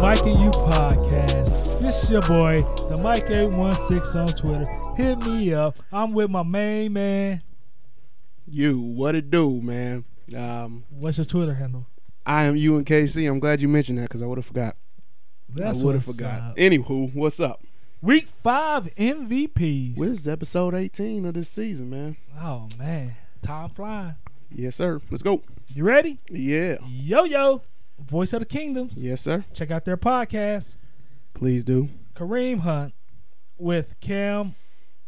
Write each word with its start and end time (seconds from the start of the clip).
Mike 0.00 0.22
and 0.26 0.38
U 0.40 0.50
podcast. 0.50 1.80
This 1.80 2.04
is 2.04 2.10
your 2.10 2.22
boy, 2.22 2.60
the 2.88 2.96
Mike816 2.96 4.16
on 4.16 4.26
Twitter. 4.28 4.64
Hit 4.96 5.24
me 5.26 5.54
up. 5.54 5.76
I'm 5.92 6.12
with 6.12 6.30
my 6.30 6.42
main 6.42 6.92
man. 6.92 7.42
You, 8.46 8.78
what 8.78 9.14
it 9.14 9.30
do, 9.30 9.60
man? 9.62 10.04
Um, 10.36 10.84
What's 10.90 11.18
your 11.18 11.24
Twitter 11.24 11.54
handle? 11.54 11.86
I 12.24 12.44
am 12.44 12.56
you 12.56 12.76
and 12.76 12.84
KC. 12.86 13.28
I'm 13.28 13.38
glad 13.40 13.62
you 13.62 13.68
mentioned 13.68 13.98
that 13.98 14.02
because 14.08 14.22
I 14.22 14.26
would 14.26 14.38
have 14.38 14.46
forgot. 14.46 14.76
That's 15.48 15.80
I 15.80 15.84
would 15.84 15.94
have 15.94 16.04
forgot. 16.04 16.40
up. 16.40 16.56
Anywho, 16.56 17.14
what's 17.14 17.40
up? 17.40 17.62
Week 18.02 18.28
five 18.28 18.94
MVPs. 18.96 19.96
This 19.96 20.18
is 20.20 20.28
episode 20.28 20.74
18 20.74 21.24
of 21.26 21.34
this 21.34 21.48
season, 21.48 21.90
man. 21.90 22.16
Oh 22.40 22.68
man, 22.78 23.16
time 23.42 23.70
flying. 23.70 24.14
Yes, 24.50 24.76
sir. 24.76 25.00
Let's 25.10 25.22
go. 25.22 25.42
You 25.68 25.84
ready? 25.84 26.18
Yeah. 26.30 26.76
Yo 26.86 27.24
yo, 27.24 27.62
Voice 27.98 28.32
of 28.32 28.40
the 28.40 28.46
Kingdoms. 28.46 29.02
Yes, 29.02 29.22
sir. 29.22 29.44
Check 29.52 29.70
out 29.70 29.84
their 29.84 29.96
podcast. 29.96 30.76
Please 31.34 31.64
do. 31.64 31.88
Kareem 32.14 32.60
Hunt 32.60 32.94
with 33.58 33.98
Cam 34.00 34.54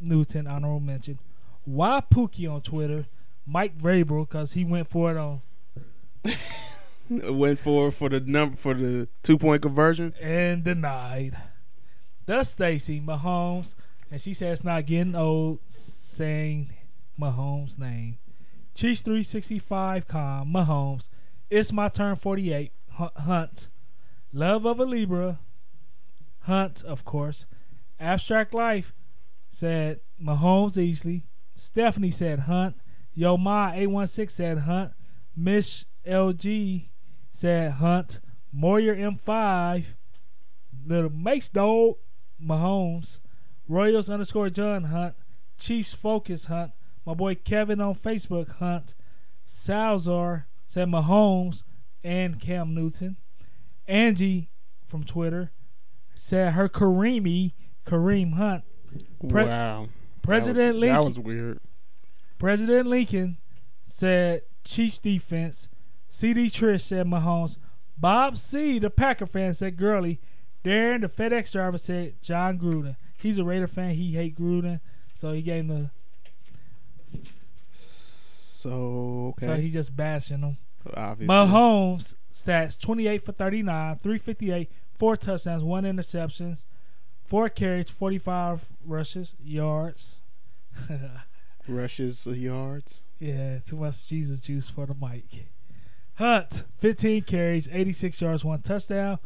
Newton, 0.00 0.46
honorable 0.46 0.80
mention. 0.80 1.18
Why 1.64 2.00
Pookie 2.00 2.50
on 2.50 2.60
Twitter. 2.62 3.06
Mike 3.46 3.78
Vrabel 3.78 4.28
because 4.28 4.52
he 4.52 4.62
went 4.64 4.88
for 4.88 5.10
it 5.10 5.16
on 5.16 5.40
Went 7.10 7.58
for 7.58 7.90
for 7.90 8.10
the 8.10 8.20
number 8.20 8.56
for 8.56 8.74
the 8.74 9.08
two 9.22 9.38
point 9.38 9.62
conversion. 9.62 10.12
and 10.20 10.62
denied. 10.62 11.34
Thus 12.26 12.50
Stacy 12.50 13.00
Mahomes, 13.00 13.74
and 14.10 14.20
she 14.20 14.34
says 14.34 14.62
not 14.62 14.84
getting 14.84 15.14
old 15.14 15.60
saying 15.66 16.74
Mahomes' 17.18 17.78
name. 17.78 18.18
Chiefs 18.74 19.00
365 19.00 20.06
com 20.06 20.52
Mahomes. 20.52 21.08
It's 21.48 21.72
my 21.72 21.88
turn 21.88 22.16
48. 22.16 22.70
Hu- 22.70 22.77
Hunt. 22.98 23.68
Love 24.32 24.66
of 24.66 24.80
a 24.80 24.84
Libra. 24.84 25.40
Hunt, 26.40 26.82
of 26.84 27.04
course. 27.04 27.46
Abstract 28.00 28.54
Life 28.54 28.94
said 29.50 30.00
Mahomes 30.22 30.78
easily. 30.78 31.26
Stephanie 31.54 32.10
said 32.10 32.40
Hunt. 32.40 32.76
Yo 33.14 33.36
Ma 33.36 33.72
816 33.72 34.28
said 34.28 34.58
Hunt. 34.58 34.92
Miss 35.36 35.86
LG 36.06 36.88
said 37.30 37.72
Hunt. 37.72 38.20
Moyer 38.52 38.96
M5 38.96 39.84
Little 40.88 41.10
Mace 41.10 41.50
Dog, 41.50 41.96
Mahomes, 42.42 43.18
Royals 43.68 44.08
underscore 44.08 44.48
John 44.48 44.84
Hunt, 44.84 45.14
Chiefs 45.58 45.92
Focus 45.92 46.46
Hunt, 46.46 46.72
my 47.04 47.12
boy 47.12 47.34
Kevin 47.34 47.80
on 47.80 47.94
Facebook 47.94 48.56
Hunt, 48.56 48.94
Salzar 49.46 50.44
said 50.66 50.88
Mahomes 50.88 51.62
and 52.02 52.40
Cam 52.40 52.74
Newton, 52.74 53.16
Angie 53.86 54.50
from 54.86 55.04
Twitter 55.04 55.52
said 56.14 56.54
her 56.54 56.68
Kareemi 56.68 57.52
Kareem 57.86 58.34
Hunt, 58.34 58.64
Pre- 59.28 59.44
wow. 59.44 59.88
President 60.22 60.56
that 60.56 60.74
was, 60.74 60.80
Lincoln. 60.80 60.96
That 60.96 61.04
was 61.04 61.18
weird. 61.18 61.60
President 62.38 62.86
Lincoln 62.86 63.38
said 63.86 64.42
Chiefs 64.64 64.98
defense. 64.98 65.68
CD 66.08 66.46
Trish 66.46 66.82
said 66.82 67.06
Mahomes. 67.06 67.58
Bob 67.96 68.36
C, 68.36 68.78
the 68.78 68.90
Packer 68.90 69.26
fan, 69.26 69.54
said 69.54 69.76
Gurley. 69.76 70.20
Darren, 70.64 71.00
the 71.00 71.08
FedEx 71.08 71.52
driver, 71.52 71.78
said 71.78 72.20
Jon 72.22 72.58
Gruden. 72.58 72.96
He's 73.18 73.38
a 73.38 73.44
Raider 73.44 73.66
fan. 73.66 73.94
He 73.94 74.12
hate 74.12 74.38
Gruden, 74.38 74.80
so 75.14 75.32
he 75.32 75.42
gave 75.42 75.64
him 75.64 75.68
the. 75.68 75.90
So 77.72 79.34
okay. 79.36 79.46
So 79.46 79.54
he 79.54 79.70
just 79.70 79.94
bashing 79.96 80.40
him. 80.40 80.56
Obviously. 80.94 81.34
Mahomes 81.34 82.14
stats: 82.32 82.78
twenty-eight 82.80 83.24
for 83.24 83.32
thirty-nine, 83.32 83.98
three 84.02 84.18
fifty-eight, 84.18 84.70
four 84.94 85.16
touchdowns, 85.16 85.64
one 85.64 85.84
interceptions, 85.84 86.64
four 87.24 87.48
carries, 87.48 87.90
forty-five 87.90 88.72
rushes, 88.84 89.34
yards. 89.42 90.20
rushes 91.68 92.26
of 92.26 92.36
yards. 92.36 93.02
Yeah, 93.18 93.58
too 93.58 93.76
much 93.76 94.06
Jesus 94.06 94.40
juice 94.40 94.68
for 94.68 94.86
the 94.86 94.94
mic. 94.94 95.48
Hunt, 96.14 96.64
15 96.78 97.22
carries, 97.22 97.68
86 97.70 98.20
yards, 98.20 98.44
one 98.44 98.60
touchdown, 98.60 99.20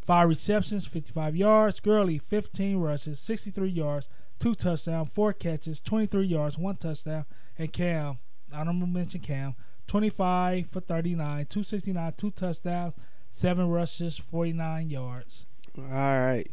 five 0.00 0.28
receptions, 0.28 0.86
55 0.86 1.34
yards. 1.34 1.80
Gurley, 1.80 2.18
15 2.18 2.76
rushes, 2.76 3.18
63 3.18 3.68
yards, 3.68 4.08
two 4.38 4.54
touchdowns, 4.54 5.10
four 5.12 5.32
catches, 5.32 5.80
23 5.80 6.24
yards, 6.24 6.56
one 6.56 6.76
touchdown. 6.76 7.24
And 7.58 7.72
Cam, 7.72 8.18
honorable 8.52 8.86
mention 8.86 9.20
Cam, 9.22 9.56
25 9.86 10.66
for 10.68 10.80
39, 10.80 11.46
269, 11.46 12.12
two 12.16 12.30
touchdowns, 12.30 12.94
seven 13.30 13.68
rushes, 13.68 14.18
49 14.18 14.90
yards. 14.90 15.46
All 15.78 15.84
right. 15.84 16.50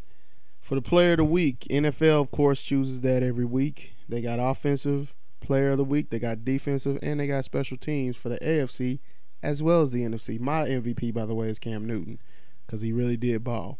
For 0.60 0.76
the 0.76 0.82
player 0.82 1.12
of 1.12 1.18
the 1.18 1.26
week, 1.26 1.68
NFL 1.70 2.22
of 2.22 2.32
course 2.32 2.62
chooses 2.62 3.02
that 3.02 3.24
every 3.24 3.46
week. 3.46 3.94
They 4.08 4.22
got 4.22 4.40
offensive 4.40 5.14
player 5.42 5.72
of 5.72 5.78
the 5.78 5.84
week, 5.84 6.10
they 6.10 6.20
got 6.20 6.46
defensive, 6.46 6.98
and 7.02 7.20
they 7.20 7.28
got 7.28 7.44
special 7.44 7.78
teams 7.78 8.16
for 8.16 8.30
the 8.30 8.38
AFC 8.40 9.00
as 9.42 9.62
well 9.62 9.82
as 9.82 9.92
the 9.92 10.04
NFC. 10.04 10.40
My 10.40 10.66
MVP, 10.66 11.14
by 11.14 11.26
the 11.26 11.36
way, 11.36 11.48
is 11.50 11.60
Cam 11.60 11.86
Newton 11.86 12.20
because 12.66 12.82
he 12.82 12.94
really 12.94 13.18
did 13.18 13.44
ball. 13.44 13.78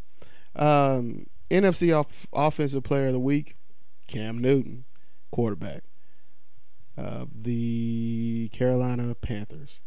Um, 0.56 1.26
NFC 1.50 1.98
off- 1.98 2.28
offensive 2.34 2.84
player 2.84 3.08
of 3.08 3.14
the 3.14 3.20
week, 3.20 3.56
Cam 4.08 4.40
Newton, 4.40 4.84
quarterback. 5.32 5.84
Uh, 6.98 7.26
the 7.34 8.50
Carolina 8.54 9.16
Panthers. 9.16 9.80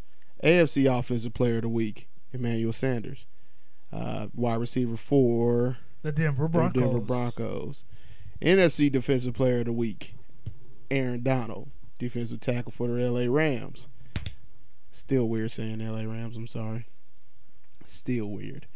AFC 0.43 0.85
offensive 0.91 1.33
player 1.33 1.57
of 1.57 1.63
the 1.63 1.69
week, 1.69 2.07
Emmanuel 2.31 2.73
Sanders. 2.73 3.25
Uh, 3.91 4.27
wide 4.35 4.59
receiver 4.59 4.97
for 4.97 5.77
The 6.01 6.11
Denver 6.11 6.43
the 6.43 6.49
Broncos. 6.49 6.81
Denver 6.81 6.99
Broncos. 6.99 7.83
NFC 8.41 8.91
Defensive 8.91 9.33
Player 9.33 9.59
of 9.59 9.65
the 9.65 9.71
Week, 9.71 10.13
Aaron 10.91 11.23
Donald, 11.23 11.69
defensive 11.97 12.39
tackle 12.39 12.71
for 12.71 12.87
the 12.87 13.09
LA 13.09 13.31
Rams. 13.33 13.87
Still 14.91 15.27
weird 15.27 15.51
saying 15.51 15.79
LA 15.79 16.03
Rams, 16.03 16.37
I'm 16.37 16.45
sorry. 16.47 16.87
Still 17.85 18.27
weird. 18.27 18.67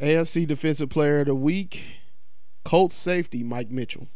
AFC 0.00 0.46
Defensive 0.46 0.90
Player 0.90 1.20
of 1.20 1.26
the 1.26 1.34
Week, 1.34 1.82
Colts 2.64 2.96
safety 2.96 3.42
Mike 3.42 3.70
Mitchell. 3.70 4.08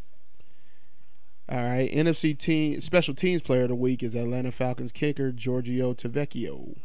All 1.52 1.62
right, 1.62 1.92
NFC 1.92 2.38
team 2.38 2.80
Special 2.80 3.12
Teams 3.12 3.42
Player 3.42 3.64
of 3.64 3.68
the 3.68 3.74
Week 3.74 4.02
is 4.02 4.14
Atlanta 4.14 4.50
Falcons 4.50 4.90
kicker 4.90 5.30
Giorgio 5.30 5.92
Tavecchio. 5.92 6.78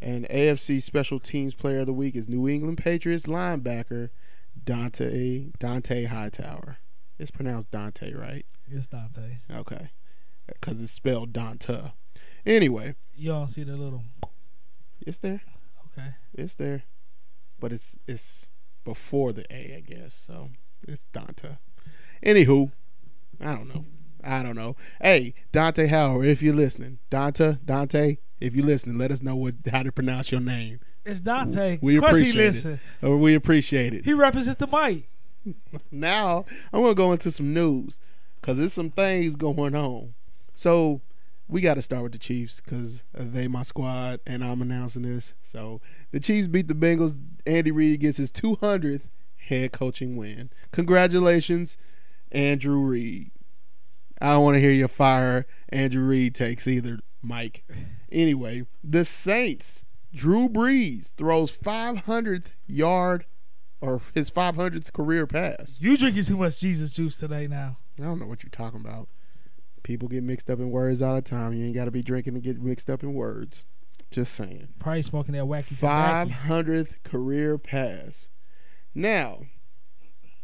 And 0.00 0.26
AFC 0.30 0.80
Special 0.80 1.20
Teams 1.20 1.54
Player 1.54 1.80
of 1.80 1.86
the 1.86 1.92
Week 1.92 2.16
is 2.16 2.26
New 2.26 2.48
England 2.48 2.78
Patriots 2.78 3.26
linebacker 3.26 4.08
Dante 4.64 5.50
Dante 5.58 6.04
Hightower. 6.04 6.78
It's 7.18 7.30
pronounced 7.30 7.70
Dante, 7.70 8.14
right? 8.14 8.46
It's 8.66 8.88
Dante. 8.88 9.40
Okay, 9.54 9.90
because 10.46 10.80
it's 10.80 10.92
spelled 10.92 11.34
Danta. 11.34 11.92
Anyway, 12.46 12.94
don't 13.22 13.48
see 13.48 13.64
the 13.64 13.76
little. 13.76 14.02
it's 15.06 15.18
there. 15.18 15.42
Okay. 15.92 16.14
It's 16.32 16.54
there, 16.54 16.84
but 17.60 17.70
it's 17.70 17.98
it's 18.06 18.46
before 18.82 19.34
the 19.34 19.44
A, 19.54 19.76
I 19.76 19.80
guess. 19.80 20.14
So 20.14 20.48
it's 20.88 21.06
Danta. 21.12 21.58
Anywho, 22.24 22.72
I 23.42 23.54
don't 23.54 23.68
know. 23.68 23.84
I 24.26 24.42
don't 24.42 24.56
know. 24.56 24.76
Hey, 25.00 25.34
Dante 25.52 25.86
Howard, 25.86 26.26
if 26.26 26.42
you're 26.42 26.54
listening, 26.54 26.98
Dante, 27.10 27.56
Dante, 27.64 28.18
if 28.40 28.54
you're 28.54 28.66
listening, 28.66 28.98
let 28.98 29.10
us 29.10 29.22
know 29.22 29.36
what 29.36 29.54
how 29.70 29.82
to 29.82 29.92
pronounce 29.92 30.30
your 30.30 30.40
name. 30.40 30.80
It's 31.04 31.20
Dante. 31.20 31.78
We 31.80 31.96
of 31.96 32.02
course 32.02 32.18
he 32.18 32.30
appreciate 32.30 32.42
it. 32.42 32.46
listen. 32.46 32.80
Uh, 33.02 33.10
We 33.16 33.34
appreciate 33.34 33.94
it. 33.94 34.04
He 34.04 34.12
represents 34.12 34.58
the 34.58 34.66
mic. 34.66 35.08
now 35.90 36.44
I'm 36.72 36.82
gonna 36.82 36.94
go 36.94 37.12
into 37.12 37.30
some 37.30 37.54
news 37.54 38.00
because 38.40 38.58
there's 38.58 38.72
some 38.72 38.90
things 38.90 39.36
going 39.36 39.74
on. 39.74 40.14
So 40.54 41.00
we 41.48 41.60
got 41.60 41.74
to 41.74 41.82
start 41.82 42.02
with 42.02 42.12
the 42.12 42.18
Chiefs 42.18 42.60
because 42.60 43.04
they 43.14 43.46
my 43.46 43.62
squad, 43.62 44.20
and 44.26 44.42
I'm 44.42 44.60
announcing 44.62 45.02
this. 45.02 45.34
So 45.42 45.80
the 46.10 46.18
Chiefs 46.20 46.48
beat 46.48 46.66
the 46.66 46.74
Bengals. 46.74 47.20
Andy 47.46 47.70
Reid 47.70 48.00
gets 48.00 48.16
his 48.16 48.32
200th 48.32 49.02
head 49.36 49.70
coaching 49.72 50.16
win. 50.16 50.50
Congratulations, 50.72 51.78
Andrew 52.32 52.80
Reid. 52.80 53.30
I 54.20 54.32
don't 54.32 54.44
want 54.44 54.54
to 54.54 54.60
hear 54.60 54.70
your 54.70 54.88
fire 54.88 55.46
Andrew 55.68 56.06
Reid 56.06 56.34
takes 56.34 56.66
either, 56.66 57.00
Mike. 57.22 57.64
Anyway, 58.10 58.66
the 58.82 59.04
Saints. 59.04 59.84
Drew 60.14 60.48
Brees 60.48 61.12
throws 61.14 61.56
500th 61.56 62.46
yard 62.66 63.26
or 63.80 64.00
his 64.14 64.30
500th 64.30 64.92
career 64.92 65.26
pass. 65.26 65.78
You 65.80 65.96
drinking 65.96 66.24
too 66.24 66.38
much 66.38 66.58
Jesus 66.58 66.92
juice 66.92 67.18
today 67.18 67.46
now. 67.46 67.78
I 67.98 68.04
don't 68.04 68.18
know 68.18 68.26
what 68.26 68.42
you're 68.42 68.50
talking 68.50 68.80
about. 68.80 69.08
People 69.82 70.08
get 70.08 70.22
mixed 70.22 70.48
up 70.48 70.58
in 70.58 70.70
words 70.70 71.02
all 71.02 71.14
the 71.14 71.22
time. 71.22 71.52
You 71.52 71.66
ain't 71.66 71.74
got 71.74 71.84
to 71.84 71.90
be 71.90 72.02
drinking 72.02 72.34
to 72.34 72.40
get 72.40 72.60
mixed 72.60 72.88
up 72.88 73.02
in 73.02 73.12
words. 73.12 73.64
Just 74.10 74.34
saying. 74.34 74.68
Probably 74.78 75.02
smoking 75.02 75.34
that 75.34 75.44
wacky 75.44 75.74
Five 75.74 76.30
hundredth 76.30 77.02
career 77.02 77.58
pass. 77.58 78.28
Now, 78.94 79.42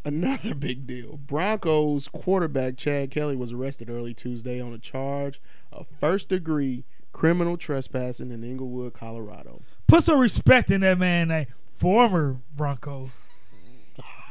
another 0.05 0.55
big 0.55 0.87
deal. 0.87 1.17
Broncos 1.17 2.09
quarterback 2.09 2.77
Chad 2.77 3.11
Kelly 3.11 3.37
was 3.37 3.53
arrested 3.53 3.91
early 3.91 4.15
Tuesday 4.15 4.61
on 4.61 4.73
a 4.73 4.79
charge 4.79 5.41
of 5.73 5.87
first 6.01 6.29
degree 6.29 6.85
criminal 7.13 7.57
trespassing 7.57 8.31
in 8.31 8.43
Englewood, 8.43 8.95
Colorado. 8.95 9.63
Put 9.87 10.03
some 10.03 10.19
respect 10.19 10.71
in 10.71 10.81
that 10.81 10.99
man 10.99 11.31
a 11.31 11.47
Former 11.73 12.39
Bronco. 12.55 13.11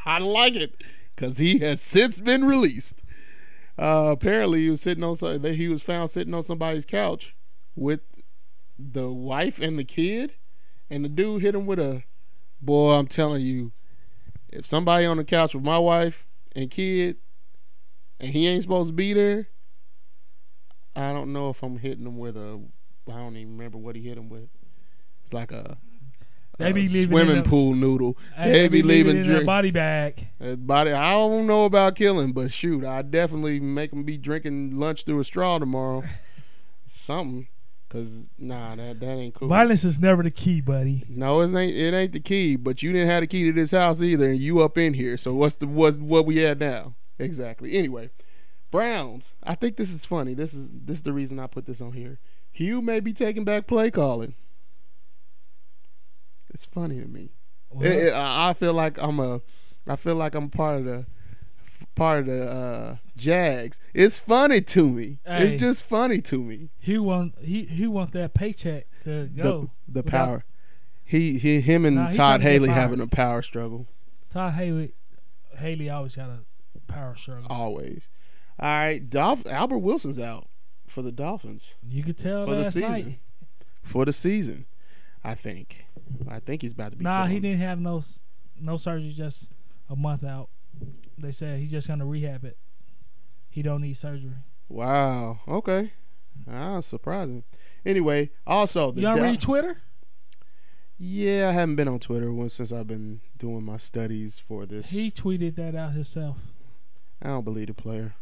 I 0.05 0.17
like 0.19 0.55
it 0.55 0.83
because 1.15 1.37
he 1.37 1.59
has 1.59 1.81
since 1.81 2.19
been 2.19 2.45
released. 2.45 3.03
Uh, 3.77 4.09
apparently, 4.11 4.63
he 4.63 4.69
was 4.69 4.81
sitting 4.81 5.03
on 5.03 5.15
he 5.43 5.67
was 5.67 5.81
found 5.81 6.09
sitting 6.09 6.33
on 6.33 6.43
somebody's 6.43 6.85
couch 6.85 7.35
with 7.75 8.01
the 8.79 9.09
wife 9.11 9.59
and 9.59 9.77
the 9.77 9.83
kid, 9.83 10.33
and 10.89 11.05
the 11.05 11.09
dude 11.09 11.41
hit 11.41 11.55
him 11.55 11.65
with 11.65 11.79
a 11.79 12.03
boy. 12.61 12.93
I'm 12.93 13.07
telling 13.07 13.41
you, 13.43 13.71
if 14.51 14.65
somebody 14.65 15.05
on 15.05 15.17
the 15.17 15.23
couch 15.23 15.53
with 15.55 15.63
my 15.63 15.77
wife 15.77 16.25
and 16.55 16.69
kid, 16.69 17.17
and 18.19 18.31
he 18.31 18.47
ain't 18.47 18.61
supposed 18.61 18.89
to 18.89 18.93
be 18.93 19.13
there, 19.13 19.47
I 20.95 21.13
don't 21.13 21.31
know 21.33 21.49
if 21.49 21.63
I'm 21.63 21.77
hitting 21.77 22.05
him 22.05 22.17
with 22.17 22.35
a. 22.37 22.61
I 23.09 23.13
don't 23.17 23.35
even 23.35 23.57
remember 23.57 23.77
what 23.77 23.95
he 23.95 24.01
hit 24.03 24.17
him 24.17 24.29
with. 24.29 24.49
It's 25.23 25.33
like 25.33 25.51
a, 25.51 25.77
They 26.59 26.69
a 26.69 26.73
be 26.73 26.87
leaving 26.87 27.01
in 27.01 27.07
swimming 27.25 27.43
pool 27.43 27.73
noodle. 27.73 28.17
Hey, 28.35 28.51
They 28.51 28.67
be 28.67 28.83
leaving 28.83 29.15
in 29.15 29.21
a 29.23 29.25
drink. 29.25 29.45
body 29.45 29.71
bag. 29.71 30.27
Body, 30.39 30.91
I 30.91 31.11
don't 31.13 31.47
know 31.47 31.65
about 31.65 31.95
killing, 31.95 32.31
but 32.33 32.51
shoot, 32.51 32.85
I 32.85 33.01
definitely 33.01 33.59
make 33.59 33.91
him 33.91 34.03
be 34.03 34.17
drinking 34.17 34.77
lunch 34.77 35.05
through 35.05 35.19
a 35.19 35.23
straw 35.23 35.57
tomorrow. 35.57 36.03
Something, 36.87 37.47
cause 37.91 38.23
nah, 38.39 38.75
that 38.75 38.99
that 38.99 39.05
ain't 39.17 39.35
cool. 39.35 39.47
Violence 39.49 39.83
is 39.83 39.99
never 39.99 40.23
the 40.23 40.31
key, 40.31 40.61
buddy. 40.61 41.03
No, 41.09 41.41
it 41.41 41.53
ain't. 41.53 41.75
It 41.75 41.93
ain't 41.93 42.13
the 42.13 42.19
key. 42.19 42.55
But 42.55 42.81
you 42.81 42.91
didn't 42.93 43.09
have 43.09 43.21
the 43.21 43.27
key 43.27 43.43
to 43.45 43.51
this 43.53 43.71
house 43.71 44.01
either, 44.01 44.29
and 44.29 44.39
you 44.39 44.61
up 44.61 44.77
in 44.77 44.93
here. 44.93 45.17
So 45.17 45.33
what's 45.33 45.55
the 45.55 45.67
what 45.67 45.99
what 45.99 46.25
we 46.25 46.43
at 46.45 46.57
now? 46.59 46.95
Exactly. 47.19 47.77
Anyway, 47.77 48.09
Browns. 48.71 49.33
I 49.43 49.55
think 49.55 49.75
this 49.77 49.91
is 49.91 50.05
funny. 50.05 50.33
This 50.33 50.53
is 50.53 50.69
this 50.71 50.97
is 50.97 51.03
the 51.03 51.13
reason 51.13 51.39
I 51.39 51.47
put 51.47 51.65
this 51.65 51.81
on 51.81 51.91
here. 51.93 52.19
Hugh 52.51 52.81
may 52.81 52.99
be 52.99 53.13
taking 53.13 53.43
back 53.43 53.67
play 53.67 53.91
calling. 53.91 54.35
It's 56.53 56.65
funny 56.65 56.99
to 56.99 57.07
me. 57.07 57.31
Well, 57.69 57.85
It- 57.87 58.07
it- 58.07 58.13
I 58.13 58.49
I 58.49 58.53
feel 58.53 58.73
like 58.73 58.97
I'm 59.01 59.19
a, 59.19 59.41
I 59.87 59.95
feel 59.95 60.15
like 60.15 60.35
I'm 60.35 60.49
part 60.49 60.79
of 60.79 60.85
the, 60.85 61.05
part 61.95 62.19
of 62.21 62.25
the 62.27 62.49
uh, 62.51 62.95
Jags. 63.17 63.79
It's 63.93 64.17
funny 64.17 64.61
to 64.61 64.87
me. 64.89 65.19
Hey. 65.25 65.43
It's 65.45 65.59
just 65.61 65.83
funny 65.83 66.21
to 66.21 66.41
me. 66.41 66.69
he 66.79 66.97
want 66.97 67.35
he 67.41 67.63
he 67.65 67.87
want 67.87 68.11
that 68.13 68.33
paycheck 68.33 68.87
to 69.03 69.27
go. 69.27 69.69
The, 69.87 69.93
the 70.01 70.03
Without- 70.03 70.11
power. 70.11 70.45
He, 71.03 71.37
he 71.39 71.59
him 71.59 71.83
and 71.83 71.97
Nah, 71.97 72.11
Todd 72.13 72.41
Haley 72.41 72.69
having 72.69 73.01
a 73.01 73.07
power 73.07 73.41
struggle 73.41 73.85
Todd 74.29 74.53
Haley 74.53 74.93
Haley 75.57 75.89
always 75.89 76.15
got 76.15 76.29
a 76.29 76.39
power 76.91 77.15
struggle. 77.15 77.47
always. 77.49 78.07
All 78.57 78.69
right, 78.69 79.09
Dolph 79.09 79.45
Albert 79.45 79.79
Wilson's 79.79 80.19
out 80.19 80.47
for 80.87 81.01
the 81.01 81.11
Dolphins 81.11 81.73
You 81.85 82.01
could 82.03 82.17
tell 82.17 82.45
For 82.45 82.55
the 82.55 82.71
season. 82.71 82.91
night. 82.91 83.19
for 83.83 84.05
the 84.05 84.13
season. 84.13 84.65
I 85.23 85.35
think. 85.35 85.85
I 86.29 86.39
think 86.39 86.61
he's 86.61 86.71
about 86.71 86.91
to 86.93 86.97
be. 86.97 87.03
Nah, 87.03 87.25
he 87.25 87.39
didn't 87.41 87.59
have 87.59 87.79
no 87.81 88.01
no 88.57 88.77
surgery. 88.77 89.09
Just 89.11 89.51
a 89.89 89.95
month 89.97 90.23
out. 90.23 90.49
They 91.17 91.31
said 91.31 91.59
he's 91.59 91.71
just 91.71 91.87
gonna 91.87 92.05
rehab 92.05 92.43
it. 92.45 92.57
He 93.49 93.61
don't 93.61 93.81
need 93.81 93.93
surgery. 93.93 94.37
Wow. 94.69 95.39
Okay. 95.47 95.91
Ah, 96.49 96.79
surprising. 96.79 97.43
Anyway, 97.85 98.31
also 98.47 98.91
the 98.91 99.01
Y'all 99.01 99.19
read 99.19 99.39
Twitter? 99.41 99.81
Yeah, 100.97 101.49
I 101.49 101.51
haven't 101.51 101.75
been 101.75 101.87
on 101.87 101.99
Twitter 101.99 102.31
once 102.31 102.53
since 102.53 102.71
I've 102.71 102.87
been 102.87 103.21
doing 103.37 103.65
my 103.65 103.77
studies 103.77 104.39
for 104.39 104.65
this. 104.65 104.91
He 104.91 105.09
tweeted 105.09 105.55
that 105.55 105.75
out 105.75 105.93
himself. 105.93 106.37
I 107.21 107.29
don't 107.29 107.43
believe 107.43 107.67
the 107.67 107.73
player. 107.73 108.13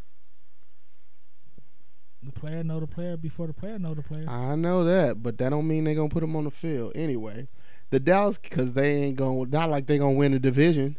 The 2.24 2.31
player 2.31 2.63
know 2.63 2.80
the 2.80 2.88
player 2.88 3.15
before 3.15 3.47
the 3.47 3.53
player 3.53 3.80
know 3.80 3.94
the 3.94 4.01
player. 4.01 4.30
I 4.30 4.56
know 4.56 4.83
that, 4.83 5.24
but 5.24 5.38
that 5.38 5.50
don't 5.50 5.68
mean 5.68 5.83
they're 5.83 5.95
gonna 5.95 6.09
put 6.09 6.24
him 6.24 6.35
on 6.35 6.45
the 6.45 6.51
field 6.51 6.94
anyway. 6.95 7.47
The 7.92 8.00
Dallas, 8.00 8.38
because 8.38 8.74
they 8.74 9.03
ain't 9.03 9.15
gonna 9.15 9.45
not 9.45 9.69
like 9.69 9.88
they 9.88 9.97
gonna 9.97 10.13
win 10.13 10.31
the 10.33 10.39
division. 10.39 10.97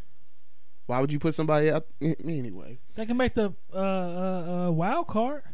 Why 0.91 1.01
would 1.01 1.13
you 1.13 1.21
put 1.21 1.37
somebody 1.37 1.71
out 1.71 1.87
anyway? 2.01 2.81
They 2.97 3.07
can 3.07 3.17
make 3.17 3.35
the 3.35 3.55
uh, 3.73 3.77
uh, 3.77 4.67
uh, 4.67 4.71
wild 4.73 5.07
card. 5.07 5.45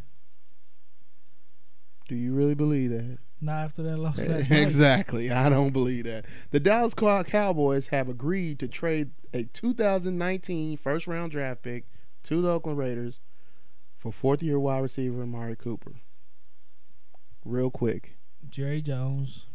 Do 2.08 2.14
you 2.16 2.32
really 2.32 2.54
believe 2.54 2.88
that? 2.88 3.18
Not 3.42 3.64
after 3.64 3.82
that 3.82 3.98
loss 3.98 4.18
exactly. 4.50 5.30
I 5.30 5.50
don't 5.50 5.74
believe 5.74 6.04
that. 6.04 6.24
The 6.52 6.58
Dallas 6.58 6.94
Cowboys 6.94 7.88
have 7.88 8.08
agreed 8.08 8.58
to 8.60 8.66
trade 8.66 9.10
a 9.34 9.42
2019 9.44 10.78
first 10.78 11.06
round 11.06 11.32
draft 11.32 11.60
pick 11.60 11.84
to 12.22 12.40
the 12.40 12.48
Oakland 12.48 12.78
Raiders 12.78 13.20
for 13.98 14.12
fourth 14.12 14.42
year 14.42 14.58
wide 14.58 14.78
receiver 14.78 15.22
Amari 15.22 15.54
Cooper. 15.54 15.96
Real 17.44 17.70
quick, 17.70 18.16
Jerry 18.48 18.80
Jones 18.80 19.48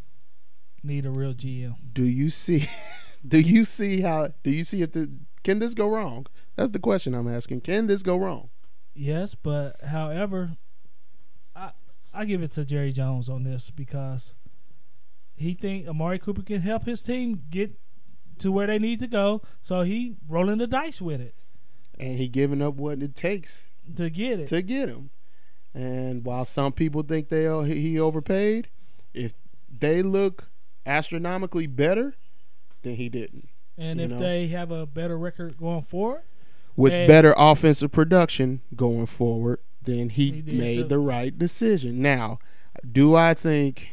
need 0.84 1.08
a 1.08 1.10
real 1.10 1.34
GM. 1.34 1.74
do 1.92 2.04
you 2.04 2.30
see? 2.30 2.70
Do 3.28 3.40
you 3.40 3.66
see 3.66 4.02
how? 4.02 4.30
Do 4.44 4.50
you 4.50 4.64
see 4.64 4.82
if 4.82 4.94
the 4.94 5.12
can 5.44 5.60
this 5.60 5.74
go 5.74 5.88
wrong? 5.88 6.28
That's 6.56 6.72
the 6.72 6.80
question 6.80 7.14
I'm 7.14 7.28
asking. 7.28 7.62
Can 7.62 7.88
this 7.88 8.04
go 8.04 8.18
wrong? 8.18 8.50
Yes, 8.94 9.36
but 9.36 9.82
however, 9.84 10.58
I 11.56 11.72
I 12.14 12.26
give 12.26 12.44
it 12.44 12.52
to 12.52 12.66
Jerry 12.66 12.92
Jones 12.92 13.30
on 13.30 13.44
this 13.44 13.70
because 13.70 14.34
he 15.36 15.54
think 15.54 15.88
Amari 15.88 16.20
Cooper 16.20 16.44
can 16.44 16.62
help 16.62 16.86
his 16.86 17.02
team 17.02 17.44
get 17.50 17.80
to 18.40 18.52
where 18.52 18.68
they 18.68 18.80
need 18.80 19.00
to 19.00 19.08
go. 19.08 19.42
So 19.62 19.82
he 19.82 20.16
rolling 20.28 20.58
the 20.58 20.68
dice 20.68 21.02
with 21.02 21.22
it 21.22 21.36
And 22.00 22.18
he 22.18 22.28
giving 22.28 22.62
up 22.62 22.76
what 22.76 23.02
it 23.02 23.16
takes 23.16 23.62
to 23.96 24.10
get 24.10 24.40
it. 24.40 24.48
to 24.48 24.62
get 24.62 24.90
him. 24.90 25.10
And 25.74 26.26
while 26.26 26.44
some 26.46 26.74
people 26.74 27.04
think 27.04 27.30
they 27.30 27.44
he 27.66 28.00
overpaid, 28.00 28.70
if 29.14 29.34
they 29.70 30.02
look 30.02 30.50
astronomically 30.86 31.68
better, 31.68 32.16
then 32.82 32.96
he 32.96 33.08
didn't. 33.10 33.48
And 33.82 34.00
if 34.00 34.12
know. 34.12 34.20
they 34.20 34.48
have 34.48 34.72
a 34.72 34.86
better 34.86 35.18
record 35.18 35.58
going 35.58 35.82
forward, 35.84 36.22
With 36.76 36.94
And- 36.94 37.08
better 37.08 37.34
offensive 37.38 37.92
production 37.92 38.62
going 38.76 39.06
forward, 39.06 39.60
then 39.84 40.08
he, 40.10 40.32
He 40.32 40.42
made 40.58 40.84
the- 40.84 40.88
the 40.90 41.00
right 41.00 41.38
decision. 41.38 42.02
Now, 42.02 42.40
do 42.90 43.14
I 43.16 43.34
think? 43.34 43.90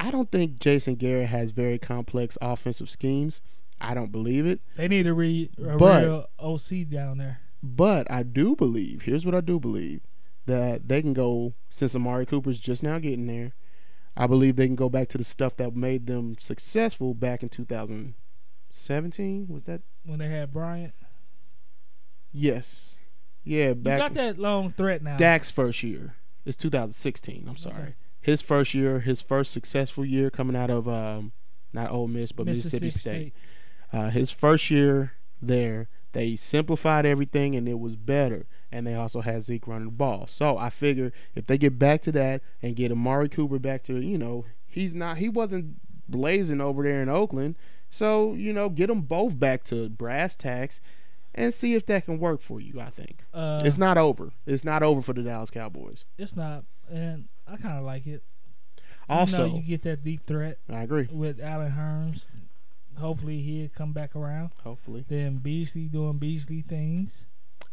I 0.00 0.10
don't 0.10 0.30
think 0.32 0.58
Jason 0.58 0.96
Garrett 0.96 1.28
has 1.28 1.52
very 1.52 1.78
complex 1.78 2.36
offensive 2.42 2.90
schemes. 2.90 3.40
I 3.80 3.94
don't 3.94 4.10
believe 4.10 4.44
it. 4.44 4.60
they 4.76 4.88
need 4.88 5.06
a, 5.06 5.14
re, 5.14 5.50
a 5.56 5.76
But- 5.76 6.02
real 6.04 6.26
OC 6.40 6.84
down 6.84 7.18
there. 7.18 7.38
But 7.62 8.10
I 8.10 8.22
do 8.24 8.56
believe, 8.56 9.02
here's 9.02 9.24
what 9.24 9.34
I 9.34 9.40
do 9.40 9.60
believe, 9.60 10.00
that 10.46 10.88
they 10.88 11.00
can 11.00 11.14
go, 11.14 11.54
since 11.70 11.94
Amari 11.94 12.26
Cooper's 12.26 12.58
just 12.60 12.82
now 12.82 12.98
getting 12.98 13.26
there, 13.26 13.52
I 14.16 14.26
believe 14.26 14.56
they 14.56 14.66
can 14.66 14.76
go 14.76 14.88
back 14.88 15.08
to 15.10 15.18
the 15.18 15.24
stuff 15.24 15.56
that 15.56 15.74
made 15.76 16.06
them 16.06 16.36
successful 16.38 17.14
back 17.14 17.42
in 17.42 17.48
2017. 18.74 19.46
Was 19.48 19.64
that? 19.64 19.82
When 20.04 20.18
they 20.18 20.28
had 20.28 20.52
Bryant, 20.52 20.94
Yes. 22.32 22.96
Yeah, 23.44 23.68
you 23.68 23.74
got 23.74 24.14
that 24.14 24.38
long 24.38 24.72
threat 24.72 25.02
now. 25.02 25.16
Dak's 25.16 25.50
first 25.50 25.82
year. 25.82 26.16
It's 26.44 26.56
2016. 26.56 27.46
I'm 27.48 27.56
sorry. 27.56 27.74
Okay. 27.76 27.94
His 28.20 28.42
first 28.42 28.74
year, 28.74 29.00
his 29.00 29.22
first 29.22 29.52
successful 29.52 30.04
year 30.04 30.30
coming 30.30 30.56
out 30.56 30.70
of, 30.70 30.88
um, 30.88 31.32
not 31.72 31.90
Ole 31.90 32.08
Miss, 32.08 32.32
but 32.32 32.46
Mississippi, 32.46 32.90
State. 32.90 33.34
Uh, 33.92 34.08
his 34.10 34.30
first 34.30 34.70
year 34.70 35.12
there, 35.40 35.88
they 36.12 36.34
simplified 36.36 37.04
everything 37.04 37.54
and 37.54 37.68
it 37.68 37.78
was 37.78 37.96
better. 37.96 38.46
And 38.72 38.86
they 38.86 38.94
also 38.94 39.20
had 39.20 39.42
Zeke 39.42 39.68
running 39.68 39.86
the 39.86 39.92
ball. 39.92 40.26
So 40.26 40.56
I 40.56 40.70
figure 40.70 41.12
if 41.34 41.46
they 41.46 41.58
get 41.58 41.78
back 41.78 42.00
to 42.02 42.12
that 42.12 42.42
and 42.62 42.74
get 42.74 42.90
Amari 42.90 43.28
Cooper 43.28 43.58
back 43.58 43.84
to, 43.84 44.00
you 44.00 44.16
know, 44.18 44.46
he's 44.66 44.94
not, 44.94 45.18
he 45.18 45.28
wasn't 45.28 45.76
blazing 46.08 46.60
over 46.60 46.82
there 46.82 47.02
in 47.02 47.08
Oakland. 47.10 47.56
So, 47.94 48.34
you 48.34 48.52
know, 48.52 48.70
get 48.70 48.88
them 48.88 49.02
both 49.02 49.38
back 49.38 49.62
to 49.66 49.88
brass 49.88 50.34
tacks 50.34 50.80
and 51.32 51.54
see 51.54 51.74
if 51.74 51.86
that 51.86 52.06
can 52.06 52.18
work 52.18 52.42
for 52.42 52.60
you, 52.60 52.80
I 52.80 52.90
think. 52.90 53.22
Uh, 53.32 53.60
it's 53.62 53.78
not 53.78 53.96
over. 53.96 54.32
It's 54.46 54.64
not 54.64 54.82
over 54.82 55.00
for 55.00 55.12
the 55.12 55.22
Dallas 55.22 55.48
Cowboys. 55.48 56.04
It's 56.18 56.34
not, 56.34 56.64
and 56.90 57.28
I 57.46 57.56
kind 57.56 57.78
of 57.78 57.84
like 57.84 58.08
it. 58.08 58.24
Also, 59.08 59.44
you, 59.44 59.50
know, 59.52 59.56
you 59.58 59.62
get 59.62 59.82
that 59.82 60.02
deep 60.02 60.26
threat 60.26 60.58
I 60.68 60.82
agree. 60.82 61.06
with 61.08 61.40
Allen 61.40 61.70
Hurns. 61.70 62.26
Hopefully 62.98 63.40
he'll 63.42 63.68
come 63.68 63.92
back 63.92 64.16
around. 64.16 64.50
Hopefully. 64.64 65.04
Then 65.08 65.36
Beasley 65.36 65.84
doing 65.84 66.18
Beasley 66.18 66.62
things. 66.62 67.26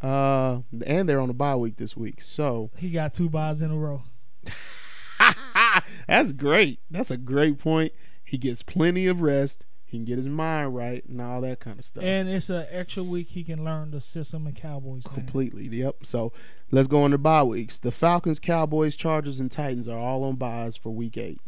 Uh, 0.04 0.60
and 0.86 1.10
they're 1.10 1.20
on 1.20 1.32
a 1.32 1.34
bye 1.34 1.56
week 1.56 1.78
this 1.78 1.98
week. 1.98 2.22
So 2.22 2.70
He 2.78 2.92
got 2.92 3.16
two 3.16 3.28
buys 3.28 3.64
in 3.64 3.72
a 3.72 3.76
row. 3.76 4.04
that's 6.08 6.32
great. 6.32 6.80
That's 6.92 7.10
a 7.10 7.18
great 7.18 7.58
point. 7.58 7.94
He 8.24 8.38
gets 8.38 8.62
plenty 8.62 9.08
of 9.08 9.24
rest. 9.24 9.66
He 9.92 9.98
can 9.98 10.06
get 10.06 10.16
his 10.20 10.28
mind 10.28 10.74
right 10.74 11.04
and 11.06 11.22
all 11.22 11.42
that 11.42 11.60
kind 11.60 11.78
of 11.78 11.84
stuff. 11.84 12.02
And 12.02 12.30
it's 12.30 12.50
an 12.50 12.66
extra 12.72 13.04
week 13.04 13.32
he 13.32 13.44
can 13.44 13.66
learn 13.66 13.92
the 13.92 14.00
system 14.00 14.48
and 14.48 14.56
Cowboys. 14.56 15.04
Completely. 15.04 15.68
Yep. 15.68 16.06
So 16.06 16.32
let's 16.72 16.88
go 16.88 17.04
on 17.04 17.12
to 17.12 17.18
bye 17.18 17.44
weeks. 17.44 17.78
The 17.78 17.92
Falcons, 17.92 18.40
Cowboys, 18.40 18.96
Chargers, 18.96 19.42
and 19.42 19.52
Titans 19.52 19.90
are 19.90 20.00
all 20.00 20.24
on 20.24 20.38
byes 20.38 20.78
for 20.78 20.92
week 20.92 21.18
eight. 21.18 21.42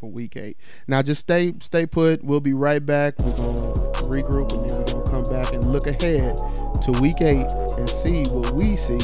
For 0.00 0.10
week 0.10 0.38
eight. 0.38 0.56
Now 0.88 1.02
just 1.02 1.20
stay 1.20 1.52
stay 1.60 1.84
put. 1.84 2.24
We'll 2.24 2.40
be 2.40 2.54
right 2.54 2.84
back. 2.84 3.18
We're 3.18 3.36
gonna 3.36 3.72
regroup 4.08 4.54
and 4.54 4.70
then 4.70 4.78
we're 4.78 4.84
gonna 4.84 5.10
come 5.10 5.30
back 5.30 5.52
and 5.52 5.70
look 5.70 5.86
ahead 5.86 6.38
to 6.38 6.98
week 7.02 7.20
eight 7.20 7.46
and 7.76 7.90
see 7.90 8.22
what 8.30 8.54
we 8.54 8.74
see 8.74 8.94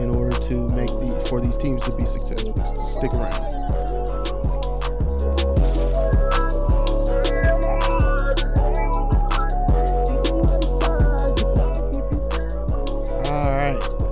in 0.00 0.14
order 0.14 0.38
to 0.48 0.60
make 0.76 0.86
the 0.86 1.26
for 1.28 1.40
these 1.40 1.56
teams 1.56 1.82
to 1.82 1.96
be 1.96 2.04
successful. 2.04 2.54
Stick 2.86 3.12
around. 3.12 3.89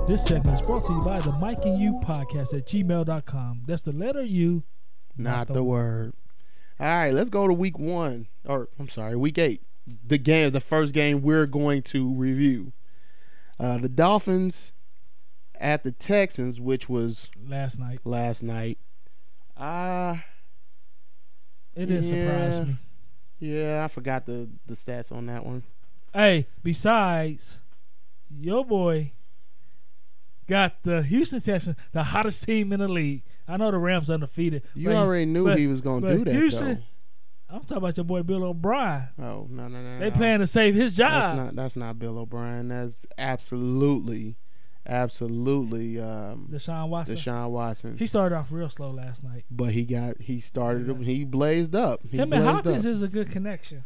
This 0.09 0.25
segment 0.25 0.59
is 0.59 0.65
brought 0.65 0.81
to 0.87 0.93
you 0.93 1.01
by 1.01 1.19
the 1.19 1.37
Mike 1.39 1.63
and 1.65 1.77
U 1.77 1.93
podcast 2.03 2.55
at 2.57 2.65
gmail.com. 2.65 3.61
That's 3.67 3.83
the 3.83 3.91
letter 3.91 4.23
U. 4.23 4.63
Not, 5.15 5.47
the, 5.49 5.63
word. 5.63 6.13
All 6.79 6.87
right, 6.87 7.13
let's 7.13 7.29
go 7.29 7.47
to 7.47 7.53
week 7.53 7.77
one. 7.77 8.27
Or 8.43 8.69
I'm 8.79 8.89
sorry, 8.89 9.15
week 9.15 9.37
eight. 9.37 9.61
The 10.07 10.17
game, 10.17 10.49
the 10.51 10.61
first 10.61 10.93
game 10.95 11.21
we're 11.21 11.45
going 11.45 11.83
to 11.83 12.11
review. 12.11 12.73
Uh, 13.59 13.77
the 13.77 13.87
Dolphins 13.87 14.71
at 15.59 15.83
the 15.83 15.91
Texans, 15.91 16.59
which 16.59 16.89
was 16.89 17.29
Last 17.47 17.77
night. 17.77 17.99
last 18.03 18.41
night. 18.41 18.79
Ah, 19.55 20.23
It 21.75 21.85
did 21.85 22.03
surprise 22.05 22.57
Yeah. 22.57 22.65
me. 22.65 22.77
yeah, 23.39 23.83
I 23.83 23.87
forgot 23.87 24.25
the 24.25 24.49
the 24.65 24.73
stats 24.73 25.11
on 25.11 25.27
that 25.27 25.45
one. 25.45 25.61
Hey, 26.13 26.47
besides, 26.63 27.61
your 28.31 28.65
boy 28.65 29.11
got 30.49 30.83
the 30.83 31.01
Houston 31.03 31.39
Texans, 31.39 31.77
the 31.93 32.03
hottest 32.03 32.43
team 32.43 32.73
in 32.73 32.79
the 32.81 32.87
league. 32.89 33.23
I 33.47 33.55
know 33.57 33.71
the 33.71 33.77
Rams 33.77 34.09
undefeated. 34.09 34.63
You 34.75 34.91
already 34.91 35.25
knew 35.25 35.45
but- 35.45 35.57
he 35.57 35.67
was 35.67 35.79
going 35.81 36.01
to 36.03 36.17
do 36.17 36.23
that, 36.25 36.33
Houston- 36.33 36.83
I'm 37.51 37.61
talking 37.61 37.77
about 37.77 37.97
your 37.97 38.03
boy 38.03 38.21
Bill 38.21 38.43
O'Brien. 38.43 39.07
Oh 39.17 39.47
no, 39.49 39.67
no, 39.67 39.81
no. 39.81 39.97
They 39.99 40.09
no. 40.11 40.15
playing 40.15 40.37
to 40.39 40.45
save 40.45 40.75
his 40.75 40.95
That's 40.95 41.27
job. 41.29 41.35
not 41.35 41.55
that's 41.55 41.75
not 41.75 41.97
Bill 41.97 42.19
O'Brien. 42.19 42.67
That's 42.67 43.07
absolutely, 43.17 44.35
absolutely 44.85 45.99
um, 45.99 46.47
Deshaun 46.51 46.89
Watson. 46.89 47.15
Deshaun 47.15 47.49
Watson. 47.49 47.97
He 47.97 48.05
started 48.05 48.35
off 48.35 48.51
real 48.51 48.69
slow 48.69 48.91
last 48.91 49.23
night. 49.23 49.45
but 49.49 49.71
he 49.71 49.83
got 49.85 50.21
he 50.21 50.39
started 50.39 50.87
Yeah. 50.87 51.03
he 51.03 51.23
blazed 51.25 51.73
up. 51.75 52.01
He 52.07 52.17
Him 52.17 52.31
and 52.33 52.43
blazed 52.43 52.45
Hopkins 52.45 52.85
up. 52.85 52.91
is 52.91 53.01
a 53.01 53.07
good 53.07 53.31
connection. 53.31 53.83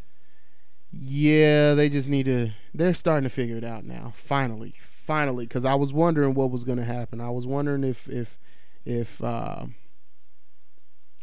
Yeah, 0.91 1.73
they 1.73 1.87
just 1.87 2.09
need 2.09 2.25
to. 2.25 2.51
They're 2.73 2.93
starting 2.93 3.23
to 3.23 3.33
figure 3.33 3.55
it 3.55 3.63
out 3.63 3.85
now. 3.85 4.11
Finally, 4.13 4.75
finally, 5.05 5.45
because 5.45 5.65
I 5.65 5.75
was 5.75 5.93
wondering 5.93 6.33
what 6.33 6.51
was 6.51 6.63
going 6.63 6.77
to 6.77 6.83
happen. 6.83 7.21
I 7.21 7.29
was 7.29 7.45
wondering 7.45 7.83
if 7.83 8.07
if 8.09 8.39
if 8.85 9.23
uh, 9.23 9.65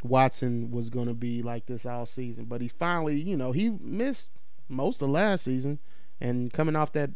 Watson 0.03 0.71
was 0.71 0.91
going 0.91 1.09
to 1.09 1.15
be 1.15 1.43
like 1.43 1.67
this 1.67 1.85
all 1.87 2.07
season, 2.07 2.45
but 2.45 2.61
he 2.61 2.69
finally, 2.69 3.21
you 3.21 3.37
know, 3.37 3.53
he 3.53 3.71
missed 3.71 4.31
most 4.69 5.03
of 5.03 5.11
last 5.11 5.45
season, 5.45 5.79
and 6.21 6.53
coming 6.53 6.77
off 6.77 6.93
that 6.93 7.11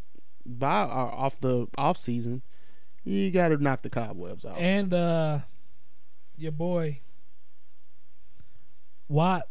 by 0.44 0.82
uh, 0.82 0.86
off 0.86 1.40
the 1.40 1.66
off 1.78 1.96
season, 1.96 2.42
you 3.04 3.30
got 3.30 3.48
to 3.48 3.56
knock 3.56 3.82
the 3.82 3.90
cobwebs 3.90 4.44
off. 4.44 4.56
And 4.58 4.92
uh 4.92 5.40
your 6.36 6.52
boy 6.52 7.00
Watt 9.08 9.48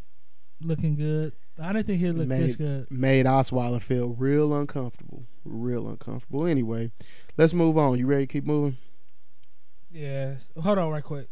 looking 0.61 0.95
good. 0.95 1.33
I 1.59 1.71
didn't 1.73 1.87
think 1.87 1.99
he'd 1.99 2.11
look 2.11 2.27
this 2.27 2.55
good. 2.55 2.89
made 2.89 3.25
Osweiler 3.25 3.81
feel 3.81 4.09
real 4.09 4.53
uncomfortable. 4.53 5.25
Real 5.45 5.87
uncomfortable. 5.87 6.47
Anyway, 6.47 6.91
let's 7.37 7.53
move 7.53 7.77
on. 7.77 7.99
You 7.99 8.07
ready 8.07 8.25
to 8.25 8.31
keep 8.33 8.45
moving? 8.45 8.77
Yeah. 9.91 10.35
Hold 10.59 10.79
on 10.79 10.89
right 10.89 11.03
quick. 11.03 11.27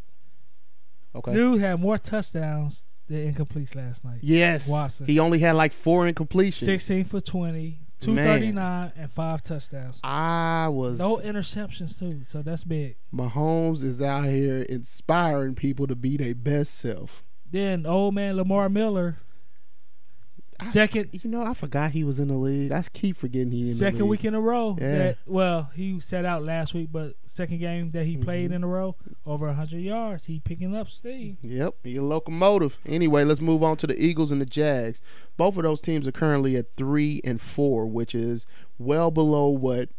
Okay. 1.15 1.33
Dude 1.33 1.59
had 1.61 1.79
more 1.79 1.97
touchdowns 1.97 2.85
than 3.07 3.33
incompletes 3.33 3.75
last 3.75 4.05
night. 4.05 4.19
Yes. 4.21 4.67
Watson. 4.69 5.07
He 5.07 5.19
only 5.19 5.39
had 5.39 5.53
like 5.55 5.73
four 5.73 6.05
incompletions. 6.09 6.63
16 6.63 7.05
for 7.05 7.19
20, 7.19 7.79
239, 7.99 8.91
and 8.95 9.11
five 9.11 9.41
touchdowns. 9.43 9.99
I 10.03 10.67
was 10.69 10.99
No 10.99 11.17
interceptions, 11.17 11.97
too. 11.97 12.21
So 12.25 12.41
that's 12.41 12.63
big. 12.63 12.97
Mahomes 13.13 13.83
is 13.83 14.01
out 14.01 14.25
here 14.25 14.61
inspiring 14.69 15.55
people 15.55 15.87
to 15.87 15.95
be 15.95 16.15
their 16.17 16.35
best 16.35 16.75
self. 16.75 17.23
Then 17.49 17.85
old 17.85 18.15
man 18.15 18.37
Lamar 18.37 18.69
Miller, 18.69 19.17
I- 20.61 20.65
second 20.65 21.09
You 21.11 21.29
know, 21.29 21.43
I 21.43 21.53
forgot 21.53 21.91
he 21.91 22.03
was 22.03 22.19
in 22.19 22.27
the 22.27 22.35
league. 22.37 22.71
I 22.71 22.83
keep 22.93 23.17
forgetting 23.17 23.51
he 23.51 23.61
in 23.61 23.65
the 23.65 23.71
second 23.73 24.07
week 24.07 24.23
in 24.25 24.33
a 24.33 24.39
row. 24.41 24.77
Yeah. 24.79 24.97
That, 24.97 25.17
well, 25.25 25.71
he 25.73 25.99
set 25.99 26.23
out 26.25 26.43
last 26.43 26.73
week, 26.73 26.89
but 26.91 27.15
second 27.25 27.57
game 27.59 27.91
that 27.91 28.05
he 28.05 28.15
played 28.17 28.51
Mhm. 28.51 28.55
in 28.55 28.63
a 28.63 28.67
row, 28.67 28.95
over 29.25 29.47
100 29.47 29.79
yards. 29.79 30.25
He 30.25 30.39
picking 30.39 30.75
up 30.75 30.87
steam. 30.89 31.37
Yep, 31.41 31.75
he 31.83 31.95
a 31.97 32.03
locomotive. 32.03 32.77
Anyway, 32.85 33.23
let's 33.23 33.41
move 33.41 33.63
on 33.63 33.77
to 33.77 33.87
the 33.87 33.99
Eagles 34.03 34.31
and 34.31 34.39
the 34.39 34.45
Jags. 34.45 35.01
Both 35.37 35.57
of 35.57 35.63
those 35.63 35.81
teams 35.81 36.07
are 36.07 36.11
currently 36.11 36.55
at 36.55 36.73
three 36.73 37.21
and 37.23 37.41
four, 37.41 37.85
which 37.87 38.13
is 38.13 38.45
well 38.77 39.11
below 39.11 39.49
what 39.49 39.89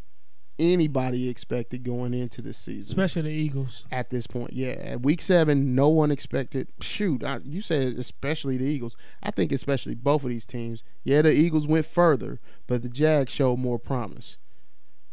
anybody 0.62 1.28
expected 1.28 1.82
going 1.82 2.14
into 2.14 2.40
this 2.40 2.56
season. 2.56 2.92
Especially 2.92 3.22
the 3.22 3.30
Eagles. 3.30 3.84
at 3.90 4.10
this 4.10 4.26
point. 4.26 4.52
Yeah, 4.52 4.70
at 4.72 5.02
week 5.02 5.20
seven, 5.20 5.74
no 5.74 5.88
one 5.88 6.10
expected. 6.10 6.68
Shoot, 6.80 7.24
I, 7.24 7.40
you 7.44 7.60
said 7.60 7.94
especially 7.98 8.56
the 8.56 8.66
Eagles. 8.66 8.96
I 9.22 9.30
think 9.30 9.52
especially 9.52 9.94
both 9.94 10.22
of 10.22 10.28
these 10.30 10.46
teams. 10.46 10.84
Yeah, 11.04 11.22
the 11.22 11.32
Eagles 11.32 11.66
went 11.66 11.86
further, 11.86 12.40
but 12.66 12.82
the 12.82 12.88
Jags 12.88 13.32
showed 13.32 13.58
more 13.58 13.78
promise. 13.78 14.38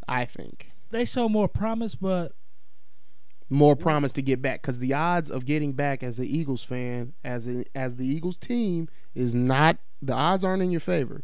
I 0.07 0.25
think 0.25 0.71
They 0.91 1.05
show 1.05 1.29
more 1.29 1.47
promise, 1.47 1.95
but 1.95 2.33
more 3.49 3.75
promise 3.75 4.11
to 4.13 4.21
get 4.21 4.41
back 4.41 4.61
because 4.61 4.79
the 4.79 4.93
odds 4.93 5.29
of 5.31 5.45
getting 5.45 5.73
back 5.73 6.03
as 6.03 6.19
an 6.19 6.25
Eagles 6.25 6.63
fan, 6.63 7.13
as 7.23 7.47
a, 7.47 7.65
as 7.75 7.95
the 7.95 8.05
Eagles 8.07 8.37
team, 8.37 8.87
is 9.15 9.33
not 9.33 9.77
the 10.01 10.13
odds 10.13 10.43
aren't 10.43 10.61
in 10.63 10.71
your 10.71 10.79
favor. 10.79 11.23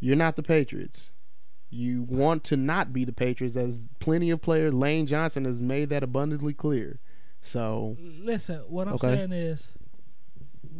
You're 0.00 0.16
not 0.16 0.36
the 0.36 0.42
Patriots. 0.42 1.12
You 1.70 2.02
want 2.02 2.42
to 2.44 2.56
not 2.56 2.92
be 2.92 3.04
the 3.04 3.12
Patriots, 3.12 3.56
as 3.56 3.88
plenty 4.00 4.30
of 4.30 4.42
players. 4.42 4.74
Lane 4.74 5.06
Johnson 5.06 5.44
has 5.44 5.60
made 5.62 5.88
that 5.90 6.02
abundantly 6.02 6.52
clear. 6.52 6.98
So 7.42 7.96
listen, 8.00 8.58
what 8.68 8.88
I'm 8.88 8.94
Okay. 8.94 9.14
saying 9.16 9.32
is 9.32 9.72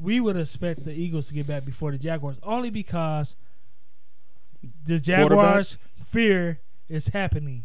we 0.02 0.20
would 0.20 0.36
expect 0.36 0.84
the 0.84 0.92
Eagles 0.92 1.28
to 1.28 1.34
get 1.34 1.46
back 1.46 1.64
before 1.64 1.92
the 1.92 1.98
Jaguars 1.98 2.38
only 2.42 2.70
because 2.70 3.36
the 4.84 4.98
Jaguars' 4.98 5.78
fear 6.04 6.60
is 6.88 7.08
happening. 7.08 7.64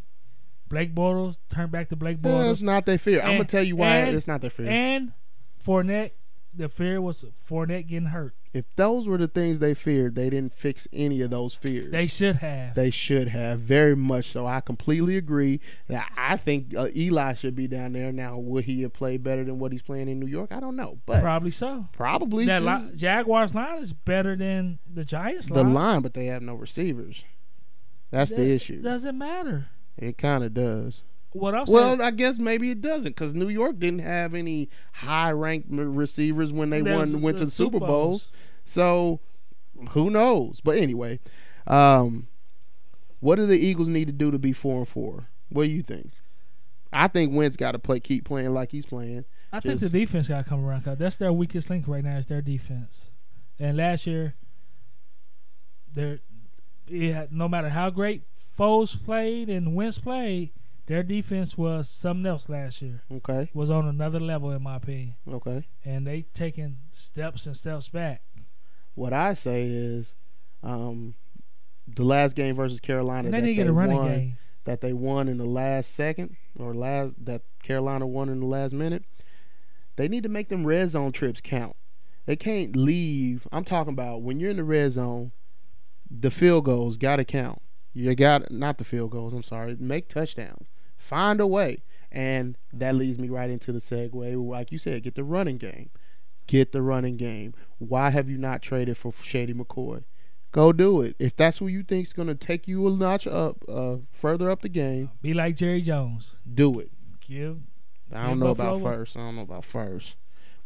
Blake 0.68 0.94
Bortles 0.96 1.40
turn 1.50 1.70
back 1.70 1.90
to 1.90 1.96
Blake 1.96 2.20
Yeah, 2.24 2.50
it's 2.50 2.62
not 2.62 2.86
their 2.86 2.98
fear. 2.98 3.22
I'm 3.22 3.34
gonna 3.34 3.46
tell 3.46 3.64
you 3.64 3.76
why 3.76 3.98
and- 3.98 4.16
it's 4.16 4.28
not 4.28 4.42
their 4.42 4.50
fear. 4.50 4.68
And 4.68 5.14
Fournette, 5.64 6.12
the 6.54 6.70
fear 6.70 7.02
was 7.02 7.26
Fournette 7.48 7.88
getting 7.88 8.10
hurt. 8.10 8.36
If 8.56 8.64
those 8.78 9.06
were 9.08 9.18
the 9.18 9.28
things 9.28 9.60
they 9.60 9.74
feared, 9.74 10.16
they 10.16 10.30
didn't 10.30 10.54
fix 10.56 10.88
any 10.94 11.20
of 11.22 11.30
those 11.30 11.54
fears. 11.56 11.92
They 11.92 12.08
should 12.08 12.38
have. 12.38 12.74
They 12.74 12.90
should 12.90 13.28
have 13.28 13.60
very 13.60 13.96
much 13.96 14.32
so. 14.32 14.48
I 14.48 14.62
completely 14.62 15.18
agree 15.18 15.60
that 15.90 16.10
I 16.18 16.38
think 16.38 16.74
uh, 16.74 16.88
Eli 16.96 17.34
should 17.34 17.54
be 17.56 17.68
down 17.68 17.92
there 17.94 18.12
now. 18.14 18.38
Would 18.38 18.64
he 18.64 18.82
have 18.84 18.94
played 18.94 19.24
better 19.24 19.44
than 19.44 19.60
what 19.60 19.74
he's 19.74 19.82
playing 19.82 20.08
in 20.08 20.20
New 20.22 20.28
York? 20.28 20.54
I 20.54 20.60
don't 20.62 20.78
know, 20.78 21.00
but 21.06 21.22
Probably 21.22 21.52
so. 21.52 21.86
probably 21.92 22.46
That 22.46 22.64
just 22.64 22.92
li- 22.92 22.98
Jaguars 22.98 23.54
line 23.54 23.78
is 23.80 23.92
better 23.92 24.36
than 24.38 24.80
the 24.92 25.04
Giants 25.04 25.50
the 25.50 25.56
line. 25.64 25.74
line, 25.74 26.02
but 26.02 26.14
they 26.14 26.28
have 26.28 26.42
no 26.42 26.56
receivers. 26.56 27.26
That's 28.12 28.32
the 28.32 28.38
That 28.38 28.48
issue. 28.52 28.82
Doesn't 28.82 29.18
matter. 29.18 29.68
It 29.98 30.18
kind 30.18 30.44
of 30.46 30.54
does. 30.54 31.04
What 31.36 31.54
I'm 31.54 31.66
Well, 31.68 31.90
saying. 31.90 32.02
I 32.02 32.12
guess 32.12 32.38
maybe 32.38 32.72
it 32.72 32.82
doesn't 32.82 33.12
because 33.12 33.34
New 33.34 33.50
York 33.50 33.78
didn't 33.78 34.00
have 34.00 34.34
any 34.34 34.70
high-ranked 34.94 35.68
receivers 35.70 36.54
when 36.54 36.70
they 36.70 36.82
won 36.82 37.22
went 37.22 37.40
to 37.40 37.46
the 37.46 37.52
Super 37.52 37.80
Bowls. 37.80 37.90
Bowls. 37.90 38.28
So 38.64 39.20
who 39.90 40.10
knows? 40.10 40.62
But 40.62 40.78
anyway, 40.78 41.20
um, 41.68 42.28
what 43.20 43.36
do 43.36 43.46
the 43.46 43.58
Eagles 43.58 43.90
need 43.90 44.08
to 44.08 44.14
do 44.14 44.32
to 44.32 44.40
be 44.40 44.54
four 44.54 44.78
and 44.78 44.88
four? 44.88 45.28
What 45.50 45.66
do 45.66 45.72
you 45.72 45.82
think? 45.82 46.12
I 46.94 47.10
think 47.10 47.36
Wentz 47.36 47.58
got 47.58 47.74
to 47.74 47.80
play, 47.80 48.00
keep 48.00 48.24
playing 48.24 48.54
like 48.54 48.72
he's 48.72 48.86
playing. 48.86 49.26
I 49.52 49.60
think 49.60 49.82
the 49.82 49.90
defense 49.90 50.30
got 50.30 50.44
to 50.44 50.50
come 50.50 50.66
around. 50.66 50.84
Cause 50.86 50.98
that's 50.98 51.18
their 51.18 51.34
weakest 51.34 51.70
link 51.70 51.86
right 51.88 52.04
now. 52.04 52.18
Is 52.18 52.28
their 52.28 52.42
defense. 52.42 53.10
And 53.60 53.76
last 53.76 54.08
year, 54.08 54.36
had, 55.96 57.32
no 57.32 57.50
matter 57.50 57.70
how 57.70 57.90
great 57.90 58.24
Foles 58.58 59.04
played 59.04 59.50
and 59.50 59.76
Wentz 59.76 59.98
played, 59.98 60.52
their 60.88 61.04
defense 61.04 61.58
was 61.58 61.90
something 61.90 62.26
else 62.26 62.48
last 62.50 62.82
year. 62.82 63.02
Okay, 63.12 63.50
Was 63.54 63.72
on 63.72 63.88
another 63.88 64.20
level 64.20 64.52
in 64.52 64.62
my 64.64 64.76
opinion. 64.78 65.16
okay. 65.28 65.68
And 65.84 66.06
they 66.06 66.24
taking 66.34 66.78
steps 66.94 67.46
and 67.46 67.56
steps 67.58 67.90
back. 67.90 68.22
What 68.94 69.12
I 69.14 69.34
say 69.34 69.64
is, 69.64 70.16
um, 70.64 71.16
the 71.88 72.04
last 72.04 72.36
game 72.36 72.56
versus 72.56 72.80
Carolina 72.80 73.30
they 73.30 73.40
that 73.40 73.46
didn't 73.46 73.56
get 73.58 73.68
a 73.68 73.74
running 73.74 73.98
won, 73.98 74.08
game. 74.08 74.38
that 74.64 74.82
they 74.82 74.94
won 74.94 75.28
in 75.28 75.38
the 75.38 75.46
last 75.46 75.94
second 75.94 76.36
or 76.58 76.74
last 76.74 77.14
that 77.26 77.42
Carolina 77.62 78.08
won 78.08 78.30
in 78.30 78.40
the 78.40 78.46
last 78.46 78.74
minute. 78.74 79.04
They 79.96 80.08
need 80.08 80.24
to 80.24 80.30
make 80.30 80.50
them 80.50 80.66
red 80.66 80.90
zone 80.90 81.12
trips 81.12 81.42
count. 81.42 81.76
They 82.26 82.36
can't 82.36 82.76
leave. 82.76 83.48
I'm 83.52 83.64
talking 83.64 83.94
about 83.94 84.22
when 84.24 84.40
you're 84.40 84.50
in 84.52 84.58
the 84.58 84.64
red 84.64 84.92
zone, 84.94 85.32
the 86.10 86.32
field 86.32 86.66
goals 86.66 86.98
got 86.98 87.18
to 87.18 87.26
count. 87.26 87.62
You 87.94 88.14
got 88.16 88.52
not 88.52 88.78
the 88.78 88.84
field 88.84 89.12
goals. 89.12 89.34
I'm 89.34 89.44
sorry. 89.44 89.78
Make 89.80 90.10
touchdowns. 90.10 90.70
Find 91.06 91.40
a 91.40 91.46
way, 91.48 91.84
and 92.12 92.58
that 92.74 92.96
leads 92.96 93.20
me 93.20 93.30
right 93.30 93.50
into 93.50 93.72
the 93.72 93.80
segue. 93.80 94.50
Like 94.50 94.72
you 94.72 94.80
said, 94.80 95.04
get 95.04 95.14
the 95.16 95.24
running 95.24 95.58
game. 95.58 95.92
Get 96.48 96.72
the 96.72 96.82
running 96.82 97.16
game. 97.18 97.54
Why 97.78 98.10
have 98.10 98.28
you 98.30 98.38
not 98.40 98.62
traded 98.64 98.98
for 98.98 99.14
Shady 99.22 99.54
McCoy? 99.54 100.04
Go 100.52 100.72
do 100.74 101.02
it. 101.02 101.16
If 101.20 101.36
that's 101.36 101.60
who 101.60 101.68
you 101.68 101.84
think's 101.84 102.12
going 102.14 102.28
to 102.28 102.36
take 102.36 102.68
you 102.68 102.88
a 102.88 102.90
notch 102.92 103.28
up, 103.28 103.64
uh, 103.70 103.98
further 104.12 104.50
up 104.50 104.62
the 104.62 104.70
game, 104.70 105.12
Be 105.22 105.34
like 105.34 105.56
Jerry 105.56 105.82
Jones. 105.82 106.40
do 106.52 106.80
it. 106.80 106.92
Give 107.22 107.60
I 108.12 108.28
don't 108.28 108.40
know 108.40 108.48
about 108.48 108.82
first. 108.82 109.18
I 109.18 109.20
don't 109.20 109.36
know 109.36 109.42
about 109.42 109.66
first, 109.66 110.16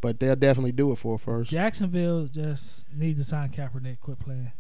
but 0.02 0.20
they'll 0.20 0.36
definitely 0.36 0.74
do 0.74 0.92
it 0.92 0.98
for 0.98 1.18
first. 1.18 1.50
Jacksonville 1.50 2.26
just 2.28 2.86
needs 2.94 3.20
to 3.20 3.26
sign 3.26 3.50
Kaepernick. 3.50 4.00
Quit 4.00 4.20
playing. 4.20 4.52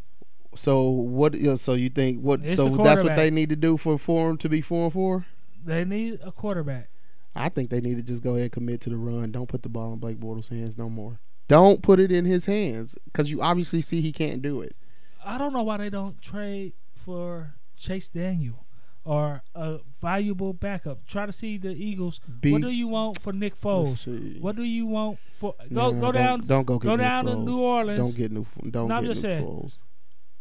So 0.56 0.90
what? 0.90 1.36
you 1.36 1.56
So 1.58 1.74
you 1.74 1.90
think 1.90 2.22
what? 2.22 2.40
It's 2.44 2.58
so 2.58 2.70
that's 2.70 3.04
what 3.04 3.16
they 3.16 3.30
need 3.30 3.50
to 3.50 3.56
do 3.56 3.78
for 3.78 3.98
for 3.98 4.30
'em 4.30 4.38
to 4.38 4.50
be 4.50 4.62
four 4.62 4.86
and 4.86 4.94
four. 4.94 5.26
They 5.64 5.86
need 5.86 6.20
a 6.24 6.32
quarterback. 6.32 6.90
I 7.36 7.50
think 7.50 7.70
they 7.70 7.80
need 7.80 7.98
to 7.98 8.04
just 8.04 8.24
go 8.24 8.32
ahead 8.32 8.44
and 8.44 8.52
commit 8.52 8.82
to 8.82 8.90
the 8.90 8.98
run. 8.98 9.32
Don't 9.32 9.48
put 9.48 9.64
the 9.64 9.70
ball 9.70 9.94
in 9.94 10.00
Blake 10.00 10.20
Bortles' 10.20 10.50
hands 10.50 10.78
no 10.78 10.90
more. 10.90 11.20
Don't 11.48 11.82
put 11.82 12.00
it 12.00 12.12
in 12.12 12.26
his 12.26 12.46
hands 12.46 12.96
because 13.06 13.32
you 13.32 13.42
obviously 13.42 13.82
see 13.82 14.02
he 14.02 14.12
can't 14.12 14.42
do 14.42 14.62
it. 14.62 14.76
I 15.24 15.38
don't 15.38 15.54
know 15.54 15.64
why 15.64 15.78
they 15.78 15.90
don't 15.90 16.22
trade 16.22 16.74
for 16.94 17.56
Chase 17.76 18.10
Daniel 18.10 18.66
or 19.06 19.42
a 19.56 19.80
valuable 20.02 20.54
backup. 20.54 21.06
Try 21.08 21.26
to 21.26 21.32
see 21.32 21.58
the 21.58 21.70
Eagles. 21.70 22.20
Be- 22.42 22.52
what 22.52 22.62
do 22.62 22.70
you 22.70 22.88
want 22.88 23.20
for 23.20 23.34
Nick 23.34 23.60
Foles? 23.60 24.40
What 24.40 24.56
do 24.56 24.64
you 24.64 24.86
want 24.86 25.18
for 25.32 25.56
go 25.74 25.92
Nah, 25.92 26.00
go 26.00 26.12
don't- 26.12 26.14
down? 26.14 26.40
Don't 26.42 26.66
go 26.66 26.78
get 26.80 26.88
go 26.88 26.96
Nick 26.96 27.04
down 27.06 27.26
to 27.26 27.32
Foles. 27.32 27.46
New 27.46 27.60
Orleans. 27.62 28.00
Don't 28.08 28.16
get 28.18 28.32
new. 28.32 28.46
Don't 28.70 28.88
No, 28.90 28.96
I'm 28.96 29.06
just 29.06 29.24
Nick 29.24 29.32
saying. 29.34 29.46
Foles. 29.48 29.78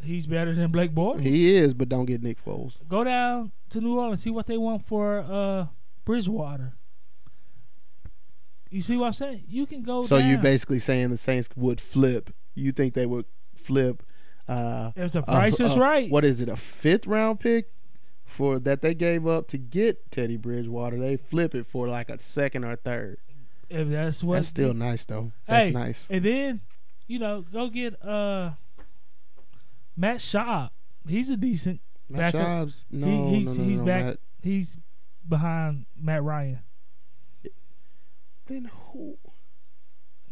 He's 0.03 0.27
better 0.27 0.55
than 0.55 0.71
Blake 0.71 0.93
Bortles. 0.95 1.21
He 1.21 1.55
is, 1.57 1.75
but 1.75 1.89
don't 1.89 2.05
get 2.07 2.23
Nick 2.23 2.43
Foles. 2.45 2.87
go 2.89 3.03
down 3.05 3.53
to 3.71 3.81
New 3.81 3.99
Orleans. 3.99 4.23
See 4.23 4.31
what 4.31 4.47
they 4.47 4.57
want 4.57 4.87
for 4.87 5.19
uh, 5.21 5.67
Bridgewater. 6.05 6.75
You 8.71 8.81
see 8.81 8.97
what 8.97 9.07
I'm 9.07 9.13
saying? 9.15 9.45
You 9.49 9.67
can 9.67 9.83
go. 9.83 10.05
So 10.05 10.19
down. 10.19 10.29
you're 10.29 10.39
basically 10.39 10.79
saying 10.79 11.11
the 11.11 11.17
Saints 11.17 11.49
would 11.57 11.81
flip. 11.81 12.31
You 12.55 12.71
think 12.73 12.95
they 12.95 13.07
would 13.07 13.25
flip? 13.55 14.03
Uh, 14.47 14.93
if 14.97 15.13
the 15.13 15.21
a- 15.21 15.23
price 15.23 15.59
is 15.61 15.75
a- 15.75 15.81
right. 15.81 16.11
What 16.11 16.25
is 16.25 16.41
it? 16.41 16.49
A 16.49 16.57
fifth 16.57 17.07
round 17.07 17.41
pick 17.41 17.73
for 18.25 18.59
that 18.61 18.83
they 18.83 18.95
gave 18.95 19.27
up 19.27 19.49
to 19.49 19.59
get 19.59 20.11
Teddy 20.11 20.37
Bridgewater. 20.37 20.99
They 20.99 21.17
flip 21.17 21.55
it 21.55 21.67
for 21.67 21.89
like 21.89 22.09
a 22.11 22.19
second 22.21 22.65
or 22.65 22.77
third. 22.77 23.19
If 23.71 23.89
that's 23.89 24.23
what. 24.23 24.37
That's 24.37 24.49
still 24.49 24.75
nice 24.75 25.05
though. 25.07 25.33
That's 25.47 25.67
Hey, 25.67 25.71
nice. 25.73 26.07
And 26.11 26.25
then, 26.25 26.61
you 27.07 27.19
know, 27.19 27.43
go 27.53 27.69
get 27.69 28.03
uh 28.05 28.53
Matt 29.99 30.19
Schaub. 30.19 30.71
He's 31.07 31.29
a 31.29 31.37
decent. 31.37 31.81
Matt 32.09 32.33
back 32.33 32.43
up. 32.43 32.47
Schaub's 32.69 32.85
no, 32.91 33.07
He- 33.07 33.35
he's- 33.41 33.57
no, 33.57 33.63
no, 33.63 33.69
he's 33.69 33.79
no, 33.81 33.85
back. 33.85 34.05
Matt- 34.05 34.19
He's 34.41 34.79
behind 35.29 35.87
Matt 36.01 36.23
Ryan. 36.23 36.61
then 38.47 38.71
who? 38.93 39.19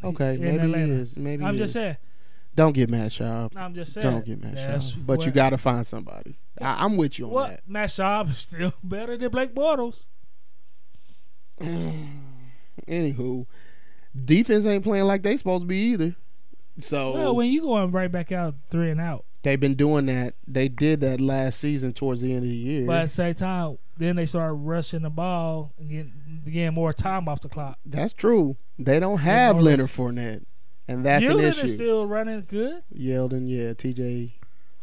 Okay, 0.05 0.35
in 0.37 0.41
maybe 0.41 0.57
Atlanta. 0.59 0.87
he 0.87 0.93
is. 1.01 1.17
Maybe 1.17 1.45
I'm 1.45 1.55
he 1.55 1.59
just 1.59 1.71
is. 1.71 1.73
saying. 1.75 1.97
Don't 2.55 2.73
get 2.73 2.89
Matt 2.89 3.11
Schaub. 3.11 3.55
I'm 3.57 3.75
just 3.75 3.93
saying. 3.93 4.09
Don't 4.09 4.25
get 4.25 4.43
Matt 4.43 4.55
That's 4.55 4.93
Schaub. 4.93 5.05
But 5.07 5.27
you 5.27 5.33
got 5.33 5.51
to 5.51 5.59
find 5.59 5.87
somebody. 5.87 6.39
I, 6.61 6.85
I'm 6.85 6.97
with 6.97 7.19
you 7.19 7.27
on 7.27 7.33
What? 7.33 7.49
that. 7.51 7.69
Matt 7.69 7.89
Schaub 7.91 8.31
is 8.31 8.39
still 8.39 8.73
better 8.85 9.17
than 9.19 9.31
Blake 9.31 9.55
Bortles. 9.55 10.07
Anywho, 12.89 13.47
defense 14.25 14.65
ain't 14.67 14.85
playing 14.85 15.05
like 15.05 15.23
they 15.23 15.37
supposed 15.37 15.63
to 15.65 15.67
be 15.67 15.77
either. 15.93 16.15
So 16.81 17.13
Well, 17.13 17.35
when 17.37 17.51
you 17.51 17.63
going 17.63 17.91
right 17.91 18.11
back 18.11 18.33
out 18.33 18.55
three 18.71 18.91
and 18.91 19.01
out, 19.01 19.25
they've 19.47 19.61
been 19.61 19.77
doing 19.77 20.07
that. 20.07 20.35
They 20.49 20.69
did 20.69 21.01
that 21.03 21.21
last 21.21 21.61
season 21.61 21.93
towards 21.93 22.21
the 22.21 22.33
end 22.33 22.43
of 22.43 22.51
the 22.51 22.57
year. 22.57 22.85
but 22.85 22.97
at 22.97 23.03
the 23.05 23.11
same 23.11 23.35
time, 23.35 23.79
then 23.97 24.17
they 24.17 24.27
start 24.27 24.55
rushing 24.57 25.03
the 25.03 25.11
ball 25.11 25.73
and 25.79 25.89
getting, 25.89 26.43
getting 26.45 26.75
more 26.75 26.93
time 26.93 27.29
off 27.29 27.41
the 27.41 27.49
clock. 27.49 27.79
That's 27.87 28.13
true. 28.13 28.57
They 28.77 28.99
don't 28.99 29.19
have 29.19 29.61
Leonard 29.61 29.91
Fournette, 29.91 30.45
and 30.89 31.07
that's 31.07 31.25
an 31.25 31.33
Yeldon 31.39 31.49
issue. 31.49 31.61
is 31.61 31.75
still 31.75 32.07
running 32.09 32.45
good. 32.49 32.83
Yeldon, 32.93 33.45
yeah, 33.49 33.73
T.J. 33.73 34.35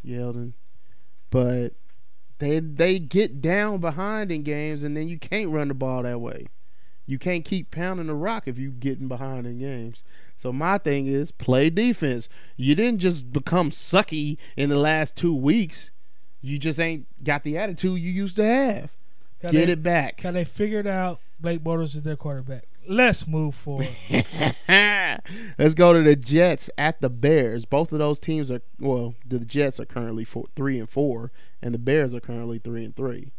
Yeldon, 0.06 0.54
but 1.30 1.74
they 2.40 2.60
they 2.60 3.00
get 3.00 3.42
down 3.42 3.80
behind 3.80 4.32
in 4.32 4.44
games, 4.44 4.82
and 4.84 4.96
then 4.96 5.10
you 5.10 5.20
can't 5.20 5.50
run 5.50 5.68
the 5.68 5.74
ball 5.74 6.04
that 6.04 6.22
way. 6.22 6.48
You 7.06 7.20
can't 7.20 7.44
keep 7.44 7.70
pounding 7.70 8.08
the 8.08 8.16
rock 8.16 8.48
if 8.48 8.58
you're 8.58 8.72
getting 8.72 9.10
behind 9.10 9.46
in 9.46 9.60
games. 9.60 10.04
So 10.44 10.52
my 10.52 10.78
thing 10.78 11.06
is 11.06 11.32
play 11.32 11.70
defense. 11.70 12.28
You 12.58 12.76
didn't 12.76 13.00
just 13.00 13.32
become 13.32 13.72
sucky 13.72 14.36
in 14.58 14.68
the 14.68 14.76
last 14.76 15.16
two 15.16 15.34
weeks. 15.34 15.90
You 16.42 16.60
just 16.60 16.82
ain't 16.82 17.08
got 17.24 17.46
the 17.46 17.58
attitude 17.58 18.02
you 18.02 18.12
used 18.12 18.36
to 18.36 18.44
have. 18.44 18.92
Get 19.42 19.54
they, 19.54 19.72
it 19.72 19.82
back. 19.82 20.18
Cause 20.18 20.34
they 20.34 20.44
figured 20.44 20.86
out 20.86 21.22
Blake 21.40 21.64
Bortles 21.64 21.96
is 21.96 22.02
their 22.02 22.18
quarterback. 22.18 22.66
Let's 22.86 23.26
move 23.26 23.56
forward. 23.56 23.88
Let's 24.68 25.76
go 25.76 25.94
to 25.94 26.02
the 26.02 26.18
Jets 26.18 26.70
at 26.78 27.00
the 27.00 27.10
Bears. 27.10 27.64
Both 27.64 27.94
of 27.94 28.00
those 28.00 28.20
teams 28.20 28.52
are 28.52 28.60
well. 28.82 29.16
The 29.26 29.40
Jets 29.40 29.80
are 29.80 29.86
currently 29.86 30.26
four, 30.26 30.44
three 30.58 30.78
and 30.78 30.90
four, 30.90 31.32
and 31.62 31.74
the 31.74 31.80
Bears 31.80 32.14
are 32.14 32.20
currently 32.20 32.60
three 32.60 32.84
and 32.84 32.94
three. 32.94 33.32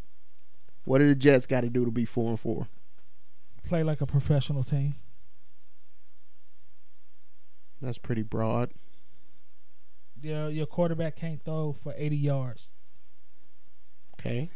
What 0.86 1.00
do 1.00 1.08
the 1.08 1.14
Jets 1.14 1.44
got 1.44 1.60
to 1.60 1.68
do 1.68 1.84
to 1.84 1.90
be 1.90 2.06
four 2.06 2.30
and 2.30 2.40
four? 2.40 2.68
Play 3.62 3.82
like 3.82 4.00
a 4.00 4.06
professional 4.06 4.64
team. 4.64 4.94
That's 7.80 7.98
pretty 7.98 8.22
broad. 8.22 8.70
Your 10.22 10.48
your 10.50 10.66
quarterback 10.66 11.16
can't 11.16 11.42
throw 11.44 11.72
for 11.72 11.92
80 11.96 12.16
yards. 12.16 12.70
Okay, 14.18 14.48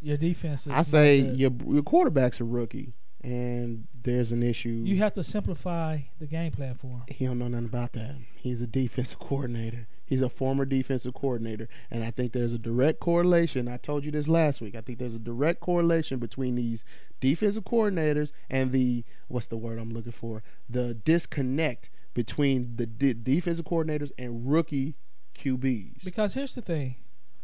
Your 0.00 0.16
defense 0.16 0.66
is. 0.66 0.72
I 0.72 0.82
say 0.82 1.16
your 1.18 1.50
your 1.66 1.82
quarterback's 1.82 2.40
a 2.40 2.44
rookie, 2.44 2.94
and 3.22 3.86
there's 4.02 4.32
an 4.32 4.42
issue. 4.42 4.82
you 4.86 4.96
have 4.98 5.12
to 5.14 5.22
simplify 5.24 5.98
the 6.18 6.26
game 6.26 6.52
plan 6.52 6.74
for 6.76 6.86
him. 6.86 7.02
he 7.08 7.26
don't 7.26 7.38
know 7.38 7.48
nothing 7.48 7.66
about 7.66 7.92
that. 7.92 8.16
He's 8.36 8.62
a 8.62 8.66
defensive 8.66 9.18
coordinator. 9.18 9.86
He's 10.12 10.20
a 10.20 10.28
former 10.28 10.66
defensive 10.66 11.14
coordinator, 11.14 11.70
and 11.90 12.04
I 12.04 12.10
think 12.10 12.32
there's 12.32 12.52
a 12.52 12.58
direct 12.58 13.00
correlation. 13.00 13.66
I 13.66 13.78
told 13.78 14.04
you 14.04 14.10
this 14.10 14.28
last 14.28 14.60
week. 14.60 14.74
I 14.74 14.82
think 14.82 14.98
there's 14.98 15.14
a 15.14 15.18
direct 15.18 15.60
correlation 15.60 16.18
between 16.18 16.54
these 16.54 16.84
defensive 17.18 17.64
coordinators 17.64 18.30
and 18.50 18.72
the 18.72 19.04
what's 19.28 19.46
the 19.46 19.56
word 19.56 19.78
I'm 19.78 19.90
looking 19.90 20.12
for? 20.12 20.42
The 20.68 20.92
disconnect 20.92 21.88
between 22.12 22.76
the 22.76 22.84
de- 22.84 23.14
defensive 23.14 23.64
coordinators 23.64 24.10
and 24.18 24.52
rookie 24.52 24.96
QBs. 25.34 26.04
Because 26.04 26.34
here's 26.34 26.54
the 26.54 26.60
thing. 26.60 26.96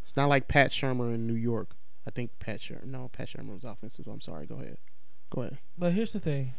It's 0.05 0.15
not 0.15 0.29
like 0.29 0.47
Pat 0.47 0.71
Shurmur 0.71 1.15
in 1.15 1.27
New 1.27 1.33
York. 1.33 1.75
I 2.07 2.11
think 2.11 2.33
Pat 2.39 2.61
Shurmur. 2.61 2.85
No, 2.85 3.09
Pat 3.11 3.31
Shurmur 3.31 3.55
was 3.55 3.65
offensive. 3.65 4.07
I'm 4.07 4.21
sorry. 4.21 4.45
Go 4.45 4.57
ahead. 4.57 4.77
Go 5.31 5.41
ahead. 5.41 5.57
But 5.79 5.93
here's 5.95 6.13
the 6.13 6.21
thing. 6.21 6.53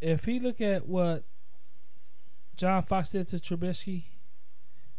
If 0.00 0.26
he 0.26 0.38
look 0.38 0.60
at 0.60 0.86
what 0.86 1.24
John 2.56 2.84
Fox 2.84 3.10
did 3.10 3.26
to 3.30 3.38
Trubisky, 3.38 4.04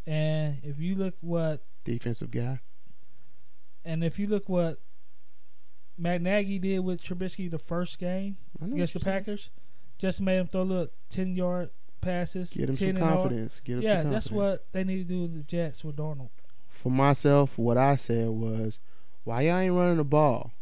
and 0.06 0.58
if 0.62 0.78
you 0.78 0.94
look 0.94 1.14
what 1.20 1.64
Defensive 1.84 2.30
guy. 2.30 2.60
and 3.84 4.02
if 4.02 4.18
you 4.18 4.26
look 4.26 4.48
what 4.48 4.80
Matt 5.96 6.22
Nagy 6.22 6.58
did 6.58 6.80
with 6.80 7.02
Trubisky 7.02 7.50
the 7.50 7.58
first 7.58 7.98
game 7.98 8.36
against 8.62 8.94
the. 8.94 9.00
Packers, 9.00 9.50
just 9.98 10.20
made 10.20 10.38
him 10.38 10.46
throw 10.46 10.62
little 10.62 10.88
ten 11.08 11.36
yard 11.36 11.70
passes. 12.00 12.52
Get 12.52 12.68
him 12.68 12.76
10 12.76 12.96
some 12.96 13.08
confidence. 13.08 13.60
Get 13.64 13.76
him 13.76 13.82
Yeah, 13.82 14.02
some 14.02 14.12
that's 14.12 14.30
what 14.30 14.66
they 14.72 14.84
need 14.84 14.98
to 14.98 15.04
do 15.04 15.22
with 15.22 15.34
the 15.34 15.42
Jets 15.42 15.84
with 15.84 15.96
Darnold. 15.96 16.30
For 16.68 16.90
myself, 16.90 17.56
what 17.56 17.78
I 17.78 17.96
said 17.96 18.28
was, 18.28 18.80
why 19.22 19.42
y'all 19.42 19.58
ain't 19.58 19.74
running 19.74 19.96
the 19.96 20.04
ball? 20.04 20.52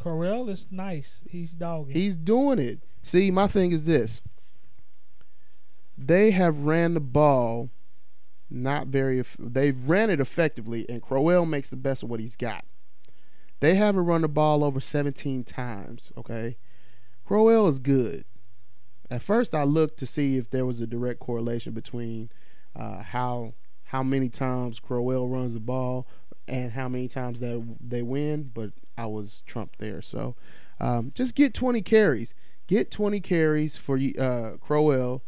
Crowell 0.00 0.48
is 0.48 0.72
nice. 0.72 1.22
He's 1.28 1.54
dogging. 1.54 1.94
He's 1.94 2.16
doing 2.16 2.58
it. 2.58 2.80
See, 3.02 3.30
my 3.30 3.46
thing 3.46 3.70
is 3.70 3.84
this. 3.84 4.20
They 5.96 6.32
have 6.32 6.58
ran 6.58 6.94
the 6.94 7.00
ball 7.00 7.70
not 8.52 8.88
very 8.88 9.22
they've 9.38 9.88
ran 9.88 10.10
it 10.10 10.20
effectively 10.20 10.86
and 10.88 11.02
Crowell 11.02 11.46
makes 11.46 11.70
the 11.70 11.76
best 11.76 12.02
of 12.02 12.10
what 12.10 12.20
he's 12.20 12.36
got. 12.36 12.64
They 13.60 13.76
haven't 13.76 14.06
run 14.06 14.22
the 14.22 14.28
ball 14.28 14.64
over 14.64 14.80
17 14.80 15.44
times, 15.44 16.12
okay? 16.16 16.56
Crowell 17.24 17.68
is 17.68 17.78
good. 17.78 18.24
At 19.10 19.22
first 19.22 19.54
I 19.54 19.64
looked 19.64 19.98
to 20.00 20.06
see 20.06 20.36
if 20.36 20.50
there 20.50 20.66
was 20.66 20.80
a 20.80 20.86
direct 20.86 21.20
correlation 21.20 21.72
between 21.72 22.30
uh, 22.74 23.02
how 23.02 23.54
how 23.84 24.02
many 24.02 24.28
times 24.28 24.80
Crowell 24.80 25.28
runs 25.28 25.54
the 25.54 25.60
ball 25.60 26.06
and 26.48 26.72
how 26.72 26.88
many 26.88 27.08
times 27.08 27.40
that 27.40 27.76
they 27.80 28.02
win, 28.02 28.50
but 28.54 28.70
I 28.96 29.06
was 29.06 29.42
trumped 29.46 29.78
there. 29.78 30.02
So 30.02 30.34
um, 30.80 31.12
just 31.14 31.34
get 31.34 31.54
20 31.54 31.82
carries. 31.82 32.34
Get 32.66 32.90
20 32.90 33.20
carries 33.20 33.76
for 33.76 33.98
uh, 34.18 34.56
Crowell 34.60 35.22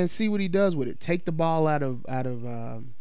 and 0.00 0.10
see 0.10 0.28
what 0.28 0.40
he 0.40 0.48
does 0.48 0.74
with 0.74 0.88
it. 0.88 0.98
Take 1.00 1.24
the 1.24 1.32
ball 1.32 1.66
out 1.66 1.82
of 1.82 2.04
out 2.08 2.26
of 2.26 2.44
um, 2.44 2.94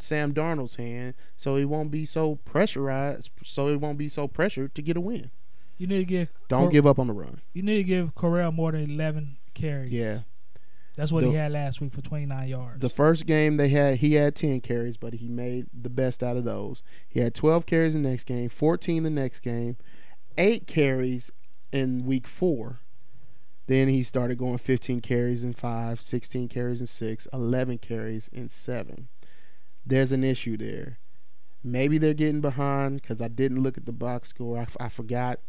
Sam 0.00 0.32
Darnold's 0.32 0.76
hand, 0.76 1.14
so 1.36 1.56
he 1.56 1.64
won't 1.64 1.90
be 1.90 2.04
so 2.04 2.36
pressurized. 2.44 3.30
So 3.44 3.68
he 3.68 3.76
won't 3.76 3.98
be 3.98 4.08
so 4.08 4.28
pressured 4.28 4.74
to 4.74 4.82
get 4.82 4.96
a 4.96 5.00
win. 5.00 5.30
you 5.78 5.86
need 5.86 5.98
to 5.98 6.04
give 6.04 6.28
Don't 6.48 6.62
Cor- 6.64 6.70
give 6.70 6.86
up 6.86 6.98
on 6.98 7.06
the 7.08 7.12
run. 7.12 7.40
you 7.52 7.62
need 7.62 7.76
to 7.76 7.84
give 7.84 8.14
Crowell 8.14 8.52
more 8.52 8.72
than 8.72 8.90
eleven 8.90 9.36
carries. 9.54 9.90
Yeah. 9.90 10.20
That's 10.96 11.10
what 11.10 11.24
he 11.24 11.32
had 11.32 11.50
last 11.50 11.80
week 11.80 11.92
for 11.92 12.02
twenty 12.02 12.24
nine 12.26 12.48
yards. 12.48 12.80
The 12.80 12.88
first 12.88 13.26
game 13.26 13.56
they 13.56 13.68
had, 13.68 13.96
he 13.96 14.14
had 14.14 14.36
10 14.36 14.60
carries, 14.60 14.96
but 14.96 15.14
he 15.14 15.26
made 15.26 15.66
the 15.72 15.88
best 15.90 16.22
out 16.22 16.36
of 16.36 16.44
those. 16.44 16.84
He 17.08 17.18
had 17.18 17.34
12 17.34 17.66
carries 17.66 17.94
the 17.94 17.98
next 17.98 18.24
game, 18.24 18.48
14 18.48 19.02
the 19.02 19.10
next 19.10 19.40
game, 19.40 19.76
eight 20.38 20.68
carries 20.68 21.32
in 21.72 22.06
week 22.06 22.28
four. 22.28 22.78
Then 23.66 23.88
he 23.88 24.02
started 24.02 24.36
going 24.38 24.58
15 24.58 25.00
carries 25.00 25.42
in 25.42 25.54
five, 25.54 26.00
16 26.00 26.48
carries 26.48 26.80
in 26.80 26.86
six, 26.86 27.26
11 27.32 27.78
carries 27.78 28.28
in 28.28 28.48
seven. 28.48 29.08
There's 29.86 30.12
an 30.12 30.22
issue 30.24 30.56
there. 30.56 30.98
Maybe 31.62 31.96
they're 31.96 32.12
getting 32.14 32.42
behind 32.42 33.00
because 33.00 33.22
I 33.22 33.28
didn't 33.28 33.62
look 33.62 33.78
at 33.78 33.86
the 33.86 33.92
box 33.92 34.28
score. 34.30 34.58
I, 34.58 34.62
f- 34.62 34.76
I 34.78 34.88
forgot 34.90 35.40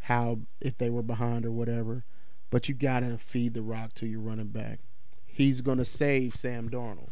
how 0.00 0.40
if 0.60 0.76
they 0.78 0.90
were 0.90 1.02
behind 1.02 1.46
or 1.46 1.52
whatever. 1.52 2.04
But 2.50 2.68
you 2.68 2.74
gotta 2.74 3.16
feed 3.18 3.54
the 3.54 3.62
rock 3.62 3.92
to 3.94 4.06
your 4.06 4.18
running 4.20 4.48
back. 4.48 4.80
He's 5.26 5.60
gonna 5.60 5.84
save 5.84 6.34
Sam 6.34 6.68
Darnold. 6.68 7.10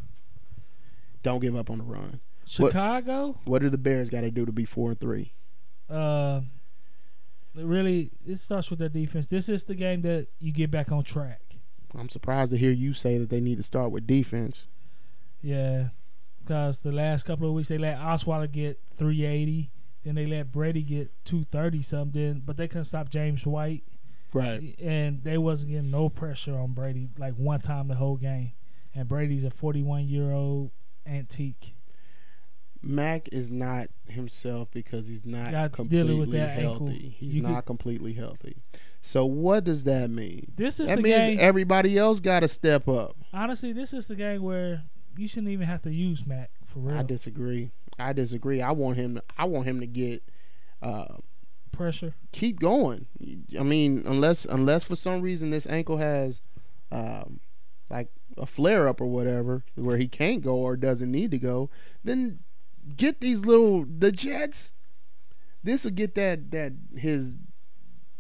Don't 1.23 1.41
give 1.41 1.55
up 1.55 1.71
on 1.71 1.79
the 1.79 1.85
run. 1.85 2.21
Chicago, 2.45 3.39
What 3.45 3.61
do 3.63 3.71
the 3.71 3.79
Bears 3.79 4.09
got 4.11 4.23
to 4.23 4.31
do 4.31 4.47
to 4.47 4.53
be 4.53 4.65
four 4.65 4.91
and 4.91 5.01
three? 5.01 5.33
uh, 5.91 6.41
really, 7.67 8.11
it 8.27 8.37
starts 8.37 8.71
with 8.71 8.79
their 8.79 8.89
defense. 8.89 9.29
This 9.29 9.49
is 9.49 9.65
the 9.65 9.75
game 9.75 10.03
that 10.03 10.29
you 10.39 10.53
get 10.53 10.71
back 10.71 10.91
on 10.93 11.03
track. 11.05 11.41
I'm 11.97 12.09
surprised 12.09 12.53
to 12.53 12.59
hear 12.59 12.71
you 12.71 12.93
say 12.95 13.17
that 13.19 13.31
they 13.31 13.41
need 13.41 13.57
to 13.57 13.63
start 13.63 13.91
with 13.91 14.07
defense. 14.07 14.67
Yeah, 15.41 15.89
because 16.41 16.81
the 16.81 16.93
last 16.93 17.25
couple 17.25 17.49
of 17.49 17.55
weeks 17.55 17.69
they 17.69 17.79
let 17.79 17.99
Osweiler 17.99 18.51
get 18.51 18.81
380, 18.95 19.71
then 20.05 20.15
they 20.15 20.27
let 20.27 20.53
Brady 20.53 20.83
get 20.83 21.11
230 21.25 21.83
something, 21.83 22.43
but 22.45 22.57
they 22.57 22.69
couldn't 22.69 22.85
stop 22.85 23.09
James 23.09 23.47
White, 23.47 23.85
Right. 24.33 24.79
and 24.81 25.23
they 25.23 25.39
wasn't 25.39 25.73
getting 25.73 25.91
no 25.91 26.09
pressure 26.09 26.57
on 26.59 26.73
Brady 26.73 27.09
like 27.19 27.35
one 27.35 27.61
time 27.61 27.89
the 27.89 27.95
whole 27.95 28.17
game. 28.17 28.53
And 28.95 29.09
Brady's 29.09 29.45
a 29.45 29.51
41 29.51 30.09
year 30.09 30.33
old 30.33 30.71
antique. 31.07 31.75
Mac 32.83 33.29
is 33.33 33.51
not 33.51 33.89
himself 34.07 34.69
because 34.73 35.09
he's 35.09 35.27
not 35.27 35.51
Got- 35.51 35.73
completely 35.73 36.31
that 36.39 36.59
ankle. 36.59 36.87
healthy. 36.89 37.15
He's 37.19 37.37
You 37.37 37.43
not 37.43 37.57
could- 37.57 37.67
completely 37.67 38.13
healthy. 38.15 38.57
So 39.01 39.25
what 39.27 39.65
does 39.65 39.85
that 39.85 40.11
mean? 40.11 40.53
This 40.57 40.81
is 40.81 40.89
That 40.89 40.97
the 40.97 41.03
means 41.03 41.17
game. 41.17 41.39
everybody 41.41 41.97
else 41.99 42.21
got 42.21 42.41
to 42.41 42.49
step 42.49 42.89
up. 42.89 43.17
honestly, 43.33 43.73
this 43.73 43.93
is 43.93 44.07
the 44.07 44.17
game 44.17 44.43
where 44.43 44.83
you 45.17 45.27
shouldn't 45.29 45.51
even 45.53 45.67
have 45.67 45.83
to 45.83 45.93
use 45.93 46.27
Mac 46.27 46.51
for 46.67 46.81
real 46.81 46.97
I 46.99 47.03
disagree. 47.03 47.71
I 47.99 48.13
disagree. 48.13 48.61
I 48.63 48.71
want 48.73 48.97
him. 48.97 49.17
To, 49.17 49.23
I 49.37 49.45
want 49.45 49.67
him 49.67 49.81
to 49.81 49.87
get 49.87 50.23
uh, 50.83 51.17
pressure. 51.73 52.15
keep 52.33 52.61
going. 52.61 53.07
I 53.59 53.63
mean, 53.65 54.03
unless 54.07 54.45
unless 54.45 54.85
for 54.85 54.95
some 54.97 55.21
reason 55.21 55.51
this 55.51 55.67
ankle 55.67 55.97
has 55.97 56.41
um, 56.93 57.41
like 57.91 58.11
a 58.37 58.47
flare 58.47 58.87
up 58.89 59.01
or 59.01 59.07
whatever, 59.07 59.65
where 59.75 59.97
he 59.97 60.07
can't 60.07 60.43
go 60.43 60.57
or 60.57 60.77
doesn't 60.77 61.11
need 61.11 61.31
to 61.33 61.39
go, 61.39 61.71
then 62.05 62.39
get 62.97 63.21
these 63.21 63.45
little 63.45 63.85
the 63.85 64.13
Jets. 64.13 64.73
This 65.63 65.85
will 65.85 65.91
get 65.93 66.15
that 66.15 66.51
that 66.53 66.73
his 66.97 67.37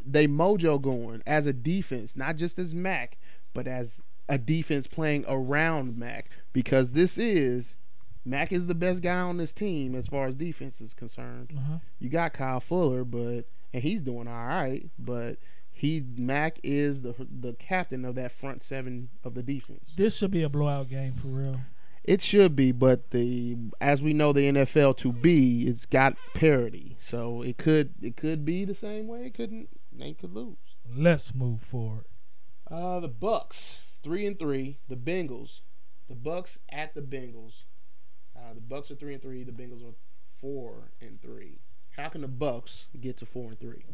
they 0.04 0.26
mojo 0.26 0.80
going 0.80 1.22
as 1.26 1.46
a 1.46 1.52
defense, 1.52 2.16
not 2.16 2.36
just 2.36 2.58
as 2.58 2.74
Mac, 2.74 3.18
but 3.54 3.66
as 3.66 4.00
a 4.28 4.38
defense 4.38 4.86
playing 4.86 5.24
around 5.28 5.96
Mac 5.96 6.30
because 6.52 6.92
this 6.92 7.16
is 7.18 7.76
Mac 8.24 8.52
is 8.52 8.66
the 8.66 8.74
best 8.74 9.02
guy 9.02 9.20
on 9.20 9.36
this 9.38 9.52
team 9.52 9.94
as 9.94 10.06
far 10.06 10.26
as 10.26 10.34
defense 10.34 10.80
is 10.80 10.92
concerned 10.94 11.52
Uh-huh. 11.56 11.78
you 11.98 12.08
got 12.10 12.32
Kyle 12.34 12.60
Fuller, 12.60 13.04
but 13.04 13.44
and 13.72 13.82
he's 13.82 14.00
doing 14.00 14.26
all 14.28 14.46
right, 14.46 14.88
but 14.98 15.38
he 15.70 16.02
Mac 16.16 16.58
is 16.62 17.02
the 17.02 17.14
the 17.40 17.52
captain 17.54 18.04
of 18.04 18.14
that 18.16 18.32
front 18.32 18.62
seven 18.62 19.08
of 19.24 19.34
the 19.34 19.42
defense. 19.42 19.94
This 19.96 20.16
should 20.16 20.30
be 20.32 20.42
a 20.42 20.48
blowout 20.48 20.88
game 20.88 21.14
for 21.14 21.28
real. 21.28 21.60
It 22.08 22.22
should 22.22 22.56
be, 22.56 22.72
but 22.72 23.10
the 23.10 23.58
as 23.82 24.00
we 24.00 24.14
know 24.14 24.32
the 24.32 24.50
NFL 24.50 24.96
to 24.96 25.12
be, 25.12 25.64
it's 25.66 25.84
got 25.84 26.16
parity, 26.32 26.96
so 26.98 27.42
it 27.42 27.58
could 27.58 27.92
it 28.00 28.16
could 28.16 28.46
be 28.46 28.64
the 28.64 28.74
same 28.74 29.06
way. 29.06 29.26
It 29.26 29.34
couldn't. 29.34 29.68
They 29.92 30.14
could 30.14 30.32
lose. 30.32 30.56
Let's 30.90 31.34
move 31.34 31.60
forward. 31.60 32.06
Uh, 32.70 33.00
the 33.00 33.08
Bucks 33.08 33.80
three 34.02 34.24
and 34.24 34.38
three. 34.38 34.78
The 34.88 34.96
Bengals, 34.96 35.60
the 36.08 36.14
Bucks 36.14 36.58
at 36.70 36.94
the 36.94 37.02
Bengals. 37.02 37.64
Uh, 38.34 38.54
the 38.54 38.62
Bucks 38.62 38.90
are 38.90 38.94
three 38.94 39.12
and 39.12 39.22
three. 39.22 39.44
The 39.44 39.52
Bengals 39.52 39.86
are 39.86 39.94
four 40.40 40.92
and 41.02 41.20
three. 41.20 41.60
How 41.98 42.08
can 42.08 42.22
the 42.22 42.28
Bucks 42.28 42.86
get 42.98 43.18
to 43.18 43.26
four 43.26 43.50
and 43.50 43.60
three? 43.60 43.84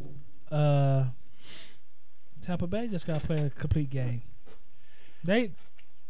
Uh, 0.52 1.06
Tampa 2.40 2.68
Bay 2.68 2.86
just 2.86 3.08
got 3.08 3.22
to 3.22 3.26
play 3.26 3.38
a 3.38 3.50
complete 3.50 3.90
game. 3.90 4.22
They, 5.24 5.50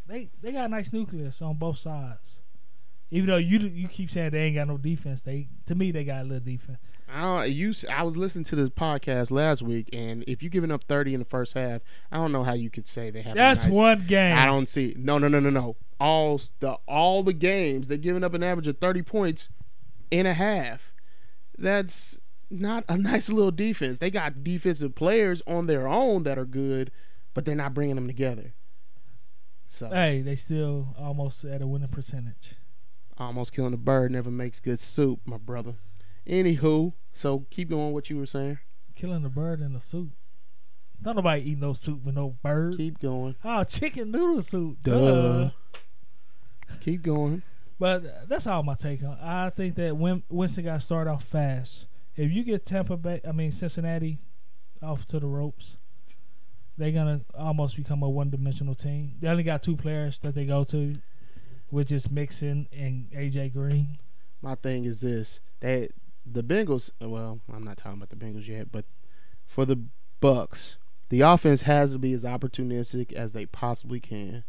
they, 0.06 0.30
they 0.42 0.52
got 0.52 0.66
a 0.66 0.68
nice 0.68 0.92
nucleus 0.92 1.40
on 1.42 1.56
both 1.56 1.78
sides. 1.78 2.40
Even 3.10 3.28
though 3.28 3.36
you 3.36 3.58
you 3.58 3.86
keep 3.86 4.10
saying 4.10 4.30
they 4.30 4.42
ain't 4.44 4.56
got 4.56 4.66
no 4.66 4.76
defense, 4.76 5.22
they 5.22 5.48
to 5.66 5.74
me 5.74 5.92
they 5.92 6.04
got 6.04 6.22
a 6.22 6.24
little 6.24 6.40
defense. 6.44 6.78
I 7.08 7.20
don't, 7.20 7.50
you. 7.52 7.72
I 7.90 8.02
was 8.02 8.16
listening 8.16 8.44
to 8.46 8.56
this 8.56 8.70
podcast 8.70 9.30
last 9.30 9.62
week, 9.62 9.90
and 9.92 10.24
if 10.26 10.42
you're 10.42 10.50
giving 10.50 10.72
up 10.72 10.84
30 10.84 11.14
in 11.14 11.18
the 11.20 11.24
first 11.24 11.52
half, 11.52 11.82
I 12.10 12.16
don't 12.16 12.32
know 12.32 12.42
how 12.42 12.54
you 12.54 12.70
could 12.70 12.86
say 12.88 13.10
they 13.10 13.22
have. 13.22 13.34
a 13.34 13.38
That's 13.38 13.66
nice- 13.66 13.74
one 13.74 14.04
game. 14.06 14.36
I 14.36 14.46
don't 14.46 14.68
see. 14.68 14.94
No, 14.98 15.18
no, 15.18 15.28
no, 15.28 15.38
no, 15.38 15.50
no. 15.50 15.76
All 16.00 16.40
the 16.60 16.72
all 16.88 17.22
the 17.22 17.32
games 17.34 17.86
they're 17.88 17.98
giving 17.98 18.24
up 18.24 18.34
an 18.34 18.42
average 18.42 18.66
of 18.66 18.78
30 18.78 19.02
points 19.02 19.48
in 20.10 20.26
a 20.26 20.34
half. 20.34 20.92
That's 21.56 22.18
not 22.50 22.84
a 22.88 22.96
nice 22.98 23.28
little 23.28 23.52
defense. 23.52 23.98
They 23.98 24.10
got 24.10 24.42
defensive 24.42 24.94
players 24.94 25.40
on 25.46 25.66
their 25.66 25.86
own 25.86 26.24
that 26.24 26.38
are 26.38 26.44
good, 26.44 26.90
but 27.32 27.44
they're 27.44 27.54
not 27.54 27.74
bringing 27.74 27.94
them 27.96 28.06
together. 28.08 28.54
So 29.74 29.90
Hey, 29.90 30.20
they 30.20 30.37
still 30.37 30.94
almost 30.96 31.44
at 31.44 31.60
a 31.60 31.66
winning 31.66 31.88
percentage. 31.88 32.54
almost 33.18 33.52
killing 33.52 33.74
a 33.74 33.76
bird 33.76 34.12
never 34.12 34.30
makes 34.30 34.60
good 34.60 34.78
soup, 34.78 35.20
my 35.24 35.37
brother. 35.37 35.74
Anywho, 36.28 36.92
so 37.12 37.46
keep 37.50 37.70
going. 37.70 37.92
What 37.92 38.08
you 38.08 38.16
were 38.18 38.26
saying? 38.26 38.58
Killing 38.94 39.24
a 39.24 39.28
bird 39.28 39.60
in 39.60 39.72
the 39.72 39.80
soup. 39.80 40.10
Don't 41.02 41.16
nobody 41.16 41.50
eat 41.50 41.58
no 41.58 41.72
soup 41.72 42.04
with 42.04 42.14
no 42.14 42.37
bird. 42.42 42.76
Keep 42.76 43.00
going. 43.00 43.34
Oh, 43.44 43.64
chicken 43.64 44.12
noodle 44.12 44.42
soup. 44.42 44.78
Duh. 44.82 45.48
Duh. 45.48 45.50
Keep 46.80 47.02
going. 47.02 47.42
But 47.78 48.06
uh, 48.06 48.08
that's 48.28 48.46
all 48.46 48.62
my 48.62 48.74
take 48.74 49.02
on. 49.02 49.18
I 49.20 49.50
think 49.50 49.74
that 49.74 49.96
Winston 49.96 50.64
got 50.64 50.74
to 50.74 50.80
start 50.80 51.08
off 51.08 51.24
fast. 51.24 51.87
If 52.16 52.30
you 52.30 52.44
get 52.44 52.64
Tampa 52.64 52.96
Bay, 52.96 53.20
I 53.26 53.32
mean 53.32 53.50
Cincinnati, 53.50 54.20
off 54.80 55.04
to 55.08 55.18
the 55.18 55.26
ropes, 55.26 55.78
they're 56.76 56.92
gonna 56.92 57.20
almost 57.38 57.76
become 57.76 58.02
a 58.02 58.08
one-dimensional 58.08 58.74
team. 58.74 59.14
They 59.20 59.28
only 59.28 59.42
got 59.42 59.62
two 59.62 59.76
players 59.76 60.18
that 60.20 60.34
they 60.34 60.44
go 60.44 60.64
to, 60.64 60.96
which 61.70 61.92
is 61.92 62.10
Mixon 62.10 62.68
and 62.72 63.10
AJ 63.12 63.52
Green. 63.52 63.98
My 64.42 64.54
thing 64.56 64.84
is 64.84 65.00
this: 65.00 65.40
that 65.60 65.90
the 66.26 66.42
Bengals. 66.42 66.90
Well, 67.00 67.40
I'm 67.52 67.64
not 67.64 67.76
talking 67.76 67.98
about 67.98 68.10
the 68.10 68.16
Bengals 68.16 68.48
yet, 68.48 68.72
but 68.72 68.84
for 69.46 69.64
the 69.64 69.82
Bucks, 70.20 70.76
the 71.10 71.20
offense 71.20 71.62
has 71.62 71.92
to 71.92 71.98
be 71.98 72.12
as 72.12 72.24
opportunistic 72.24 73.12
as 73.12 73.32
they 73.32 73.46
possibly 73.46 74.00
can. 74.00 74.44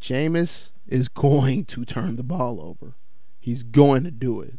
Jameis 0.00 0.68
is 0.86 1.08
going 1.08 1.64
to 1.64 1.84
turn 1.84 2.16
the 2.16 2.22
ball 2.22 2.60
over. 2.60 2.94
He's 3.40 3.62
going 3.62 4.04
to 4.04 4.10
do 4.10 4.40
it. 4.40 4.58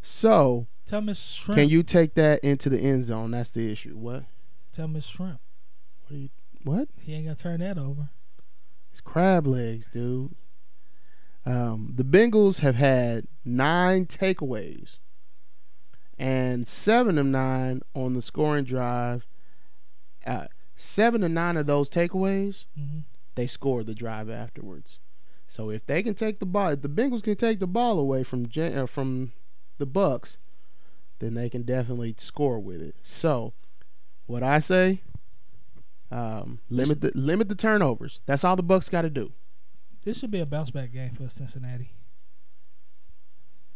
So, 0.00 0.68
Tell 0.86 1.00
Miss 1.00 1.20
Shrimp. 1.20 1.58
can 1.58 1.68
you 1.68 1.82
take 1.82 2.14
that 2.14 2.42
into 2.42 2.68
the 2.70 2.78
end 2.78 3.04
zone? 3.04 3.32
That's 3.32 3.50
the 3.50 3.70
issue. 3.70 3.96
What? 3.96 4.24
tell 4.72 4.88
Miss 4.88 5.06
Shrimp 5.06 5.40
What? 6.06 6.16
Are 6.16 6.18
you, 6.18 6.28
what? 6.66 6.88
he 7.00 7.14
ain't 7.14 7.24
gonna 7.26 7.36
turn 7.36 7.60
that 7.60 7.78
over? 7.78 8.10
It's 8.90 9.00
crab 9.00 9.46
legs, 9.46 9.88
dude. 9.88 10.34
Um, 11.44 11.92
the 11.94 12.02
Bengals 12.04 12.58
have 12.60 12.74
had 12.74 13.26
nine 13.44 14.06
takeaways, 14.06 14.98
and 16.18 16.66
seven 16.66 17.18
of 17.18 17.26
nine 17.26 17.82
on 17.94 18.14
the 18.14 18.22
scoring 18.22 18.64
drive. 18.64 19.26
Uh, 20.26 20.46
seven 20.74 21.20
to 21.20 21.28
nine 21.28 21.56
of 21.56 21.66
those 21.66 21.88
takeaways, 21.88 22.64
hmm 22.76 23.00
they 23.36 23.46
scored 23.46 23.84
the 23.86 23.94
drive 23.94 24.30
afterwards. 24.30 24.98
So 25.46 25.68
if 25.68 25.84
they 25.86 26.02
can 26.02 26.14
take 26.14 26.40
the 26.40 26.46
ball, 26.46 26.70
if 26.70 26.80
the 26.80 26.88
Bengals 26.88 27.22
can 27.22 27.36
take 27.36 27.60
the 27.60 27.66
ball 27.66 27.98
away 27.98 28.22
from 28.22 28.48
Jan- 28.48 28.76
uh, 28.78 28.86
from 28.86 29.32
the 29.76 29.84
Bucks, 29.84 30.38
then 31.18 31.34
they 31.34 31.50
can 31.50 31.62
definitely 31.62 32.14
score 32.18 32.58
with 32.58 32.80
it. 32.80 32.96
So, 33.02 33.52
what 34.24 34.42
I 34.42 34.58
say, 34.58 35.02
um, 36.16 36.60
limit 36.70 37.00
the 37.00 37.12
limit 37.14 37.48
the 37.48 37.54
turnovers. 37.54 38.20
That's 38.26 38.44
all 38.44 38.56
the 38.56 38.62
Bucks 38.62 38.88
got 38.88 39.02
to 39.02 39.10
do. 39.10 39.32
This 40.04 40.18
should 40.18 40.30
be 40.30 40.40
a 40.40 40.46
bounce 40.46 40.70
back 40.70 40.92
game 40.92 41.14
for 41.14 41.28
Cincinnati. 41.28 41.90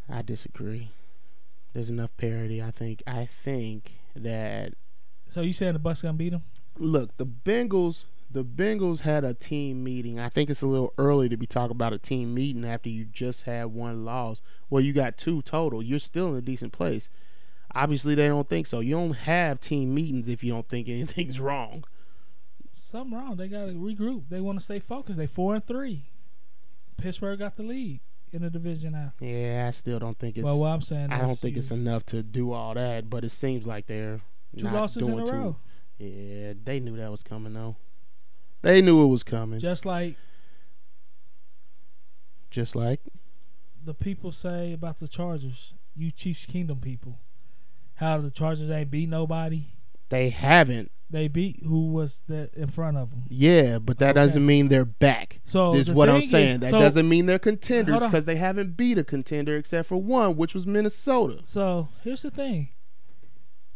I 0.08 0.22
disagree. 0.22 0.90
There's 1.72 1.90
enough 1.90 2.16
parity. 2.16 2.62
I 2.62 2.70
think. 2.70 3.02
I 3.06 3.26
think 3.26 3.92
that 4.16 4.74
So 5.28 5.40
you 5.42 5.52
saying 5.52 5.74
the 5.74 5.78
Bucks 5.78 6.02
gonna 6.02 6.14
beat 6.14 6.30
them? 6.30 6.42
look 6.78 7.16
the 7.16 7.26
Bengals. 7.26 8.04
The 8.32 8.44
Bengals 8.44 9.00
had 9.00 9.24
a 9.24 9.34
team 9.34 9.82
meeting. 9.82 10.20
I 10.20 10.28
think 10.28 10.50
it's 10.50 10.62
a 10.62 10.66
little 10.68 10.94
early 10.98 11.28
to 11.28 11.36
be 11.36 11.46
talking 11.46 11.72
about 11.72 11.92
a 11.92 11.98
team 11.98 12.32
meeting 12.32 12.64
after 12.64 12.88
you 12.88 13.04
just 13.04 13.42
had 13.42 13.66
one 13.66 14.04
loss. 14.04 14.40
Well, 14.70 14.80
you 14.80 14.92
got 14.92 15.18
two 15.18 15.42
total. 15.42 15.82
You're 15.82 15.98
still 15.98 16.28
in 16.28 16.36
a 16.36 16.40
decent 16.40 16.72
place. 16.72 17.10
Obviously, 17.74 18.14
they 18.14 18.28
don't 18.28 18.48
think 18.48 18.68
so. 18.68 18.78
You 18.78 18.94
don't 18.94 19.14
have 19.14 19.58
team 19.60 19.92
meetings 19.94 20.28
if 20.28 20.44
you 20.44 20.52
don't 20.52 20.68
think 20.68 20.88
anything's 20.88 21.40
wrong. 21.40 21.82
Something 22.90 23.16
wrong. 23.16 23.36
They 23.36 23.46
gotta 23.46 23.70
regroup. 23.72 24.24
They 24.28 24.40
want 24.40 24.58
to 24.58 24.64
stay 24.64 24.80
focused. 24.80 25.16
They 25.16 25.28
four 25.28 25.54
and 25.54 25.64
three. 25.64 26.06
Pittsburgh 26.96 27.38
got 27.38 27.54
the 27.54 27.62
lead 27.62 28.00
in 28.32 28.42
the 28.42 28.50
division 28.50 28.92
now. 28.92 29.12
Yeah, 29.20 29.66
I 29.68 29.70
still 29.70 30.00
don't 30.00 30.18
think 30.18 30.36
it's. 30.36 30.44
well, 30.44 30.58
what 30.58 30.68
I'm 30.68 30.80
saying, 30.80 31.12
I 31.12 31.18
don't 31.20 31.38
think 31.38 31.54
you- 31.54 31.60
it's 31.60 31.70
enough 31.70 32.04
to 32.06 32.22
do 32.24 32.50
all 32.50 32.74
that. 32.74 33.08
But 33.08 33.22
it 33.22 33.28
seems 33.28 33.64
like 33.64 33.86
they're 33.86 34.20
two 34.56 34.64
losses 34.68 35.06
in 35.06 35.20
a 35.20 35.24
too- 35.24 35.32
row. 35.32 35.56
Yeah, 35.98 36.54
they 36.64 36.80
knew 36.80 36.96
that 36.96 37.12
was 37.12 37.22
coming 37.22 37.54
though. 37.54 37.76
They 38.62 38.82
knew 38.82 39.02
it 39.04 39.06
was 39.06 39.22
coming. 39.22 39.60
Just 39.60 39.86
like 39.86 40.16
Just 42.50 42.74
like 42.74 43.02
the 43.84 43.94
people 43.94 44.32
say 44.32 44.72
about 44.72 44.98
the 44.98 45.06
Chargers, 45.06 45.74
you 45.94 46.10
Chiefs 46.10 46.44
Kingdom 46.44 46.80
people, 46.80 47.20
how 47.94 48.18
the 48.18 48.30
Chargers 48.32 48.68
ain't 48.70 48.90
beat 48.90 49.08
nobody. 49.08 49.66
They 50.10 50.28
haven't. 50.30 50.90
They 51.08 51.26
beat 51.26 51.60
who 51.64 51.88
was 51.90 52.22
that 52.28 52.54
in 52.54 52.68
front 52.68 52.96
of 52.96 53.10
them. 53.10 53.24
Yeah, 53.28 53.78
but 53.80 53.98
that 53.98 54.16
Okay. 54.16 54.26
doesn't 54.26 54.46
mean 54.46 54.68
they're 54.68 54.84
back. 54.84 55.40
So 55.42 55.74
is 55.74 55.90
what 55.90 56.08
I'm 56.08 56.22
saying. 56.22 56.60
that 56.60 56.70
so, 56.70 56.78
doesn't 56.78 57.08
mean 57.08 57.26
they're 57.26 57.40
contenders 57.40 58.04
because 58.04 58.26
they 58.26 58.36
haven't 58.36 58.76
beat 58.76 58.96
a 58.96 59.02
contender 59.02 59.56
except 59.56 59.88
for 59.88 59.96
one, 59.96 60.36
which 60.36 60.54
was 60.54 60.68
Minnesota. 60.68 61.40
So 61.42 61.88
here's 62.04 62.22
the 62.22 62.30
thing: 62.30 62.68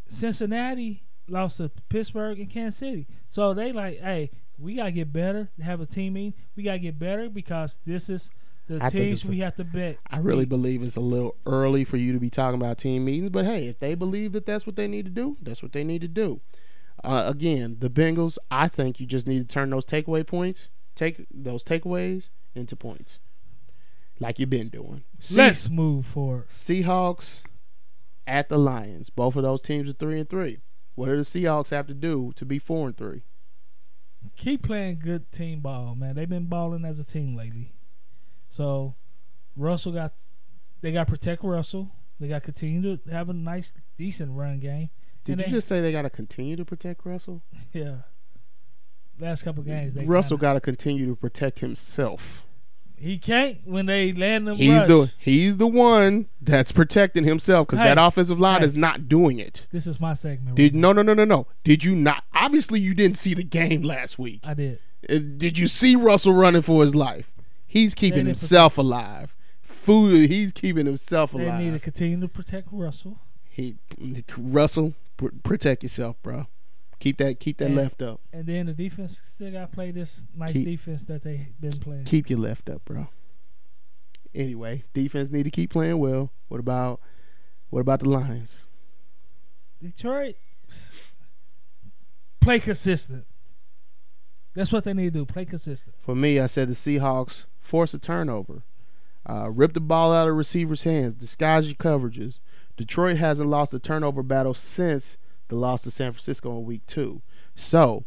Cincinnati 0.07 1.03
lost 1.29 1.57
to 1.57 1.71
Pittsburgh 1.89 2.39
and 2.39 2.51
Kansas 2.51 2.79
City. 2.79 3.09
So 3.29 3.55
they 3.55 3.73
like, 3.73 3.99
hey, 4.01 4.31
we 4.59 4.75
gotta 4.75 4.93
get 4.93 5.13
better. 5.13 5.51
Have 5.61 5.81
a 5.81 5.87
team 5.87 6.13
meeting. 6.13 6.35
We 6.55 6.63
gotta 6.63 6.79
get 6.79 6.99
better 6.99 7.29
because 7.29 7.81
this 7.85 8.09
is 8.09 8.31
the 8.67 8.83
I 8.83 8.89
teams 8.89 9.25
we 9.25 9.41
have 9.41 9.55
to 9.57 9.65
bet. 9.65 9.99
I 10.11 10.19
really 10.19 10.45
believe 10.45 10.83
it's 10.83 10.97
a 10.97 11.01
little 11.01 11.37
early 11.47 11.85
for 11.85 11.97
you 11.97 12.13
to 12.13 12.19
be 12.19 12.31
talking 12.31 12.61
about 12.61 12.79
team 12.79 13.05
meetings, 13.05 13.31
but 13.31 13.45
hey, 13.45 13.67
if 13.67 13.79
they 13.79 13.95
believe 13.95 14.33
that 14.33 14.47
that's 14.47 14.67
what 14.67 14.77
they 14.77 14.87
need 14.87 15.05
to 15.05 15.11
do, 15.11 15.37
that's 15.43 15.63
what 15.63 15.73
they 15.73 15.85
need 15.85 16.01
to 16.01 16.09
do. 16.09 16.41
Uh, 17.03 17.25
again, 17.27 17.77
the 17.81 17.91
Bengals, 17.91 18.39
I 18.51 18.69
think 18.69 18.99
you 18.99 19.07
just 19.07 19.27
need 19.27 19.39
to 19.39 19.45
turn 19.45 19.71
those 19.71 19.85
takeaway 19.85 20.27
points, 20.27 20.71
take 20.95 21.27
those 21.31 21.63
takeaways 21.63 22.31
into 22.55 22.77
points, 22.77 23.19
like 24.19 24.39
you've 24.39 24.51
been 24.51 24.69
doing. 24.69 25.05
Let's 25.31 25.69
move 25.69 26.07
forward. 26.07 26.49
Seahawks 26.49 27.43
at 28.27 28.49
the 28.49 28.59
Lions. 28.59 29.11
Both 29.11 29.37
of 29.37 29.43
those 29.43 29.61
teams 29.61 29.89
are 29.89 29.93
three 29.93 30.21
and 30.21 30.29
three. 30.29 30.59
What 30.95 31.07
do 31.07 31.17
the 31.17 31.23
Seahawks 31.23 31.71
have 31.71 31.87
to 31.89 31.95
do 31.95 32.33
to 32.37 32.45
be 32.45 32.59
four 32.59 32.87
and 32.87 32.97
three? 32.97 33.25
Keep 34.37 34.63
playing 34.63 35.01
good 35.01 35.31
team 35.31 35.61
ball, 35.61 35.95
man. 35.95 36.15
They've 36.15 36.29
been 36.29 36.47
balling 36.47 36.85
as 36.85 36.99
a 36.99 37.05
team 37.05 37.37
lately. 37.37 37.73
So 38.55 38.95
Russell 39.57 39.91
got 39.91 40.13
they 40.81 40.93
got 40.93 41.07
to 41.09 41.11
protect 41.11 41.43
Russell. 41.43 41.91
They 42.21 42.29
got 42.29 42.37
to 42.37 42.41
continue 42.53 42.97
to 42.97 43.11
have 43.11 43.29
a 43.29 43.33
nice, 43.33 43.75
decent 43.97 44.31
run 44.37 44.61
game. 44.61 44.91
Did 45.25 45.33
And 45.33 45.41
you 45.41 45.47
they- 45.47 45.53
just 45.59 45.67
say 45.67 45.81
they 45.81 45.91
got 45.91 46.03
to 46.03 46.11
continue 46.11 46.55
to 46.55 46.65
protect 46.65 47.05
Russell? 47.05 47.43
Yeah. 47.73 47.97
Last 49.19 49.43
couple 49.43 49.63
games, 49.65 49.95
they 49.95 50.05
Russell 50.05 50.37
got 50.37 50.53
to 50.55 50.61
continue 50.61 51.07
to 51.07 51.17
protect 51.17 51.59
himself. 51.61 52.45
he 52.97 53.17
can't 53.19 53.59
when 53.65 53.87
they 53.87 54.13
land 54.13 54.47
them. 54.47 54.57
He's 54.57 54.71
rush. 54.73 54.87
the 54.89 55.13
he's 55.19 55.57
the 55.57 55.67
one 55.69 56.27
that's 56.41 56.71
protecting 56.73 57.25
himself 57.25 57.67
because 57.67 57.81
Hey, 57.81 57.87
that 57.87 57.99
offensive 57.99 58.39
line 58.41 58.61
hey. 58.61 58.67
is 58.67 58.75
not 58.77 59.09
doing 59.09 59.39
it. 59.41 59.67
This 59.73 59.87
is 59.89 59.99
my 60.01 60.15
segment. 60.15 60.57
Did 60.57 60.75
right 60.75 60.81
no 60.81 60.93
no 60.93 61.03
no 61.03 61.15
no 61.15 61.25
no? 61.25 61.47
Did 61.65 61.83
you 61.85 61.95
not? 61.97 62.23
Obviously, 62.35 62.79
you 62.81 62.93
didn't 62.95 63.17
see 63.17 63.35
the 63.35 63.43
game 63.45 63.83
last 63.83 64.17
week. 64.19 64.41
I 64.45 64.55
did. 64.55 64.79
Uh, 65.09 65.19
Did 65.37 65.59
you 65.59 65.67
see 65.69 65.95
Russell 65.97 66.33
running 66.33 66.63
for 66.63 66.83
his 66.83 66.95
life? 66.95 67.31
He's 67.75 67.93
keeping 67.93 68.25
himself 68.27 68.79
alive. 68.79 69.35
Food. 69.63 70.31
He's 70.31 70.53
keeping 70.53 70.87
himself 70.87 71.33
They 71.33 71.43
alive. 71.45 71.59
They 71.59 71.65
need 71.65 71.73
to 71.73 71.81
continue 71.81 72.21
to 72.21 72.29
protect 72.29 72.69
Russell. 72.71 73.19
He 73.51 73.75
Russell, 74.39 74.95
pr- 75.17 75.31
protect 75.43 75.83
yourself, 75.83 76.15
bro. 76.23 76.47
Keep 77.01 77.19
that 77.19 77.41
keep 77.41 77.59
that 77.59 77.67
And- 77.67 77.75
left 77.77 78.01
up. 78.01 78.21
And 78.33 78.47
then 78.47 78.67
the 78.67 78.75
defense 78.75 79.21
still 79.25 79.51
got 79.51 79.71
to 79.71 79.75
play 79.75 79.91
this 79.91 80.25
nice 80.37 80.53
Keep- 80.53 80.67
defense 80.67 81.05
that 81.07 81.25
they've 81.25 81.49
been 81.61 81.73
playing. 81.79 82.05
Keep 82.05 82.31
your 82.31 82.39
left 82.39 82.71
up, 82.71 82.85
bro. 82.85 83.09
Anyway, 84.33 84.85
defense 84.95 85.33
need 85.33 85.43
to 85.43 85.51
keep 85.51 85.71
playing 85.71 85.99
well. 85.99 86.31
What 86.47 86.61
about 86.61 87.01
what 87.71 87.81
about 87.81 88.01
the 88.01 88.09
Lions? 88.09 88.63
Detroit, 89.83 90.37
play 92.41 92.61
consistent. 92.61 93.25
That's 94.55 94.73
what 94.73 94.85
they 94.85 94.93
need 94.95 95.13
to 95.13 95.19
do. 95.19 95.25
Play 95.27 95.45
consistent. 95.45 95.97
For 96.01 96.15
me, 96.15 96.39
I 96.39 96.47
said 96.47 96.69
the 96.69 96.75
Seahawks 96.75 97.47
force 97.65 97.95
a 97.95 97.99
turnover. 97.99 98.63
Uh, 99.29 99.51
rip 99.51 99.73
the 99.73 99.81
ball 99.81 100.13
out 100.13 100.23
of 100.23 100.27
the 100.29 100.33
receivers' 100.35 100.83
hands. 100.83 101.15
Disguise 101.15 101.67
your 101.67 101.77
coverages. 101.77 102.41
Detroit 102.77 103.17
hasn't 103.17 103.49
lost 103.49 103.73
a 103.73 103.79
turnover 103.79 104.23
battle 104.23 104.55
since 104.55 105.17
the 105.49 105.57
loss 105.57 105.83
to 105.83 105.91
San 105.91 106.13
Francisco 106.13 106.51
in 106.59 106.65
week 106.65 106.87
two. 106.87 107.23
So, 107.55 108.05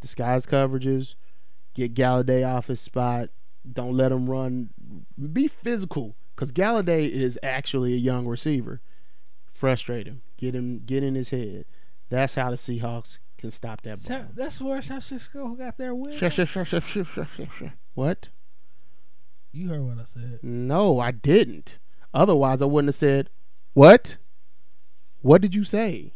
disguise 0.00 0.46
coverages. 0.46 1.14
Get 1.74 1.94
Golladay 1.94 2.46
off 2.46 2.68
his 2.68 2.80
spot. 2.80 3.30
Don't 3.70 3.96
let 3.96 4.12
him 4.12 4.30
run. 4.30 4.70
Be 5.32 5.48
physical. 5.48 6.16
Because 6.34 6.52
Golladay 6.52 7.10
is 7.10 7.38
actually 7.42 7.92
a 7.94 7.98
young 7.98 8.26
receiver. 8.26 8.80
Frustrate 9.52 10.06
him. 10.06 10.22
Get 10.38 10.54
him 10.54 10.82
get 10.86 11.02
in 11.02 11.14
his 11.14 11.30
head. 11.30 11.64
That's 12.08 12.34
how 12.34 12.50
the 12.50 12.56
Seahawks 12.56 13.18
can 13.36 13.50
stop 13.50 13.82
that 13.82 13.96
ball. 13.96 14.18
That's 14.34 14.60
where 14.60 14.80
San 14.80 15.00
Francisco 15.00 15.54
got 15.54 15.76
their 15.76 15.94
win. 15.94 16.16
What? 17.94 18.28
You 19.52 19.68
heard 19.68 19.82
what 19.82 19.98
I 19.98 20.04
said. 20.04 20.40
No, 20.42 21.00
I 21.00 21.10
didn't. 21.10 21.78
Otherwise, 22.14 22.62
I 22.62 22.66
wouldn't 22.66 22.88
have 22.88 22.94
said, 22.94 23.30
What? 23.72 24.16
What 25.22 25.42
did 25.42 25.54
you 25.54 25.64
say? 25.64 26.14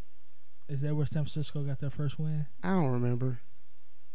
Is 0.68 0.80
that 0.80 0.94
where 0.94 1.04
San 1.06 1.24
Francisco 1.24 1.62
got 1.62 1.78
their 1.80 1.90
first 1.90 2.18
win? 2.18 2.46
I 2.62 2.70
don't 2.70 2.90
remember. 2.90 3.40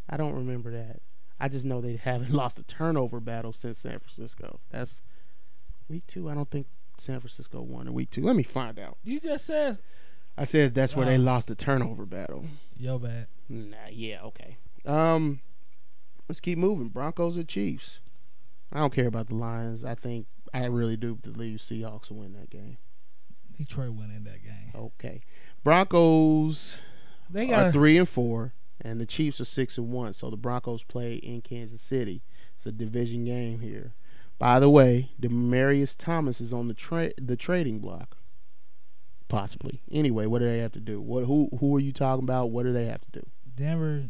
I 0.09 0.17
don't 0.17 0.33
remember 0.33 0.71
that. 0.71 1.01
I 1.39 1.47
just 1.47 1.65
know 1.65 1.79
they 1.79 1.95
haven't 1.95 2.31
lost 2.33 2.57
a 2.59 2.63
turnover 2.63 3.19
battle 3.19 3.53
since 3.53 3.77
San 3.79 3.99
Francisco. 3.99 4.59
That's 4.71 5.01
week 5.87 6.07
two. 6.07 6.29
I 6.29 6.33
don't 6.33 6.49
think 6.49 6.67
San 6.97 7.19
Francisco 7.19 7.61
won 7.61 7.87
in 7.87 7.93
week 7.93 8.09
two. 8.09 8.23
Let 8.23 8.35
me 8.35 8.43
find 8.43 8.79
out. 8.79 8.97
You 9.03 9.19
just 9.19 9.45
said 9.45 9.79
I 10.37 10.43
said 10.45 10.73
that's 10.73 10.95
where 10.95 11.05
they 11.05 11.17
Oh. 11.17 11.21
lost 11.21 11.47
the 11.47 11.55
turnover 11.55 12.05
battle. 12.05 12.45
yo 12.77 12.97
bad. 12.97 13.27
Nah, 13.47 13.75
yeah, 13.91 14.21
okay. 14.23 14.57
Um, 14.85 15.41
let's 16.27 16.39
keep 16.39 16.57
moving. 16.57 16.87
Broncos 16.89 17.37
and 17.37 17.47
Chiefs. 17.47 17.99
I 18.71 18.79
don't 18.79 18.93
care 18.93 19.07
about 19.07 19.27
the 19.27 19.35
Lions. 19.35 19.83
I 19.83 19.95
think 19.95 20.27
I 20.53 20.65
really 20.65 20.97
do 20.97 21.15
believe 21.15 21.59
Seahawks 21.59 22.09
will 22.09 22.17
win 22.17 22.33
that 22.33 22.49
game. 22.49 22.77
Detroit 23.57 23.93
win 23.93 24.11
in 24.11 24.23
that 24.23 24.43
game. 24.43 24.71
Okay. 24.73 25.21
Broncos 25.63 26.77
They 27.29 27.51
are 27.51 27.65
got 27.65 27.73
three 27.73 27.97
and 27.97 28.07
four, 28.07 28.53
and 28.79 29.01
the 29.01 29.05
Chiefs 29.05 29.41
are 29.41 29.45
six 29.45 29.77
and 29.77 29.91
one. 29.91 30.13
So 30.13 30.29
the 30.29 30.37
Broncos 30.37 30.83
play 30.83 31.15
in 31.15 31.41
Kansas 31.41 31.81
City. 31.81 32.21
It's 32.55 32.65
a 32.65 32.71
division 32.71 33.25
game 33.25 33.59
here. 33.59 33.93
By 34.37 34.59
the 34.59 34.69
way, 34.69 35.11
Demaryius 35.21 35.95
Thomas 35.97 36.39
is 36.39 36.53
on 36.53 36.67
the 36.69 36.73
tra- 36.73 37.11
the 37.21 37.35
trading 37.35 37.79
block. 37.79 38.17
Possibly. 39.27 39.81
Anyway, 39.91 40.25
what 40.25 40.39
do 40.39 40.45
they 40.45 40.59
have 40.59 40.71
to 40.71 40.79
do? 40.79 41.01
What 41.01 41.25
who 41.25 41.49
who 41.59 41.75
are 41.75 41.81
you 41.81 41.91
talking 41.91 42.23
about? 42.23 42.51
What 42.51 42.63
do 42.63 42.71
they 42.73 42.85
have 42.85 43.01
to 43.01 43.19
do? 43.19 43.25
Denver. 43.55 44.05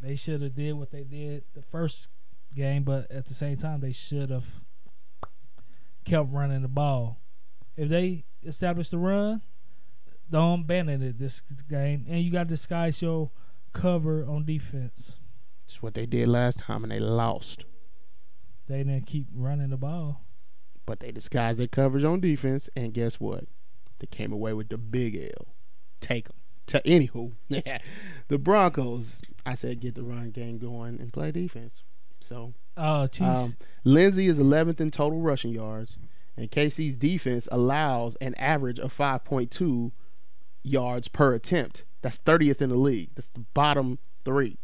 They 0.00 0.16
should 0.16 0.42
have 0.42 0.54
did 0.54 0.72
what 0.74 0.90
they 0.90 1.04
did 1.04 1.44
the 1.54 1.62
first 1.62 2.08
game, 2.54 2.84
but 2.84 3.10
at 3.10 3.26
the 3.26 3.34
same 3.34 3.56
time, 3.56 3.80
they 3.80 3.92
should 3.92 4.30
have 4.30 4.60
kept 6.04 6.32
running 6.32 6.62
the 6.62 6.68
ball. 6.68 7.18
If 7.76 7.88
they 7.88 8.24
establish 8.44 8.90
the 8.90 8.98
run, 8.98 9.42
don't 10.30 10.62
abandon 10.62 11.02
it 11.02 11.18
this 11.18 11.40
game, 11.68 12.06
and 12.08 12.22
you 12.22 12.30
got 12.30 12.44
to 12.44 12.48
disguise 12.48 13.00
your 13.02 13.30
cover 13.72 14.24
on 14.24 14.44
defense. 14.44 15.18
It's 15.64 15.82
what 15.82 15.94
they 15.94 16.06
did 16.06 16.28
last 16.28 16.60
time, 16.60 16.82
and 16.82 16.92
they 16.92 17.00
lost. 17.00 17.64
They 18.68 18.78
didn't 18.78 19.06
keep 19.06 19.26
running 19.34 19.70
the 19.70 19.76
ball. 19.76 20.22
But 20.84 21.00
they 21.00 21.12
disguised 21.12 21.58
their 21.58 21.68
coverage 21.68 22.04
on 22.04 22.20
defense, 22.20 22.68
and 22.74 22.92
guess 22.92 23.20
what? 23.20 23.44
They 23.98 24.06
came 24.06 24.32
away 24.32 24.52
with 24.52 24.68
the 24.68 24.78
big 24.78 25.16
L. 25.16 25.54
Take 26.00 26.28
them. 26.28 26.36
To, 26.68 26.80
anywho, 26.82 27.32
the 28.28 28.38
Broncos, 28.38 29.20
I 29.44 29.54
said 29.54 29.80
get 29.80 29.94
the 29.94 30.02
run 30.02 30.30
game 30.30 30.58
going 30.58 31.00
and 31.00 31.12
play 31.12 31.32
defense. 31.32 31.82
So 32.32 32.54
Oh, 32.78 33.06
jeez. 33.10 33.26
um, 33.44 33.54
Lindsay 33.84 34.26
is 34.26 34.38
11th 34.38 34.80
in 34.80 34.90
total 34.90 35.20
rushing 35.20 35.52
yards, 35.52 35.98
and 36.34 36.50
KC's 36.50 36.94
defense 36.94 37.46
allows 37.52 38.16
an 38.22 38.34
average 38.36 38.78
of 38.78 38.96
5.2 38.96 39.92
yards 40.62 41.08
per 41.08 41.34
attempt. 41.34 41.84
That's 42.00 42.18
30th 42.18 42.62
in 42.62 42.70
the 42.70 42.76
league. 42.76 43.10
That's 43.14 43.28
the 43.28 43.44
bottom 43.52 43.98
three. 44.24 44.56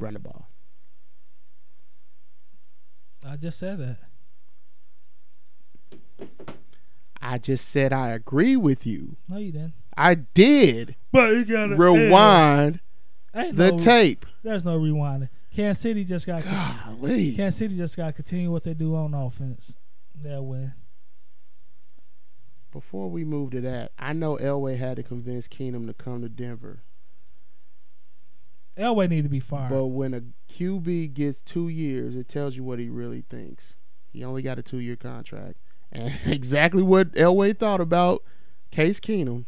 Run 0.00 0.14
the 0.14 0.18
ball. 0.18 0.48
I 3.24 3.36
just 3.36 3.60
said 3.60 3.78
that. 3.78 3.98
I 7.22 7.38
just 7.38 7.68
said 7.68 7.92
I 7.92 8.08
agree 8.10 8.56
with 8.56 8.84
you. 8.86 9.16
No, 9.28 9.36
you 9.38 9.52
didn't. 9.52 9.74
I 9.96 10.14
did 10.14 10.96
But 11.12 11.30
you 11.34 11.44
gotta 11.44 11.76
rewind 11.76 12.80
the 13.32 13.70
no, 13.72 13.78
tape. 13.78 14.26
There's 14.42 14.64
no 14.64 14.78
rewinding. 14.78 15.28
Kansas 15.50 15.80
City 15.80 16.04
just 16.04 16.26
got. 16.26 16.44
Golly. 16.44 17.34
Kansas 17.34 17.58
City 17.58 17.76
just 17.76 17.96
got 17.96 18.06
to 18.06 18.12
continue 18.12 18.50
what 18.50 18.64
they 18.64 18.74
do 18.74 18.94
on 18.94 19.14
offense. 19.14 19.76
They'll 20.14 20.44
win. 20.44 20.74
Before 22.70 23.08
we 23.08 23.24
move 23.24 23.52
to 23.52 23.60
that, 23.62 23.92
I 23.98 24.12
know 24.12 24.36
Elway 24.36 24.76
had 24.76 24.96
to 24.96 25.02
convince 25.02 25.48
Keenum 25.48 25.86
to 25.86 25.94
come 25.94 26.20
to 26.22 26.28
Denver. 26.28 26.82
Elway 28.78 29.08
need 29.08 29.22
to 29.22 29.28
be 29.28 29.40
fired. 29.40 29.70
But 29.70 29.86
when 29.86 30.14
a 30.14 30.22
QB 30.52 31.14
gets 31.14 31.40
two 31.40 31.68
years, 31.68 32.14
it 32.14 32.28
tells 32.28 32.56
you 32.56 32.62
what 32.62 32.78
he 32.78 32.88
really 32.88 33.24
thinks. 33.28 33.74
He 34.12 34.22
only 34.22 34.42
got 34.42 34.58
a 34.58 34.62
two 34.62 34.78
year 34.78 34.96
contract. 34.96 35.56
And 35.90 36.12
exactly 36.26 36.82
what 36.82 37.12
Elway 37.12 37.58
thought 37.58 37.80
about 37.80 38.22
Case 38.70 39.00
Keenum. 39.00 39.46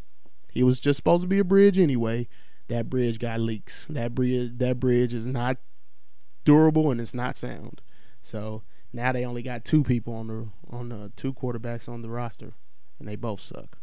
He 0.50 0.62
was 0.62 0.80
just 0.80 0.96
supposed 0.96 1.22
to 1.22 1.28
be 1.28 1.38
a 1.38 1.44
bridge 1.44 1.78
anyway. 1.78 2.26
That 2.68 2.90
bridge 2.90 3.18
got 3.18 3.40
leaks. 3.40 3.86
That 3.88 4.14
bridge 4.14 4.58
that 4.58 4.80
bridge 4.80 5.14
is 5.14 5.26
not 5.26 5.58
durable 6.44 6.90
and 6.90 7.00
it's 7.00 7.14
not 7.14 7.36
sound. 7.36 7.82
So 8.22 8.62
now 8.92 9.12
they 9.12 9.24
only 9.24 9.42
got 9.42 9.64
two 9.64 9.82
people 9.82 10.14
on 10.14 10.26
the 10.28 10.48
on 10.70 10.88
the 10.88 11.12
two 11.16 11.32
quarterbacks 11.32 11.88
on 11.88 12.02
the 12.02 12.10
roster, 12.10 12.52
and 12.98 13.08
they 13.08 13.16
both 13.16 13.40
suck. 13.40 13.78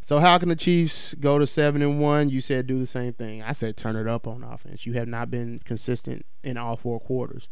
So 0.00 0.18
how 0.18 0.36
can 0.38 0.48
the 0.48 0.56
Chiefs 0.56 1.14
go 1.14 1.38
to 1.38 1.46
seven 1.46 1.80
and 1.80 2.00
one? 2.00 2.28
You 2.28 2.40
said 2.40 2.66
do 2.66 2.78
the 2.80 2.86
same 2.86 3.12
thing. 3.12 3.42
I 3.42 3.52
said 3.52 3.76
turn 3.76 3.94
it 3.94 4.08
up 4.08 4.26
on 4.26 4.42
offense. 4.42 4.84
You 4.84 4.94
have 4.94 5.06
not 5.08 5.30
been 5.30 5.60
consistent 5.64 6.26
in 6.42 6.56
all 6.56 6.76
four 6.76 6.98
quarters. 6.98 7.48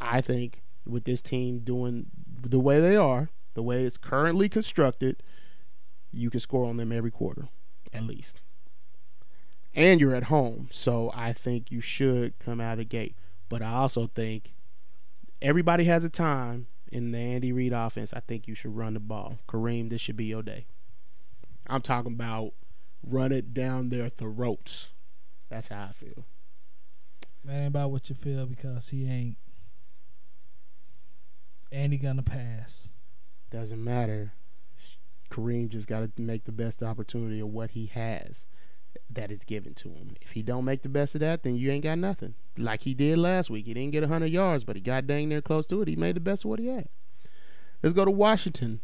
I 0.00 0.20
think 0.20 0.62
with 0.84 1.04
this 1.04 1.22
team 1.22 1.60
doing 1.60 2.06
the 2.44 2.58
way 2.58 2.80
they 2.80 2.96
are, 2.96 3.30
the 3.54 3.62
way 3.62 3.84
it's 3.84 3.96
currently 3.98 4.48
constructed, 4.48 5.22
you 6.12 6.28
can 6.28 6.40
score 6.40 6.64
on 6.68 6.76
them 6.76 6.90
every 6.90 7.12
quarter, 7.12 7.48
at 7.92 8.02
least. 8.02 8.40
and 9.74 10.00
you're 10.00 10.14
at 10.14 10.24
home. 10.24 10.68
So 10.72 11.12
I 11.14 11.32
think 11.32 11.70
you 11.70 11.80
should 11.80 12.38
come 12.40 12.60
out 12.60 12.72
of 12.72 12.78
the 12.78 12.84
gate. 12.84 13.14
But 13.52 13.60
I 13.60 13.74
also 13.74 14.06
think 14.06 14.54
everybody 15.42 15.84
has 15.84 16.04
a 16.04 16.08
time 16.08 16.68
in 16.90 17.12
the 17.12 17.18
Andy 17.18 17.52
Reid 17.52 17.74
offense. 17.74 18.14
I 18.14 18.20
think 18.20 18.48
you 18.48 18.54
should 18.54 18.74
run 18.74 18.94
the 18.94 19.00
ball. 19.00 19.40
Kareem, 19.46 19.90
this 19.90 20.00
should 20.00 20.16
be 20.16 20.24
your 20.24 20.42
day. 20.42 20.64
I'm 21.66 21.82
talking 21.82 22.14
about 22.14 22.54
run 23.06 23.30
it 23.30 23.52
down 23.52 23.90
their 23.90 24.08
throats. 24.08 24.88
That's 25.50 25.68
how 25.68 25.88
I 25.90 25.92
feel. 25.92 26.24
That 27.44 27.52
ain't 27.52 27.66
about 27.66 27.90
what 27.90 28.08
you 28.08 28.14
feel 28.14 28.46
because 28.46 28.88
he 28.88 29.06
ain't. 29.06 29.36
And 31.70 31.92
he 31.92 31.98
gonna 31.98 32.22
pass. 32.22 32.88
Doesn't 33.50 33.84
matter. 33.84 34.32
Kareem 35.30 35.68
just 35.68 35.88
got 35.88 36.00
to 36.00 36.22
make 36.22 36.44
the 36.44 36.52
best 36.52 36.82
opportunity 36.82 37.40
of 37.40 37.48
what 37.48 37.72
he 37.72 37.84
has 37.92 38.46
that 39.10 39.30
is 39.30 39.44
given 39.44 39.74
to 39.74 39.90
him. 39.90 40.16
If 40.20 40.32
he 40.32 40.42
don't 40.42 40.64
make 40.64 40.82
the 40.82 40.88
best 40.88 41.14
of 41.14 41.20
that, 41.20 41.42
then 41.42 41.56
you 41.56 41.70
ain't 41.70 41.84
got 41.84 41.98
nothing. 41.98 42.34
Like 42.56 42.82
he 42.82 42.94
did 42.94 43.18
last 43.18 43.50
week. 43.50 43.66
He 43.66 43.74
didn't 43.74 43.92
get 43.92 44.02
100 44.02 44.30
yards, 44.30 44.64
but 44.64 44.76
he 44.76 44.82
got 44.82 45.06
dang 45.06 45.28
near 45.28 45.42
close 45.42 45.66
to 45.68 45.82
it. 45.82 45.88
He 45.88 45.96
made 45.96 46.16
the 46.16 46.20
best 46.20 46.44
of 46.44 46.50
what 46.50 46.58
he 46.58 46.66
had. 46.66 46.88
Let's 47.82 47.94
go 47.94 48.04
to 48.04 48.10
Washington. 48.10 48.80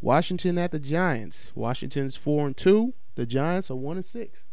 Washington 0.00 0.58
at 0.58 0.72
the 0.72 0.78
Giants. 0.78 1.52
Washington's 1.54 2.16
4 2.16 2.48
and 2.48 2.56
2. 2.56 2.94
The 3.14 3.26
Giants 3.26 3.70
are 3.70 3.76
1 3.76 3.96
and 3.96 4.04
6. 4.04 4.44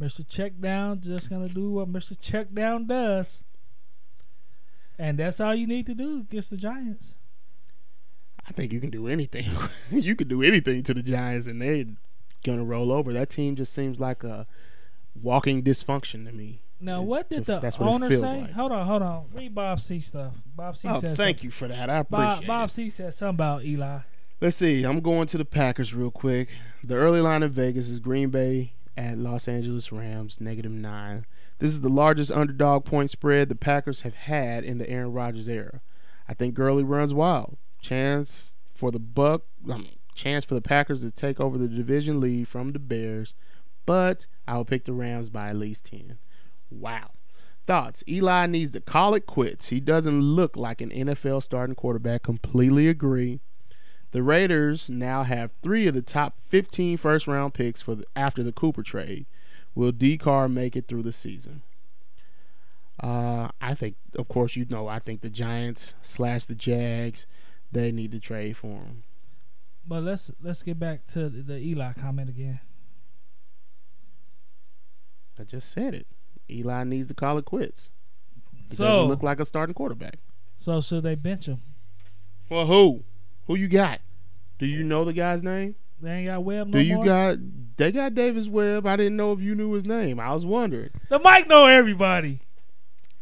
Mr. 0.00 0.24
Checkdown 0.24 1.00
just 1.00 1.28
gonna 1.28 1.48
do 1.48 1.72
what 1.72 1.92
Mr. 1.92 2.16
Checkdown 2.16 2.86
does. 2.86 3.42
And 4.98 5.18
that's 5.18 5.40
all 5.40 5.54
you 5.54 5.66
need 5.66 5.86
to 5.86 5.94
do 5.94 6.20
against 6.20 6.50
the 6.50 6.56
Giants. 6.56 7.16
I 8.48 8.52
think 8.52 8.72
you 8.72 8.80
can 8.80 8.90
do 8.90 9.06
anything. 9.06 9.46
you 9.90 10.16
can 10.16 10.28
do 10.28 10.42
anything 10.42 10.82
to 10.84 10.94
the 10.94 11.02
Giants, 11.02 11.46
and 11.46 11.60
they're 11.60 11.84
gonna 12.44 12.64
roll 12.64 12.90
over. 12.92 13.12
That 13.12 13.30
team 13.30 13.56
just 13.56 13.72
seems 13.72 13.98
like 14.00 14.24
a 14.24 14.46
walking 15.20 15.62
dysfunction 15.62 16.26
to 16.26 16.32
me. 16.32 16.62
Now, 16.80 17.02
It- 17.02 17.06
what 17.06 17.28
did 17.28 17.44
to- 17.46 17.60
the 17.60 17.76
owner 17.80 18.10
say? 18.10 18.40
like. 18.42 18.50
Hold 18.52 18.72
on, 18.72 18.86
hold 18.86 19.02
on. 19.02 19.24
Read 19.34 19.54
Bob 19.54 19.80
C 19.80 20.00
stuff. 20.00 20.34
Bob 20.56 20.76
C 20.76 20.88
Oh, 20.88 20.94
said 20.94 21.16
thank 21.16 21.38
something. 21.38 21.44
you 21.44 21.50
for 21.50 21.68
that. 21.68 21.90
I 21.90 21.98
appreciate 21.98 22.26
Bob, 22.26 22.46
Bob 22.46 22.68
it. 22.68 22.72
C 22.72 22.88
said 22.90 23.12
something 23.12 23.34
about 23.34 23.64
Eli. 23.64 23.98
Let's 24.40 24.56
see. 24.56 24.84
I'm 24.84 25.00
going 25.00 25.26
to 25.28 25.36
the 25.38 25.44
Packers 25.44 25.92
real 25.94 26.10
quick. 26.10 26.48
The 26.82 26.94
early 26.94 27.20
line 27.20 27.42
in 27.42 27.50
Vegas 27.50 27.90
is 27.90 28.00
Green 28.00 28.30
Bay 28.30 28.72
at 28.96 29.18
Los 29.18 29.46
Angeles 29.46 29.92
Rams, 29.92 30.40
negative 30.40 30.72
nine. 30.72 31.26
This 31.58 31.72
is 31.72 31.82
the 31.82 31.90
largest 31.90 32.32
underdog 32.32 32.86
point 32.86 33.10
spread 33.10 33.50
the 33.50 33.54
Packers 33.54 34.00
have 34.00 34.14
had 34.14 34.64
in 34.64 34.78
the 34.78 34.88
Aaron 34.88 35.12
Rodgers 35.12 35.46
era. 35.50 35.82
I 36.26 36.32
think 36.32 36.54
Gurley 36.54 36.82
runs 36.82 37.12
wild. 37.12 37.58
Chance 37.82 38.56
for 38.72 38.90
the 38.90 38.98
Buck, 38.98 39.42
I 39.70 39.76
mean, 39.76 39.96
chance 40.14 40.44
for 40.44 40.54
the 40.54 40.60
Packers 40.60 41.00
to 41.02 41.10
take 41.10 41.40
over 41.40 41.58
the 41.58 41.68
division 41.68 42.20
lead 42.20 42.48
from 42.48 42.72
the 42.72 42.78
Bears, 42.78 43.34
but 43.86 44.26
I 44.46 44.56
will 44.56 44.64
pick 44.64 44.84
the 44.84 44.92
Rams 44.92 45.30
by 45.30 45.48
at 45.48 45.56
least 45.56 45.86
ten. 45.86 46.18
Wow. 46.70 47.10
Thoughts? 47.66 48.02
Eli 48.08 48.46
needs 48.46 48.70
to 48.72 48.80
call 48.80 49.14
it 49.14 49.26
quits. 49.26 49.68
He 49.68 49.80
doesn't 49.80 50.20
look 50.20 50.56
like 50.56 50.80
an 50.80 50.90
NFL 50.90 51.42
starting 51.42 51.76
quarterback. 51.76 52.22
Completely 52.22 52.88
agree. 52.88 53.40
The 54.12 54.22
Raiders 54.22 54.90
now 54.90 55.22
have 55.22 55.52
three 55.62 55.86
of 55.86 55.94
the 55.94 56.02
top 56.02 56.34
15 56.48 56.96
first 56.96 57.26
round 57.26 57.54
picks 57.54 57.80
for 57.80 57.94
the, 57.94 58.04
after 58.16 58.42
the 58.42 58.52
Cooper 58.52 58.82
trade. 58.82 59.26
Will 59.74 59.92
D 59.92 60.18
Carr 60.18 60.48
make 60.48 60.74
it 60.74 60.88
through 60.88 61.04
the 61.04 61.12
season? 61.12 61.62
Uh, 62.98 63.48
I 63.60 63.74
think, 63.74 63.96
of 64.16 64.28
course, 64.28 64.56
you 64.56 64.66
know, 64.68 64.88
I 64.88 64.98
think 64.98 65.20
the 65.20 65.30
Giants 65.30 65.94
slash 66.02 66.46
the 66.46 66.54
Jags, 66.54 67.26
they 67.70 67.92
need 67.92 68.12
to 68.12 68.20
trade 68.20 68.56
for 68.56 68.72
him. 68.72 69.04
But 69.86 70.02
let's 70.02 70.30
let's 70.42 70.62
get 70.62 70.78
back 70.78 71.06
to 71.08 71.28
the, 71.28 71.42
the 71.42 71.58
Eli 71.58 71.92
comment 71.94 72.28
again. 72.28 72.60
I 75.38 75.44
just 75.44 75.70
said 75.72 75.94
it. 75.94 76.06
Eli 76.50 76.84
needs 76.84 77.08
to 77.08 77.14
call 77.14 77.38
it 77.38 77.44
quits. 77.44 77.88
He 78.68 78.74
So- 78.74 78.84
doesn't 78.84 79.08
look 79.08 79.22
like 79.22 79.40
a 79.40 79.46
starting 79.46 79.74
quarterback. 79.74 80.18
So 80.56 80.80
should 80.80 81.04
they 81.04 81.14
bench 81.14 81.46
him? 81.46 81.62
For 82.46 82.66
who? 82.66 83.04
Who 83.46 83.54
you 83.54 83.68
got? 83.68 84.00
Do 84.58 84.66
you 84.66 84.82
know 84.84 85.04
the 85.04 85.12
guy's 85.14 85.42
name? 85.42 85.76
They 86.02 86.10
ain't 86.10 86.26
got 86.28 86.44
Webb 86.44 86.68
no 86.68 86.78
Do 86.78 86.84
you 86.84 86.96
more. 86.96 87.04
got? 87.04 87.38
They 87.76 87.92
got 87.92 88.14
Davis 88.14 88.46
Webb. 88.48 88.86
I 88.86 88.96
didn't 88.96 89.16
know 89.16 89.32
if 89.32 89.40
you 89.40 89.54
knew 89.54 89.72
his 89.72 89.84
name. 89.86 90.20
I 90.20 90.32
was 90.32 90.44
wondering. 90.44 90.90
the 91.08 91.18
Mike 91.18 91.48
know 91.48 91.66
everybody. 91.66 92.40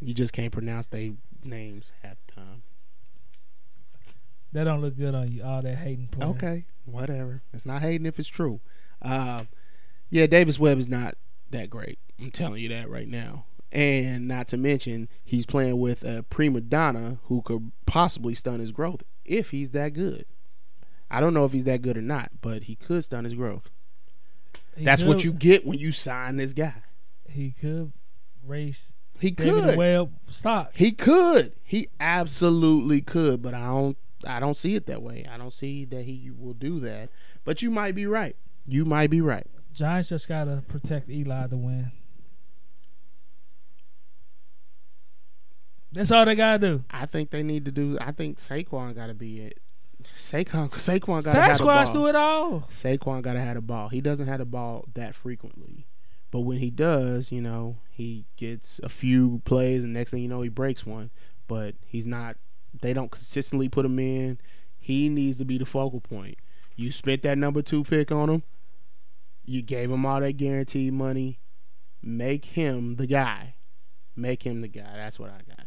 You 0.00 0.14
just 0.14 0.32
can't 0.32 0.52
pronounce 0.52 0.86
their 0.88 1.10
names 1.44 1.92
half 2.02 2.16
the 2.26 2.27
time. 2.27 2.27
That 4.58 4.64
don't 4.64 4.80
look 4.80 4.96
good 4.96 5.14
on 5.14 5.30
you. 5.30 5.44
All 5.44 5.62
that 5.62 5.76
hating 5.76 6.08
play. 6.08 6.26
Okay, 6.26 6.64
whatever. 6.84 7.42
It's 7.52 7.64
not 7.64 7.80
hating 7.80 8.06
if 8.06 8.18
it's 8.18 8.28
true. 8.28 8.58
Uh, 9.00 9.44
yeah, 10.10 10.26
Davis 10.26 10.58
Webb 10.58 10.78
is 10.78 10.88
not 10.88 11.14
that 11.50 11.70
great. 11.70 12.00
I'm 12.18 12.32
telling 12.32 12.60
you 12.60 12.68
that 12.70 12.90
right 12.90 13.06
now. 13.06 13.44
And 13.70 14.26
not 14.26 14.48
to 14.48 14.56
mention, 14.56 15.08
he's 15.24 15.46
playing 15.46 15.78
with 15.78 16.02
a 16.02 16.24
prima 16.24 16.60
donna 16.60 17.20
who 17.26 17.40
could 17.42 17.70
possibly 17.86 18.34
stun 18.34 18.58
his 18.58 18.72
growth 18.72 19.04
if 19.24 19.50
he's 19.50 19.70
that 19.70 19.92
good. 19.92 20.24
I 21.08 21.20
don't 21.20 21.34
know 21.34 21.44
if 21.44 21.52
he's 21.52 21.62
that 21.62 21.80
good 21.80 21.96
or 21.96 22.02
not, 22.02 22.32
but 22.40 22.64
he 22.64 22.74
could 22.74 23.04
stun 23.04 23.22
his 23.22 23.34
growth. 23.34 23.70
He 24.76 24.84
That's 24.84 25.04
what 25.04 25.22
you 25.22 25.32
get 25.32 25.66
when 25.66 25.78
you 25.78 25.92
sign 25.92 26.36
this 26.36 26.52
guy. 26.52 26.82
He 27.30 27.52
could 27.52 27.92
race 28.44 28.96
He 29.20 29.30
David 29.30 29.62
could. 29.62 29.78
Webb 29.78 30.14
stock. 30.28 30.72
He 30.74 30.90
could. 30.90 31.52
He 31.62 31.86
absolutely 32.00 33.02
could, 33.02 33.40
but 33.40 33.54
I 33.54 33.64
don't 33.66 33.96
I 34.26 34.40
don't 34.40 34.54
see 34.54 34.74
it 34.74 34.86
that 34.86 35.02
way. 35.02 35.26
I 35.30 35.36
don't 35.36 35.52
see 35.52 35.84
that 35.86 36.04
he 36.04 36.30
will 36.36 36.54
do 36.54 36.80
that. 36.80 37.10
But 37.44 37.62
you 37.62 37.70
might 37.70 37.94
be 37.94 38.06
right. 38.06 38.36
You 38.66 38.84
might 38.84 39.10
be 39.10 39.20
right. 39.20 39.46
Giants 39.72 40.08
just 40.08 40.28
gotta 40.28 40.62
protect 40.66 41.08
Eli 41.08 41.46
to 41.46 41.56
win. 41.56 41.92
That's 45.92 46.10
all 46.10 46.24
they 46.24 46.34
gotta 46.34 46.58
do. 46.58 46.84
I 46.90 47.06
think 47.06 47.30
they 47.30 47.42
need 47.42 47.64
to 47.64 47.72
do 47.72 47.96
I 48.00 48.12
think 48.12 48.38
Saquon 48.38 48.94
gotta 48.94 49.14
be 49.14 49.40
it. 49.40 49.60
Saquon 50.16 50.70
Saquon 50.70 51.24
gotta 51.24 51.40
have 51.40 51.58
the 51.58 51.64
ball. 51.64 51.92
Do 51.92 52.06
it 52.08 52.16
all. 52.16 52.60
Saquon 52.68 53.22
gotta 53.22 53.40
have 53.40 53.54
the 53.54 53.60
ball. 53.60 53.88
He 53.88 54.00
doesn't 54.00 54.26
have 54.26 54.38
the 54.38 54.44
ball 54.44 54.86
that 54.94 55.14
frequently. 55.14 55.86
But 56.30 56.40
when 56.40 56.58
he 56.58 56.70
does, 56.70 57.32
you 57.32 57.40
know, 57.40 57.78
he 57.90 58.26
gets 58.36 58.80
a 58.82 58.88
few 58.88 59.40
plays 59.46 59.82
and 59.82 59.94
next 59.94 60.10
thing 60.10 60.22
you 60.22 60.28
know 60.28 60.42
he 60.42 60.50
breaks 60.50 60.84
one. 60.84 61.10
But 61.46 61.74
he's 61.86 62.04
not 62.04 62.36
they 62.80 62.92
don't 62.92 63.10
consistently 63.10 63.68
put 63.68 63.84
him 63.84 63.98
in. 63.98 64.38
He 64.78 65.08
needs 65.08 65.38
to 65.38 65.44
be 65.44 65.58
the 65.58 65.64
focal 65.66 66.00
point. 66.00 66.36
You 66.76 66.92
spent 66.92 67.22
that 67.22 67.38
number 67.38 67.62
two 67.62 67.84
pick 67.84 68.12
on 68.12 68.30
him. 68.30 68.42
You 69.44 69.62
gave 69.62 69.90
him 69.90 70.04
all 70.06 70.20
that 70.20 70.36
guaranteed 70.36 70.92
money. 70.92 71.40
Make 72.02 72.44
him 72.44 72.96
the 72.96 73.06
guy. 73.06 73.54
Make 74.14 74.44
him 74.44 74.60
the 74.60 74.68
guy. 74.68 74.92
That's 74.94 75.18
what 75.18 75.30
I 75.30 75.40
got. 75.48 75.66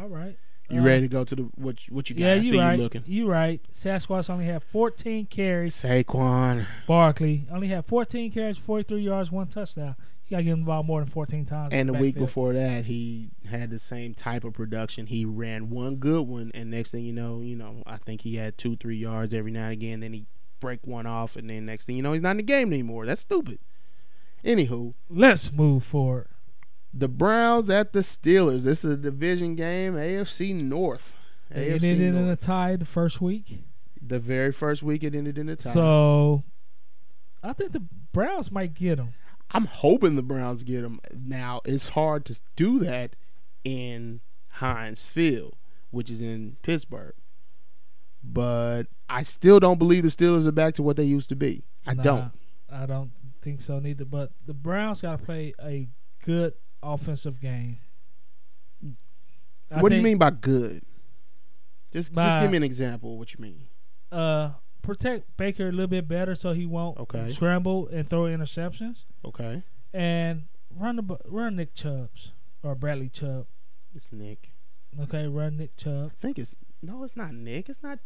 All 0.00 0.08
right. 0.08 0.36
You 0.70 0.80
Uh, 0.80 0.84
ready 0.84 1.02
to 1.02 1.08
go 1.08 1.24
to 1.24 1.34
the 1.36 1.42
what? 1.56 1.86
You, 1.86 1.94
what 1.94 2.08
you 2.08 2.16
got? 2.16 2.22
Yeah, 2.22 2.34
you 2.34 2.50
see 2.50 2.58
right. 2.58 2.76
you 2.76 2.82
looking. 2.82 3.02
You 3.04 3.28
right. 3.28 3.60
Sasquatch 3.72 4.30
only 4.30 4.46
had 4.46 4.62
14 4.62 5.26
carries. 5.26 5.74
Saquon. 5.74 6.64
Barkley 6.86 7.46
only 7.50 7.68
had 7.68 7.84
14 7.84 8.30
carries, 8.32 8.56
43 8.56 9.02
yards, 9.02 9.30
one 9.30 9.48
touchdown. 9.48 9.96
Gotta 10.32 10.44
him 10.44 10.64
the 10.64 10.82
more 10.82 11.00
than 11.00 11.10
14 11.10 11.44
times. 11.44 11.74
And 11.74 11.90
the 11.90 11.92
week 11.92 12.14
backfield. 12.14 12.26
before 12.26 12.52
that, 12.54 12.86
he 12.86 13.28
had 13.44 13.68
the 13.68 13.78
same 13.78 14.14
type 14.14 14.44
of 14.44 14.54
production. 14.54 15.06
He 15.06 15.26
ran 15.26 15.68
one 15.68 15.96
good 15.96 16.26
one, 16.26 16.50
and 16.54 16.70
next 16.70 16.90
thing 16.90 17.04
you 17.04 17.12
know, 17.12 17.40
you 17.42 17.54
know, 17.54 17.82
I 17.86 17.98
think 17.98 18.22
he 18.22 18.36
had 18.36 18.56
two, 18.56 18.76
three 18.76 18.96
yards 18.96 19.34
every 19.34 19.50
now 19.50 19.64
and 19.64 19.72
again. 19.74 20.00
Then 20.00 20.14
he 20.14 20.24
break 20.58 20.86
one 20.86 21.04
off, 21.06 21.36
and 21.36 21.50
then 21.50 21.66
next 21.66 21.84
thing 21.84 21.96
you 21.96 22.02
know, 22.02 22.14
he's 22.14 22.22
not 22.22 22.30
in 22.30 22.36
the 22.38 22.42
game 22.44 22.72
anymore. 22.72 23.04
That's 23.04 23.20
stupid. 23.20 23.58
Anywho, 24.42 24.94
Let's 25.10 25.52
move 25.52 25.84
forward. 25.84 26.28
the 26.94 27.08
Browns 27.08 27.68
at 27.68 27.92
the 27.92 28.00
Steelers. 28.00 28.62
This 28.62 28.86
is 28.86 28.92
a 28.92 28.96
division 28.96 29.54
game, 29.54 29.96
AFC 29.96 30.54
North. 30.54 31.14
It 31.50 31.78
AFC 31.82 31.84
ended 31.84 32.14
in 32.14 32.28
a 32.30 32.36
tie 32.36 32.76
the 32.76 32.86
first 32.86 33.20
week. 33.20 33.64
The 34.00 34.18
very 34.18 34.50
first 34.50 34.82
week 34.82 35.04
it 35.04 35.14
ended 35.14 35.36
in 35.36 35.50
a 35.50 35.56
tie. 35.56 35.68
So 35.68 36.42
I 37.42 37.52
think 37.52 37.72
the 37.72 37.82
Browns 38.12 38.50
might 38.50 38.72
get 38.72 38.98
him. 38.98 39.12
I'm 39.52 39.66
hoping 39.66 40.16
the 40.16 40.22
Browns 40.22 40.62
get 40.62 40.82
him. 40.84 41.00
Now 41.14 41.60
it's 41.64 41.90
hard 41.90 42.24
to 42.26 42.40
do 42.56 42.78
that 42.80 43.14
in 43.64 44.20
Heinz 44.48 45.02
Field, 45.02 45.56
which 45.90 46.10
is 46.10 46.22
in 46.22 46.56
Pittsburgh. 46.62 47.14
But 48.24 48.84
I 49.08 49.22
still 49.24 49.60
don't 49.60 49.78
believe 49.78 50.04
the 50.04 50.08
Steelers 50.08 50.46
are 50.46 50.52
back 50.52 50.74
to 50.74 50.82
what 50.82 50.96
they 50.96 51.04
used 51.04 51.28
to 51.30 51.36
be. 51.36 51.64
I 51.86 51.94
Nah, 51.94 52.02
don't. 52.02 52.32
I 52.70 52.86
don't 52.86 53.10
think 53.42 53.60
so 53.60 53.78
neither. 53.78 54.04
But 54.04 54.32
the 54.46 54.54
Browns 54.54 55.02
got 55.02 55.18
to 55.18 55.24
play 55.24 55.54
a 55.62 55.88
good 56.24 56.54
offensive 56.82 57.40
game. 57.40 57.78
I 59.70 59.80
what 59.80 59.88
do 59.88 59.96
you 59.96 60.02
mean 60.02 60.18
by 60.18 60.30
good? 60.30 60.82
Just 61.92 62.14
just 62.14 62.40
give 62.40 62.50
me 62.50 62.56
an 62.56 62.62
example 62.62 63.12
of 63.14 63.18
what 63.18 63.34
you 63.34 63.40
mean. 63.40 63.66
Uh, 64.10 64.50
protect 64.82 65.36
Baker 65.36 65.68
a 65.68 65.72
little 65.72 65.86
bit 65.86 66.08
better 66.08 66.34
so 66.34 66.52
he 66.52 66.66
won't 66.66 66.98
Okay. 66.98 67.28
scramble 67.28 67.88
and 67.88 68.08
throw 68.08 68.22
interceptions, 68.24 69.04
Okay. 69.24 69.62
and 69.94 70.44
run 70.70 70.96
the 70.96 71.18
run 71.26 71.56
Nick 71.56 71.74
Chubbs 71.74 72.32
or 72.62 72.74
Bradley 72.74 73.08
Chubb. 73.08 73.46
It's 73.94 74.12
Nick. 74.12 74.50
Okay, 75.00 75.26
run 75.26 75.56
Nick 75.56 75.76
Chubb. 75.76 76.12
I 76.12 76.20
think 76.20 76.38
it's 76.38 76.54
no, 76.82 77.04
it's 77.04 77.16
not 77.16 77.32
Nick. 77.32 77.68
It's 77.68 77.82
not 77.82 77.98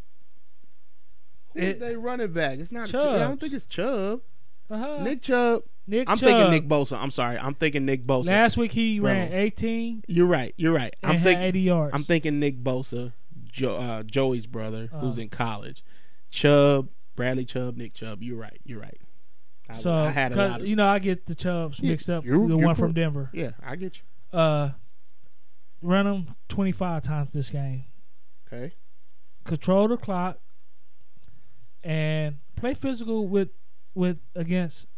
Who's 1.54 1.64
It- 1.64 1.80
they 1.80 1.96
running 1.96 2.32
back? 2.32 2.58
It's 2.58 2.70
not 2.72 2.86
Chubb. 2.88 3.16
I 3.16 3.18
don't 3.20 3.40
think 3.40 3.52
it's 3.54 3.66
Chubb. 3.66 4.20
Uh-huh. 4.68 5.02
Nick 5.02 5.22
Chubb. 5.22 5.62
Nick 5.86 6.08
I'm 6.10 6.16
Chubb. 6.16 6.28
thinking 6.28 6.50
Nick 6.50 6.68
Bosa. 6.68 6.98
I'm 7.00 7.10
sorry. 7.10 7.38
I'm 7.38 7.54
thinking 7.54 7.86
Nick 7.86 8.04
Bosa. 8.06 8.26
Last 8.26 8.56
week 8.56 8.72
he 8.72 8.98
Bro. 8.98 9.12
ran 9.12 9.32
18 9.32 10.02
You're 10.08 10.26
right. 10.26 10.52
You're 10.56 10.72
right. 10.74 10.94
I'm 11.02 11.20
thinking. 11.20 11.44
80 11.44 11.60
yards. 11.60 11.94
I'm 11.94 12.02
thinking 12.02 12.40
Nick 12.40 12.58
Bosa, 12.62 13.12
jo- 13.44 13.76
uh, 13.76 14.02
Joey's 14.02 14.46
brother, 14.46 14.88
who's 14.88 15.18
Uh. 15.18 15.22
in 15.22 15.28
college. 15.30 15.82
Chubb, 16.36 16.88
Bradley 17.16 17.44
Chubb, 17.46 17.76
Nick 17.76 17.94
Chubb. 17.94 18.22
You're 18.22 18.36
right. 18.38 18.60
You're 18.64 18.80
right. 18.80 19.00
I, 19.68 19.72
so 19.72 19.92
I 19.92 20.10
had 20.10 20.32
a 20.32 20.36
lot 20.36 20.60
of. 20.60 20.66
you 20.66 20.76
know 20.76 20.86
I 20.86 20.98
get 20.98 21.26
the 21.26 21.34
Chubbs 21.34 21.80
Yeah, 21.80 21.90
mixed 21.92 22.08
up. 22.10 22.24
the 22.24 22.36
one 22.56 22.74
from. 22.74 22.92
Denver. 22.92 23.30
yeah, 23.32 23.50
I 23.64 23.74
get 23.76 23.96
you. 23.96 24.38
Uh, 24.38 24.70
run 25.82 26.04
them 26.04 26.34
25 26.48 27.02
times 27.02 27.30
this 27.32 27.50
game. 27.50 27.84
Okay. 28.46 28.74
Control 29.44 29.88
the 29.88 29.96
clock 29.96 30.38
and 31.82 32.36
play 32.54 32.74
physical 32.74 33.28
with 33.28 33.48
with 33.94 34.18
against 34.34 34.88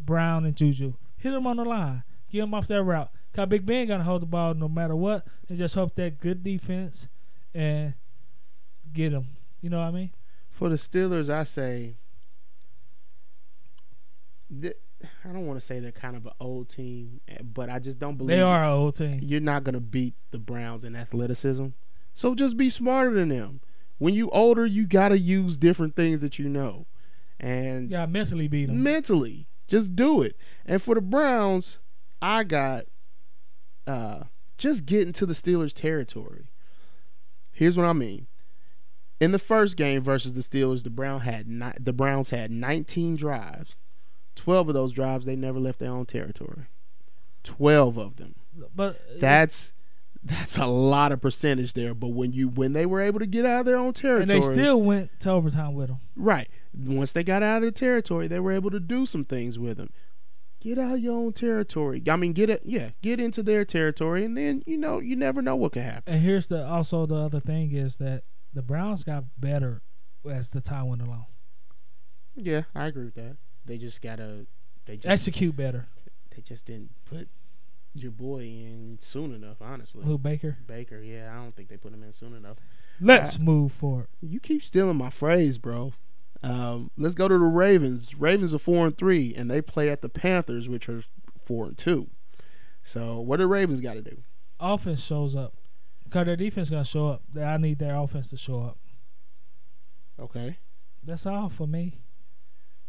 Brown 0.00 0.44
and 0.44 0.56
Juju. 0.56 0.94
Hit 1.16 1.30
them 1.30 1.46
on 1.46 1.56
the 1.58 1.64
line. 1.64 2.02
Get 2.30 2.40
them 2.40 2.54
off 2.54 2.66
that 2.68 2.82
route. 2.82 3.10
Cause 3.32 3.46
Big 3.48 3.64
Ben 3.64 3.86
gonna 3.86 4.02
hold 4.04 4.22
the 4.22 4.26
ball 4.26 4.54
no 4.54 4.68
matter 4.68 4.96
what, 4.96 5.26
and 5.48 5.56
just 5.56 5.74
hope 5.74 5.94
that 5.94 6.18
good 6.18 6.42
defense 6.42 7.06
and 7.54 7.94
get 8.92 9.10
them. 9.10 9.28
You 9.60 9.70
know 9.70 9.78
what 9.78 9.86
I 9.88 9.90
mean? 9.92 10.10
For 10.58 10.68
the 10.68 10.74
Steelers, 10.74 11.30
I 11.30 11.44
say. 11.44 11.94
th- 14.60 14.74
I 15.24 15.28
don't 15.32 15.46
want 15.46 15.60
to 15.60 15.64
say 15.64 15.78
they're 15.78 15.92
kind 15.92 16.16
of 16.16 16.26
an 16.26 16.32
old 16.40 16.68
team, 16.68 17.20
eh, 17.28 17.36
but 17.42 17.70
I 17.70 17.78
just 17.78 18.00
don't 18.00 18.16
believe 18.16 18.36
They 18.36 18.42
are 18.42 18.64
an 18.64 18.72
old 18.72 18.96
team. 18.96 19.20
you're 19.22 19.40
not 19.40 19.62
gonna 19.62 19.78
beat 19.78 20.14
the 20.32 20.38
Browns 20.40 20.82
in 20.82 20.96
athleticism. 20.96 21.66
So 22.12 22.34
just 22.34 22.56
be 22.56 22.68
smarter 22.70 23.12
than 23.14 23.28
them. 23.28 23.60
When 23.98 24.14
you 24.14 24.28
older, 24.30 24.66
you 24.66 24.86
gotta 24.88 25.16
use 25.18 25.56
different 25.56 25.94
things 25.94 26.20
that 26.22 26.40
you 26.40 26.48
know, 26.48 26.86
and 27.38 27.88
Yeah, 27.88 28.06
mentally 28.06 28.48
beat 28.48 28.66
them. 28.66 28.82
mentally, 28.82 29.46
just 29.68 29.94
do 29.94 30.20
it. 30.22 30.36
And 30.66 30.82
for 30.82 30.96
the 30.96 31.00
Browns, 31.00 31.78
I 32.20 32.42
got 32.42 32.86
uh, 33.86 34.24
just 34.58 34.84
get 34.86 35.06
into 35.06 35.24
the 35.26 35.32
Steelers' 35.34 35.72
territory. 35.72 36.50
Here's 37.52 37.76
what 37.76 37.86
I 37.86 37.92
mean. 37.92 38.26
In 39.20 39.32
the 39.32 39.38
first 39.38 39.76
game 39.76 40.02
versus 40.02 40.34
the 40.34 40.40
Steelers, 40.42 40.84
the 40.84 40.90
Brown 40.90 41.20
had 41.20 41.48
ni- 41.48 41.72
the 41.80 41.92
Browns 41.92 42.30
had 42.30 42.50
19 42.50 43.16
drives. 43.16 43.74
12 44.36 44.68
of 44.68 44.74
those 44.74 44.92
drives 44.92 45.24
they 45.24 45.34
never 45.34 45.58
left 45.58 45.80
their 45.80 45.90
own 45.90 46.06
territory. 46.06 46.66
12 47.44 47.96
of 47.96 48.16
them. 48.16 48.34
But 48.74 48.96
uh, 48.96 49.18
That's 49.20 49.72
that's 50.22 50.56
a 50.58 50.66
lot 50.66 51.12
of 51.12 51.20
percentage 51.20 51.74
there. 51.74 51.94
But 51.94 52.08
when 52.08 52.32
you 52.32 52.48
when 52.48 52.72
they 52.72 52.86
were 52.86 53.00
able 53.00 53.20
to 53.20 53.26
get 53.26 53.44
out 53.44 53.60
of 53.60 53.66
their 53.66 53.76
own 53.76 53.86
and 53.86 53.96
territory, 53.96 54.40
they 54.40 54.46
still 54.46 54.80
went 54.82 55.10
to 55.20 55.30
overtime 55.30 55.74
with 55.74 55.88
them. 55.88 56.00
right. 56.16 56.48
Once 56.76 57.12
they 57.12 57.24
got 57.24 57.42
out 57.42 57.58
of 57.58 57.62
the 57.64 57.72
territory, 57.72 58.28
they 58.28 58.38
were 58.38 58.52
able 58.52 58.70
to 58.70 58.78
do 58.78 59.04
some 59.06 59.24
things 59.24 59.58
with 59.58 59.78
them. 59.78 59.90
Get 60.60 60.78
out 60.78 60.94
of 60.94 61.00
your 61.00 61.16
own 61.16 61.32
territory. 61.32 62.02
I 62.08 62.14
mean, 62.16 62.32
get 62.32 62.50
it. 62.50 62.62
Yeah, 62.64 62.90
get 63.02 63.18
into 63.20 63.42
their 63.42 63.64
territory, 63.64 64.24
and 64.24 64.36
then 64.36 64.62
you 64.66 64.76
know 64.76 64.98
you 65.00 65.16
never 65.16 65.40
know 65.42 65.56
what 65.56 65.72
could 65.72 65.82
happen. 65.82 66.14
And 66.14 66.22
here's 66.22 66.46
the 66.48 66.64
also 66.66 67.06
the 67.06 67.16
other 67.16 67.40
thing 67.40 67.72
is 67.72 67.96
that 67.96 68.22
the 68.52 68.62
Browns 68.62 69.04
got 69.04 69.24
better 69.38 69.82
as 70.28 70.50
the 70.50 70.60
time 70.60 70.86
went 70.88 71.02
along. 71.02 71.26
Yeah, 72.34 72.62
I 72.74 72.86
agree 72.86 73.04
with 73.06 73.14
that. 73.16 73.36
They 73.64 73.78
just 73.78 74.00
gotta. 74.02 74.46
They 74.86 74.96
just 74.96 75.06
Execute 75.06 75.54
better. 75.56 75.86
they 76.34 76.40
just 76.42 76.64
didn't 76.66 76.90
put 77.04 77.28
your 77.94 78.10
boy 78.12 78.40
in 78.42 78.98
soon 79.00 79.34
enough. 79.34 79.56
Honestly, 79.60 80.04
Who 80.04 80.18
Baker? 80.18 80.56
Baker. 80.66 81.00
Yeah, 81.00 81.32
I 81.32 81.42
don't 81.42 81.54
think 81.54 81.68
they 81.68 81.76
put 81.76 81.92
him 81.92 82.02
in 82.02 82.12
soon 82.12 82.34
enough. 82.34 82.58
Let's 83.00 83.38
move 83.38 83.72
forward. 83.72 84.08
You 84.20 84.40
keep 84.40 84.62
stealing 84.62 84.96
my 84.96 85.10
phrase, 85.10 85.58
bro. 85.58 85.92
Um, 86.42 86.90
let's 86.96 87.14
go 87.14 87.26
to 87.28 87.34
the 87.34 87.44
Ravens. 87.44 88.14
Ravens 88.14 88.54
are 88.54 88.58
four 88.58 88.86
and 88.86 88.96
three, 88.96 89.34
and 89.34 89.50
they 89.50 89.60
play 89.60 89.90
at 89.90 90.02
the 90.02 90.08
Panthers, 90.08 90.68
which 90.68 90.88
are 90.88 91.02
four 91.42 91.66
and 91.66 91.76
two. 91.76 92.08
So 92.84 93.18
what 93.20 93.36
do 93.36 93.42
the 93.42 93.48
Ravens 93.48 93.80
got 93.80 93.94
to 93.94 94.02
do? 94.02 94.18
Offense 94.60 95.04
shows 95.04 95.34
up. 95.36 95.54
Cause 96.10 96.26
their 96.26 96.36
defense 96.36 96.70
gonna 96.70 96.84
show 96.84 97.08
up. 97.08 97.22
I 97.38 97.56
need 97.58 97.78
their 97.78 97.94
offense 97.96 98.30
to 98.30 98.36
show 98.36 98.60
up. 98.62 98.78
Okay, 100.18 100.58
That's 101.04 101.26
all 101.26 101.48
for 101.48 101.66
me. 101.66 102.00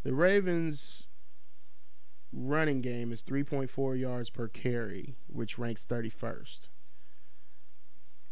the 0.03 0.13
Ravens' 0.13 1.05
running 2.33 2.81
game 2.81 3.11
is 3.11 3.21
three 3.21 3.43
point 3.43 3.69
four 3.69 3.95
yards 3.95 4.29
per 4.29 4.47
carry, 4.47 5.15
which 5.27 5.59
ranks 5.59 5.85
thirty 5.85 6.09
first. 6.09 6.69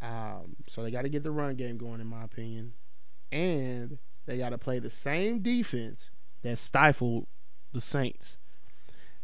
Um, 0.02 0.56
so 0.68 0.84
they 0.84 0.92
got 0.92 1.04
to 1.04 1.10
get 1.10 1.24
the 1.24 1.32
run 1.32 1.56
game 1.56 1.78
going, 1.78 2.02
in 2.02 2.08
my 2.08 2.24
opinion, 2.24 2.74
and 3.32 3.98
they 4.26 4.38
got 4.38 4.50
to 4.50 4.58
play 4.58 4.80
the 4.80 4.90
same 4.92 5.40
defense 5.40 6.12
that 6.44 6.60
stifled 6.60 7.26
the 7.74 7.82
Saints. 7.82 8.38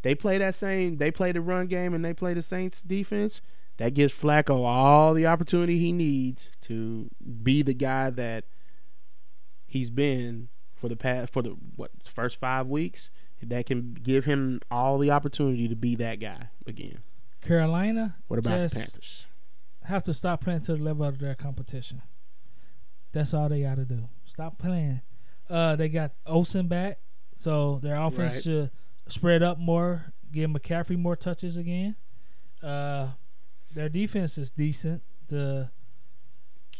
They 0.02 0.16
play 0.16 0.38
that 0.40 0.56
same. 0.56 0.98
They 0.98 1.12
play 1.12 1.32
the 1.32 1.42
run 1.42 1.68
game, 1.68 1.94
and 1.94 2.04
they 2.04 2.14
play 2.14 2.34
the 2.34 2.42
Saints 2.42 2.82
defense. 2.82 3.40
That 3.84 3.96
gives 3.96 4.14
Flacco 4.14 4.64
all 4.66 5.14
the 5.14 5.26
opportunity 5.26 5.78
he 5.78 5.92
needs 5.92 6.52
to 6.62 7.10
be 7.44 7.62
the 7.64 7.74
guy 7.74 8.12
that 8.12 8.46
he's 9.66 9.90
been 9.90 10.48
for 10.74 10.88
the 10.88 10.96
past 10.96 11.34
for 11.34 11.42
the 11.42 11.58
what 11.76 11.92
first 12.06 12.40
five 12.40 12.68
weeks. 12.68 13.10
That 13.42 13.66
can 13.66 13.94
give 14.02 14.24
him 14.24 14.62
all 14.72 14.98
the 15.00 15.12
opportunity 15.12 15.68
to 15.68 15.76
be 15.76 15.96
that 15.98 16.22
guy 16.22 16.48
again. 16.66 17.00
Carolina 17.42 18.16
What 18.30 18.40
about 18.40 18.70
the 18.70 18.74
Panthers? 18.74 19.26
have 19.84 20.02
to 20.06 20.14
stop 20.14 20.40
playing 20.46 20.62
to 20.62 20.78
the 20.78 20.82
level 20.82 21.06
of 21.06 21.20
their 21.20 21.36
competition. 21.36 22.02
That's 23.12 23.34
all 23.34 23.50
they 23.50 23.64
got 23.64 23.76
to 23.76 23.84
do. 23.84 24.08
Stop 24.24 24.60
playing. 24.60 25.02
Uh, 25.50 25.76
they 25.76 25.90
got 25.90 26.14
Olsen 26.26 26.70
back, 26.70 27.00
so 27.36 27.80
their 27.84 27.98
offense 27.98 28.36
Right. 28.36 28.44
should 28.44 28.72
spread 29.10 29.44
up 29.44 29.60
more, 29.60 30.14
give 30.32 30.50
McCaffrey 30.50 30.98
more 30.98 31.18
touches 31.18 31.58
again. 31.58 31.98
Uh, 32.62 33.10
their 33.74 33.90
defense 33.90 34.38
is 34.38 34.52
decent 34.52 35.02
to 35.30 35.70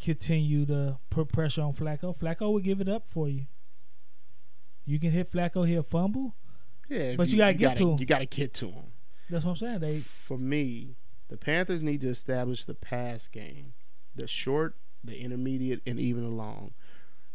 continue 0.02 0.66
to 0.66 0.98
put 1.10 1.28
pressure 1.28 1.62
on 1.62 1.72
Flacco. 1.72 2.16
Flacco 2.16 2.52
will 2.52 2.60
give 2.60 2.80
it 2.80 2.88
up 2.88 3.06
for 3.06 3.28
you. 3.28 3.46
You 4.84 4.98
can 4.98 5.10
hit 5.10 5.30
Flacco, 5.32 5.66
he'll 5.66 5.82
fumble. 5.82 6.34
Yeah, 6.88 7.14
But 7.16 7.28
you 7.28 7.38
gotta 7.38 7.54
get 7.54 7.76
to 7.76 7.92
him. 7.92 7.98
You 7.98 8.06
got 8.06 8.18
to 8.18 8.26
get 8.26 8.52
to 8.54 8.66
him. 8.66 8.84
That's 9.30 9.44
what 9.44 9.52
I'm 9.52 9.56
saying. 9.56 9.78
They 9.80 10.00
For 10.00 10.36
me, 10.36 10.96
the 11.28 11.36
Panthers 11.36 11.82
need 11.82 12.02
to 12.02 12.08
establish 12.08 12.64
the 12.64 12.74
pass 12.74 13.26
game, 13.28 13.72
the 14.14 14.26
short, 14.26 14.76
the 15.02 15.16
intermediate, 15.18 15.80
and 15.86 15.98
even 15.98 16.22
the 16.24 16.30
long. 16.30 16.72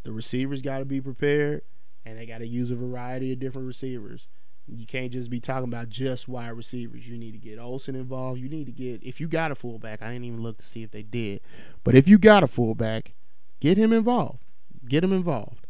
The 0.03 0.11
receivers 0.11 0.61
got 0.61 0.79
to 0.79 0.85
be 0.85 1.01
prepared, 1.01 1.63
and 2.05 2.17
they 2.17 2.25
got 2.25 2.37
to 2.39 2.47
use 2.47 2.69
a 2.71 2.75
variety 2.75 3.33
of 3.33 3.39
different 3.39 3.67
receivers. 3.67 4.27
You 4.71 4.85
can't 4.85 5.11
just 5.11 5.29
be 5.29 5.39
talking 5.39 5.67
about 5.67 5.89
just 5.89 6.27
wide 6.27 6.49
receivers. 6.49 7.07
You 7.07 7.17
need 7.17 7.31
to 7.31 7.37
get 7.37 7.59
Olsen 7.59 7.95
involved. 7.95 8.39
You 8.39 8.49
need 8.49 8.65
to 8.65 8.71
get 8.71 9.03
if 9.03 9.19
you 9.19 9.27
got 9.27 9.51
a 9.51 9.55
fullback. 9.55 10.01
I 10.01 10.11
didn't 10.11 10.25
even 10.25 10.41
look 10.41 10.57
to 10.59 10.65
see 10.65 10.83
if 10.83 10.91
they 10.91 11.03
did, 11.03 11.41
but 11.83 11.95
if 11.95 12.07
you 12.07 12.17
got 12.17 12.43
a 12.43 12.47
fullback, 12.47 13.13
get 13.59 13.77
him 13.77 13.93
involved. 13.93 14.39
Get 14.87 15.03
him 15.03 15.13
involved. 15.13 15.67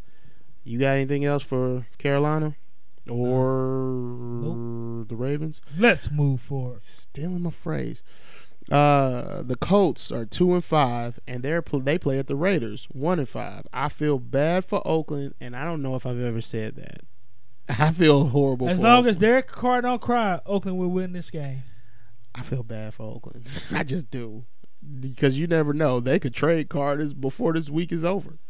You 0.64 0.80
got 0.80 0.92
anything 0.92 1.26
else 1.26 1.44
for 1.44 1.88
Carolina 1.98 2.56
or 3.08 5.06
the 5.08 5.16
Ravens? 5.16 5.62
let's 5.78 6.12
move 6.12 6.42
forward. 6.42 6.84
Stealing 6.84 7.42
my 7.42 7.50
phrase. 7.50 8.04
Uh, 8.72 9.42
the 9.42 9.56
Colts 9.56 10.12
are 10.12 10.26
two 10.26 10.54
and 10.54 10.64
five, 10.64 11.20
and 11.28 11.42
they're 11.42 11.64
they 11.82 11.98
play 11.98 12.20
at 12.20 12.28
the 12.28 12.36
Raiders 12.36 12.88
one 12.92 13.18
and 13.18 13.28
five. 13.28 13.66
I 13.74 13.90
feel 13.90 14.20
bad 14.20 14.64
for 14.64 14.86
Oakland, 14.86 15.34
and 15.42 15.56
I 15.56 15.64
don't 15.64 15.82
know 15.82 15.96
if 15.96 16.06
I've 16.06 16.20
ever 16.20 16.42
said 16.42 16.76
that. 16.76 17.02
I 17.80 17.92
feel 17.92 18.28
horrible. 18.28 18.68
As 18.70 18.82
long 18.82 19.00
Oakland. 19.00 19.08
as 19.10 19.18
Derek 19.18 19.48
Carr 19.48 19.82
don't 19.82 20.02
cry, 20.02 20.40
Oakland 20.46 20.78
will 20.78 20.90
win 20.90 21.14
this 21.14 21.30
game. 21.30 21.64
I 22.34 22.42
feel 22.42 22.64
bad 22.64 22.94
for 22.94 23.04
Oakland, 23.04 23.48
I 23.72 23.84
just 23.84 24.10
do 24.10 24.46
because 25.00 25.38
you 25.38 25.46
never 25.48 25.74
know. 25.74 26.00
They 26.00 26.20
could 26.20 26.34
trade 26.34 26.70
Carter's 26.70 27.14
before 27.14 27.54
this 27.54 27.70
week 27.70 27.92
is 27.92 28.04
over. 28.06 28.38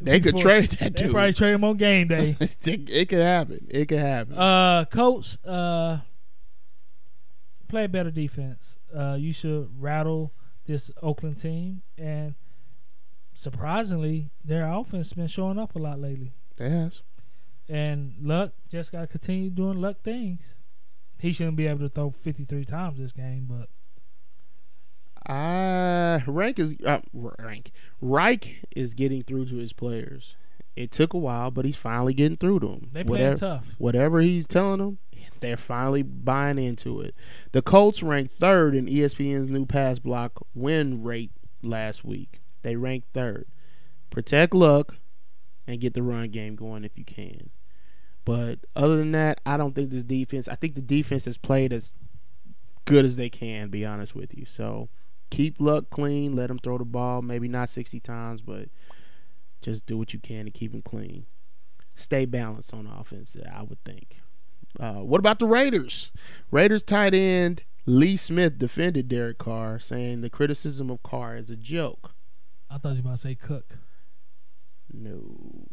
They 0.00 0.20
could 0.20 0.34
Before- 0.34 0.42
trade 0.50 0.70
that 0.80 0.94
dude. 0.94 1.08
They 1.08 1.12
probably 1.12 1.32
trade 1.32 1.52
him 1.52 1.64
on 1.64 1.76
game 1.78 2.08
day. 2.08 2.36
it, 2.40 2.56
it 2.90 3.08
could 3.08 3.20
happen. 3.20 3.66
It 3.70 3.86
could 3.86 3.98
happen. 3.98 4.34
uh, 4.34 4.84
coach, 4.86 5.38
uh, 5.44 5.98
play 7.68 7.86
better 7.86 8.10
defense. 8.10 8.76
Uh, 8.94 9.16
you 9.18 9.32
should 9.32 9.70
rattle 9.80 10.32
this 10.66 10.90
Oakland 11.02 11.38
team, 11.38 11.82
and 11.98 12.34
surprisingly, 13.32 14.30
their 14.44 14.66
offense 14.70 15.08
has 15.08 15.12
been 15.14 15.26
showing 15.26 15.58
up 15.58 15.74
a 15.74 15.78
lot 15.78 15.98
lately. 16.00 16.34
yes. 16.58 17.00
And 17.68 18.14
Luck 18.20 18.52
just 18.70 18.92
got 18.92 19.02
to 19.02 19.06
continue 19.06 19.50
doing 19.50 19.80
Luck 19.80 20.02
things. 20.02 20.54
He 21.18 21.32
shouldn't 21.32 21.56
be 21.56 21.66
able 21.66 21.80
to 21.80 21.88
throw 21.88 22.10
53 22.10 22.64
times 22.64 22.98
this 22.98 23.12
game, 23.12 23.48
but 23.48 23.68
Uh 25.26 26.20
rank 26.26 26.58
is 26.58 26.76
uh, 26.84 27.00
rank. 27.12 27.70
Reich 28.00 28.62
is 28.76 28.92
getting 28.94 29.22
through 29.22 29.46
to 29.46 29.56
his 29.56 29.72
players. 29.72 30.36
It 30.76 30.90
took 30.90 31.14
a 31.14 31.18
while, 31.18 31.50
but 31.50 31.64
he's 31.64 31.76
finally 31.76 32.14
getting 32.14 32.36
through 32.36 32.60
to 32.60 32.66
them. 32.66 32.88
they 32.92 33.04
playing 33.04 33.30
whatever, 33.30 33.36
tough. 33.36 33.74
whatever 33.78 34.20
he's 34.20 34.46
telling 34.46 34.78
them, 34.80 34.98
they're 35.40 35.56
finally 35.56 36.02
buying 36.02 36.58
into 36.58 37.00
it. 37.00 37.14
The 37.52 37.62
Colts 37.62 38.02
ranked 38.02 38.34
third 38.38 38.74
in 38.74 38.86
ESPN's 38.86 39.50
new 39.50 39.66
pass 39.66 39.98
block 40.00 40.32
win 40.52 41.02
rate 41.04 41.30
last 41.62 42.04
week. 42.04 42.40
They 42.62 42.74
ranked 42.76 43.08
third. 43.14 43.46
Protect 44.10 44.52
luck 44.52 44.96
and 45.66 45.80
get 45.80 45.94
the 45.94 46.02
run 46.02 46.30
game 46.30 46.56
going 46.56 46.84
if 46.84 46.96
you 46.98 47.04
can. 47.04 47.50
But 48.24 48.60
other 48.74 48.96
than 48.96 49.12
that, 49.12 49.40
I 49.44 49.56
don't 49.56 49.74
think 49.74 49.90
this 49.90 50.02
defense. 50.02 50.48
I 50.48 50.54
think 50.54 50.74
the 50.74 50.80
defense 50.80 51.26
has 51.26 51.36
played 51.36 51.72
as 51.72 51.92
good 52.84 53.04
as 53.04 53.16
they 53.16 53.28
can. 53.28 53.68
Be 53.68 53.84
honest 53.84 54.14
with 54.14 54.36
you. 54.36 54.46
So 54.46 54.88
keep 55.30 55.56
Luck 55.58 55.90
clean. 55.90 56.34
Let 56.34 56.50
him 56.50 56.58
throw 56.58 56.78
the 56.78 56.84
ball. 56.84 57.22
Maybe 57.22 57.48
not 57.48 57.68
sixty 57.68 58.00
times, 58.00 58.40
but 58.40 58.68
just 59.60 59.86
do 59.86 59.98
what 59.98 60.12
you 60.12 60.20
can 60.20 60.46
to 60.46 60.50
keep 60.50 60.72
him 60.72 60.82
clean. 60.82 61.26
Stay 61.94 62.24
balanced 62.24 62.72
on 62.72 62.86
offense. 62.86 63.36
I 63.52 63.62
would 63.62 63.82
think. 63.84 64.20
Uh, 64.80 64.94
what 64.94 65.20
about 65.20 65.38
the 65.38 65.46
Raiders? 65.46 66.10
Raiders 66.50 66.82
tight 66.82 67.14
end 67.14 67.62
Lee 67.86 68.16
Smith 68.16 68.58
defended 68.58 69.08
Derek 69.08 69.38
Carr, 69.38 69.78
saying 69.78 70.20
the 70.20 70.30
criticism 70.30 70.90
of 70.90 71.02
Carr 71.02 71.36
is 71.36 71.50
a 71.50 71.56
joke. 71.56 72.12
I 72.70 72.78
thought 72.78 72.96
you 72.96 73.02
were 73.02 73.08
about 73.08 73.16
to 73.16 73.22
say 73.22 73.34
Cook. 73.34 73.78
No. 74.92 75.68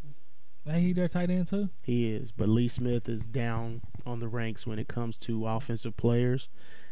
Ain't 0.68 0.82
he 0.82 0.94
their 0.94 1.08
tight 1.08 1.30
end 1.30 1.48
too? 1.48 1.70
He 1.82 2.12
is, 2.12 2.32
but 2.32 2.48
Lee 2.48 2.68
Smith 2.68 3.10
is 3.10 3.26
down 3.26 3.82
on 4.06 4.20
the 4.20 4.28
ranks 4.28 4.68
when 4.68 4.78
it 4.80 4.88
comes 4.88 5.18
to 5.20 5.48
offensive 5.48 5.98
players, 5.98 6.50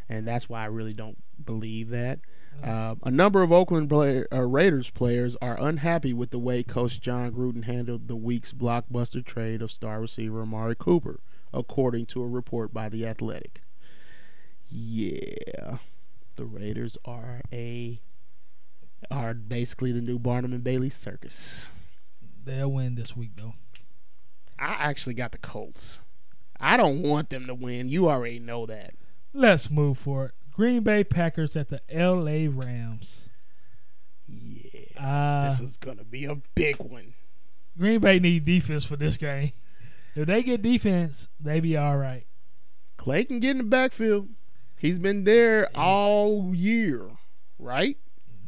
and 0.07 0.27
that's 0.27 0.49
why 0.49 0.63
I 0.63 0.67
really 0.67 0.93
don't 0.93 1.17
believe 1.43 1.89
that. 1.89 2.19
Uh, 2.63 2.95
a 3.03 3.11
number 3.11 3.41
of 3.41 3.51
Oakland 3.51 3.87
play, 3.89 4.25
uh, 4.33 4.41
Raiders 4.41 4.89
players 4.89 5.37
are 5.41 5.59
unhappy 5.59 6.13
with 6.13 6.31
the 6.31 6.39
way 6.39 6.63
Coach 6.63 6.99
Jon 6.99 7.31
Gruden 7.31 7.65
handled 7.65 8.07
the 8.07 8.15
week's 8.15 8.51
blockbuster 8.51 9.23
trade 9.23 9.61
of 9.61 9.71
star 9.71 10.01
receiver 10.01 10.41
Amari 10.41 10.75
Cooper, 10.75 11.19
according 11.53 12.07
to 12.07 12.23
a 12.23 12.27
report 12.27 12.73
by 12.73 12.89
The 12.89 13.05
Athletic. 13.05 13.61
Yeah, 14.67 15.77
the 16.35 16.45
Raiders 16.45 16.97
are 17.05 17.41
a 17.53 18.01
are 19.09 19.33
basically 19.33 19.91
the 19.91 20.01
new 20.01 20.19
Barnum 20.19 20.53
and 20.53 20.63
Bailey 20.63 20.89
circus. 20.89 21.69
They'll 22.43 22.71
win 22.71 22.95
this 22.95 23.15
week 23.15 23.31
though. 23.35 23.53
I 24.57 24.73
actually 24.79 25.13
got 25.15 25.31
the 25.31 25.37
Colts. 25.37 25.99
I 26.59 26.75
don't 26.77 27.01
want 27.01 27.29
them 27.29 27.47
to 27.47 27.53
win. 27.55 27.89
You 27.89 28.09
already 28.09 28.39
know 28.39 28.65
that. 28.65 28.93
Let's 29.33 29.69
move 29.69 29.97
for 29.97 30.25
it. 30.25 30.31
Green 30.51 30.83
Bay 30.83 31.03
Packers 31.05 31.55
at 31.55 31.69
the 31.69 31.81
L.A. 31.89 32.47
Rams. 32.49 33.29
Yeah, 34.27 35.01
Uh, 35.01 35.49
this 35.49 35.59
is 35.61 35.77
gonna 35.77 36.03
be 36.03 36.25
a 36.25 36.35
big 36.55 36.77
one. 36.77 37.13
Green 37.77 37.99
Bay 38.01 38.19
need 38.19 38.43
defense 38.45 38.83
for 38.85 38.97
this 38.97 39.15
game. 39.17 39.51
If 40.15 40.27
they 40.27 40.43
get 40.43 40.61
defense, 40.61 41.29
they 41.39 41.59
be 41.61 41.77
all 41.77 41.97
right. 41.97 42.25
Clay 42.97 43.23
can 43.23 43.39
get 43.39 43.51
in 43.51 43.57
the 43.59 43.63
backfield. 43.63 44.27
He's 44.77 44.99
been 44.99 45.23
there 45.23 45.69
all 45.77 46.53
year, 46.53 47.09
right? 47.57 47.97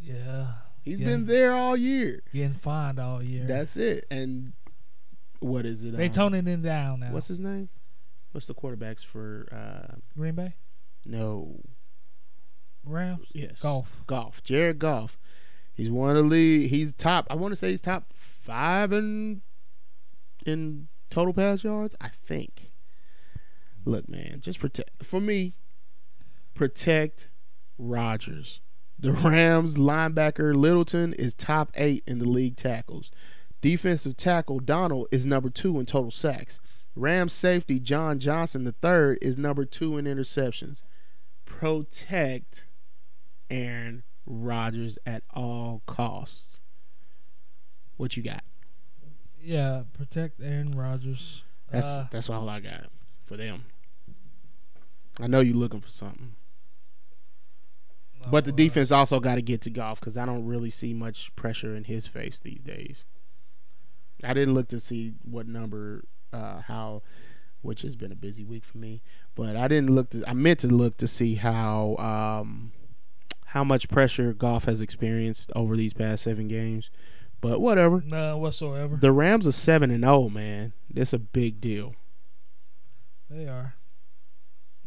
Yeah, 0.01 0.47
He's 0.83 0.99
Yeah. 0.99 1.07
been 1.07 1.25
there 1.25 1.53
all 1.53 1.77
year. 1.77 2.21
getting 2.33 2.53
fined 2.53 2.99
all 2.99 3.21
year. 3.21 3.45
That's 3.45 3.77
it. 3.77 4.05
And 4.09 4.53
what 5.39 5.65
is 5.65 5.83
it? 5.83 5.95
they 5.95 6.05
um, 6.07 6.11
toning 6.11 6.45
him 6.45 6.61
down 6.61 6.99
now. 7.01 7.11
What's 7.11 7.27
his 7.27 7.39
name? 7.39 7.69
What's 8.31 8.47
the 8.47 8.53
quarterbacks 8.55 9.03
for? 9.03 9.47
uh 9.51 9.95
Green 10.17 10.35
Bay 10.35 10.55
No, 11.05 11.59
Rams 12.83 13.27
yes, 13.33 13.61
Goff. 13.61 14.03
Goff. 14.07 14.41
Jared 14.43 14.79
Goff. 14.79 15.17
He's 15.73 15.89
one 15.89 16.11
of 16.11 16.15
the 16.17 16.29
league. 16.29 16.69
He's 16.69 16.93
top. 16.93 17.27
I 17.29 17.35
want 17.35 17.51
to 17.51 17.55
say 17.55 17.69
he's 17.71 17.81
top 17.81 18.11
five 18.13 18.91
in 18.91 19.41
in 20.45 20.87
total 21.09 21.33
pass 21.33 21.63
yards. 21.63 21.95
I 22.01 22.09
think. 22.25 22.71
Look, 23.85 24.07
man, 24.09 24.39
just 24.41 24.59
protect 24.59 25.03
for 25.03 25.19
me. 25.19 25.55
Protect 26.53 27.27
Rodgers. 27.77 28.61
The 29.01 29.11
Rams 29.11 29.77
linebacker 29.77 30.55
Littleton 30.55 31.13
is 31.13 31.33
top 31.33 31.71
eight 31.75 32.03
in 32.05 32.19
the 32.19 32.27
league 32.27 32.55
tackles. 32.55 33.11
Defensive 33.59 34.15
tackle 34.15 34.59
Donald 34.59 35.07
is 35.11 35.25
number 35.25 35.49
two 35.49 35.79
in 35.79 35.85
total 35.85 36.11
sacks. 36.11 36.59
Rams 36.95 37.33
safety 37.33 37.79
John 37.79 38.19
Johnson 38.19 38.65
III 38.65 39.17
is 39.21 39.37
number 39.37 39.65
two 39.65 39.97
in 39.97 40.05
interceptions. 40.05 40.83
Protect 41.45 42.65
Aaron 43.49 44.03
Rodgers 44.25 44.97
at 45.05 45.23
all 45.33 45.81
costs. 45.85 46.59
What 47.97 48.17
you 48.17 48.23
got? 48.23 48.43
Yeah, 49.41 49.83
protect 49.93 50.41
Aaron 50.41 50.75
Rodgers. 50.77 51.43
That's 51.71 51.87
Uh, 51.87 52.07
that's 52.11 52.29
all 52.29 52.47
I 52.49 52.59
got 52.59 52.87
for 53.25 53.37
them. 53.37 53.65
I 55.19 55.27
know 55.27 55.39
you're 55.39 55.55
looking 55.55 55.81
for 55.81 55.89
something, 55.89 56.35
but 58.29 58.45
the 58.45 58.51
defense 58.51 58.91
also 58.91 59.19
got 59.19 59.35
to 59.35 59.41
get 59.41 59.61
to 59.61 59.69
Goff 59.69 59.99
because 59.99 60.17
I 60.17 60.25
don't 60.25 60.45
really 60.45 60.69
see 60.69 60.93
much 60.93 61.35
pressure 61.35 61.75
in 61.75 61.85
his 61.85 62.07
face 62.07 62.39
these 62.39 62.61
days. 62.61 63.03
I 64.23 64.33
didn't 64.33 64.53
look 64.53 64.67
to 64.69 64.79
see 64.79 65.13
what 65.23 65.47
number, 65.47 66.03
uh, 66.31 66.61
how, 66.61 67.01
which 67.61 67.81
has 67.81 67.95
been 67.95 68.11
a 68.11 68.15
busy 68.15 68.43
week 68.43 68.63
for 68.63 68.77
me. 68.77 69.01
But 69.33 69.55
I 69.55 69.67
didn't 69.67 69.89
look 69.89 70.11
to. 70.11 70.23
I 70.27 70.33
meant 70.33 70.59
to 70.59 70.67
look 70.67 70.97
to 70.97 71.07
see 71.07 71.35
how, 71.35 71.95
um, 71.97 72.71
how 73.47 73.63
much 73.63 73.89
pressure 73.89 74.33
Goff 74.33 74.65
has 74.65 74.81
experienced 74.81 75.51
over 75.55 75.75
these 75.75 75.93
past 75.93 76.23
seven 76.23 76.47
games. 76.47 76.91
But 77.39 77.59
whatever. 77.59 78.03
None 78.05 78.39
whatsoever. 78.39 78.97
The 78.97 79.11
Rams 79.11 79.47
are 79.47 79.51
seven 79.51 79.89
and 79.89 80.03
zero, 80.03 80.29
man. 80.29 80.73
That's 80.93 81.13
a 81.13 81.19
big 81.19 81.59
deal. 81.59 81.95
They 83.29 83.47
are. 83.47 83.75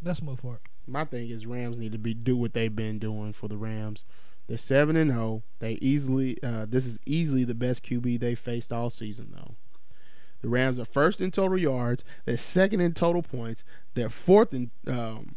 Let's 0.03 0.23
move 0.23 0.41
for 0.41 0.57
it. 0.57 0.61
My 0.87 1.05
thing 1.05 1.31
is 1.31 1.47
Rams 1.47 1.79
need 1.79 1.93
to 1.93 1.99
be 1.99 2.15
do 2.15 2.37
what 2.37 2.53
they've 2.53 2.75
been 2.75 2.99
doing 2.99 3.33
for 3.33 3.49
the 3.49 3.57
Rams. 3.57 4.05
They're 4.47 4.59
seven 4.59 4.97
and 4.97 5.11
zero. 5.11 5.43
They 5.59 5.73
easily 5.75 6.37
uh, 6.43 6.67
this 6.69 6.87
is 6.87 6.99
easily 7.07 7.45
the 7.45 7.55
best 7.55 7.85
QB 7.85 8.21
they 8.21 8.35
faced 8.35 8.73
all 8.73 8.91
season 8.91 9.33
though. 9.35 9.55
The 10.43 10.49
Rams 10.51 10.79
are 10.79 10.85
first 10.85 11.23
in 11.23 11.31
total 11.31 11.57
yards. 11.57 12.05
They're 12.27 12.37
second 12.37 12.81
in 12.81 12.93
total 12.93 13.23
points. 13.23 13.65
They're 13.95 14.11
fourth 14.11 14.53
in 14.53 14.71
um, 14.87 15.37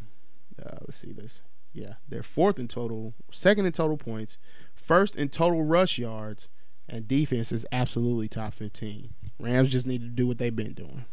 uh, 0.61 0.77
let's 0.81 0.97
see 0.97 1.13
this. 1.13 1.41
Yeah, 1.73 1.93
they're 2.09 2.23
fourth 2.23 2.57
in 2.57 2.67
total, 2.67 3.13
second 3.31 3.67
in 3.67 3.71
total 3.71 3.97
points, 3.97 4.37
first 4.73 5.15
in 5.15 5.29
total 5.29 5.63
rush 5.63 5.99
yards, 5.99 6.49
and 6.89 7.07
defense 7.07 7.51
is 7.51 7.65
absolutely 7.71 8.27
top 8.27 8.55
15. 8.55 9.13
Rams 9.39 9.69
just 9.69 9.85
need 9.85 10.01
to 10.01 10.07
do 10.07 10.25
what 10.25 10.39
they've 10.39 10.55
been 10.55 10.73
doing. 10.73 11.05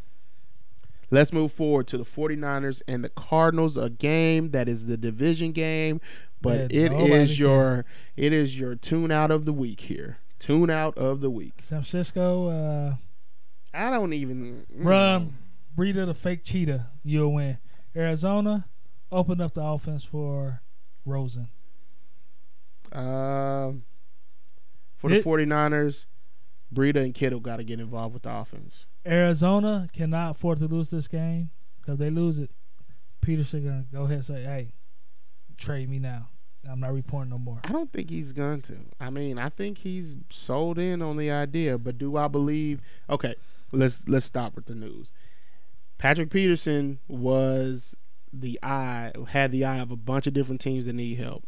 Let's 1.15 1.33
move 1.33 1.53
forward 1.53 1.87
to 1.89 1.97
the 1.97 2.05
49ers 2.05 2.83
and 2.89 3.05
the 3.05 3.09
Cardinals, 3.09 3.77
a 3.77 3.89
game 3.89 4.51
that 4.51 4.69
is 4.69 4.87
the 4.87 4.97
division 4.97 5.53
game, 5.53 6.01
but 6.43 6.73
Yeah, 6.73 6.87
it 6.87 6.93
can- 6.93 7.27
your 7.29 7.85
it 8.17 8.33
is 8.33 8.59
your 8.59 8.75
tune 8.75 9.13
out 9.13 9.31
of 9.31 9.45
the 9.45 9.53
week 9.53 9.83
here. 9.83 10.19
Tune 10.41 10.71
out 10.71 10.99
of 10.99 11.21
the 11.21 11.31
week. 11.31 11.61
San 11.63 11.83
Francisco, 11.83 12.49
uh, 12.49 12.97
I 13.73 13.91
don't 13.91 14.13
even 14.13 14.67
mm. 14.77 14.85
run, 14.85 15.39
breed 15.77 15.97
of 15.97 16.09
the 16.09 16.15
fake 16.15 16.43
cheetah. 16.43 16.89
You'll 17.05 17.33
win. 17.33 17.59
Arizona, 17.95 18.67
open 19.13 19.41
up 19.41 19.55
the 19.55 19.63
offense 19.63 20.03
for 20.03 20.63
Rosen. 21.05 21.49
Um, 22.91 23.85
for 24.97 25.11
the 25.11 25.23
49ers, 25.23 26.07
Breida 26.75 27.05
and 27.05 27.15
Kittle 27.15 27.39
got 27.39 27.59
to 27.59 27.65
get 27.65 27.79
involved 27.79 28.15
with 28.15 28.25
the 28.25 28.35
offense. 28.35 28.87
Arizona 29.07 29.87
cannot 29.93 30.33
afford 30.33 30.59
to 30.59 30.67
lose 30.67 30.91
this 30.91 31.09
game 31.09 31.51
because 31.81 31.99
they 31.99 32.11
lose 32.11 32.39
it. 32.39 32.51
Peterson 33.21 33.65
gonna 33.65 33.85
go 33.93 34.03
ahead 34.03 34.17
and 34.17 34.25
say, 34.25 34.43
"Hey, 34.43 34.73
trade 35.57 35.89
me 35.89 35.99
now. 35.99 36.29
I'm 36.69 36.81
not 36.81 36.95
reporting 36.95 37.31
no 37.31 37.39
more." 37.39 37.61
I 37.65 37.73
don't 37.73 37.93
think 37.93 38.11
he's 38.11 38.33
going 38.33 38.63
to. 38.63 38.77
I 39.01 39.11
mean, 39.11 39.39
I 39.39 39.49
think 39.49 39.79
he's 39.79 40.17
sold 40.31 40.79
in 40.79 41.03
on 41.03 41.17
the 41.17 41.31
idea, 41.31 41.79
but 41.79 41.99
do 41.99 42.17
I 42.17 42.29
believe? 42.29 42.81
Okay, 43.09 43.35
let's 43.73 44.09
let's 44.09 44.27
stop 44.27 44.55
with 44.55 44.67
the 44.67 44.75
news. 44.75 45.11
Patrick 45.99 46.31
Peterson 46.31 46.99
was 47.09 47.97
the 48.33 48.59
eye 48.63 49.13
had 49.29 49.53
the 49.53 49.65
eye 49.65 49.79
of 49.79 49.91
a 49.91 49.97
bunch 49.97 50.27
of 50.27 50.33
different 50.33 50.61
teams 50.61 50.87
that 50.87 50.95
need 50.95 51.19
help. 51.19 51.47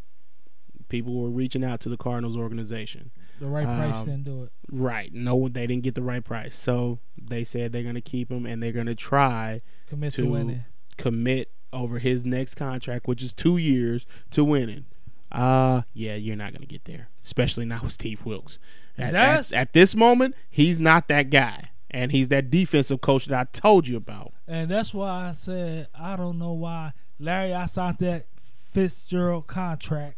People 0.88 1.20
were 1.20 1.30
reaching 1.30 1.64
out 1.64 1.80
to 1.80 1.88
the 1.88 1.96
Cardinals 1.96 2.36
organization. 2.36 3.10
The 3.40 3.46
right 3.48 3.64
price 3.66 3.96
Um, 3.96 4.04
didn't 4.06 4.24
do 4.24 4.42
it. 4.44 4.52
Right. 4.70 5.12
No, 5.12 5.48
they 5.48 5.66
didn't 5.66 5.82
get 5.84 5.94
the 5.94 6.02
right 6.02 6.24
price. 6.24 6.56
So 6.56 6.98
they 7.20 7.44
said 7.44 7.72
they're 7.72 7.82
going 7.82 7.94
to 7.96 8.00
keep 8.00 8.30
him 8.30 8.46
and 8.46 8.62
they're 8.62 8.72
going 8.72 8.86
to 8.86 8.94
try 8.94 9.60
Commit 9.88 10.12
to, 10.14 10.22
to- 10.22 10.28
winning. 10.30 10.64
commit 10.96 11.50
over 11.72 11.98
his 11.98 12.24
next 12.24 12.54
contract, 12.54 13.06
which 13.06 13.22
is 13.22 13.32
two 13.34 13.56
years, 13.58 14.06
to 14.30 14.42
winning. 14.44 14.86
Uh 15.32 15.82
yeah, 15.92 16.14
you're 16.14 16.36
not 16.36 16.52
gonna 16.52 16.66
get 16.66 16.84
there, 16.84 17.08
especially 17.24 17.66
not 17.66 17.82
with 17.82 17.92
Steve 17.92 18.24
Wilks. 18.24 18.60
At, 18.96 19.12
at, 19.14 19.52
at 19.52 19.72
this 19.72 19.96
moment, 19.96 20.36
he's 20.48 20.78
not 20.78 21.08
that 21.08 21.30
guy, 21.30 21.70
and 21.90 22.12
he's 22.12 22.28
that 22.28 22.48
defensive 22.48 23.00
coach 23.00 23.26
that 23.26 23.38
I 23.38 23.44
told 23.58 23.88
you 23.88 23.96
about. 23.96 24.32
And 24.46 24.70
that's 24.70 24.94
why 24.94 25.28
I 25.28 25.32
said 25.32 25.88
I 25.98 26.14
don't 26.14 26.38
know 26.38 26.52
why 26.52 26.92
Larry 27.18 27.52
I 27.52 27.66
signed 27.66 27.98
that 27.98 28.26
Fitzgerald 28.40 29.48
contract. 29.48 30.16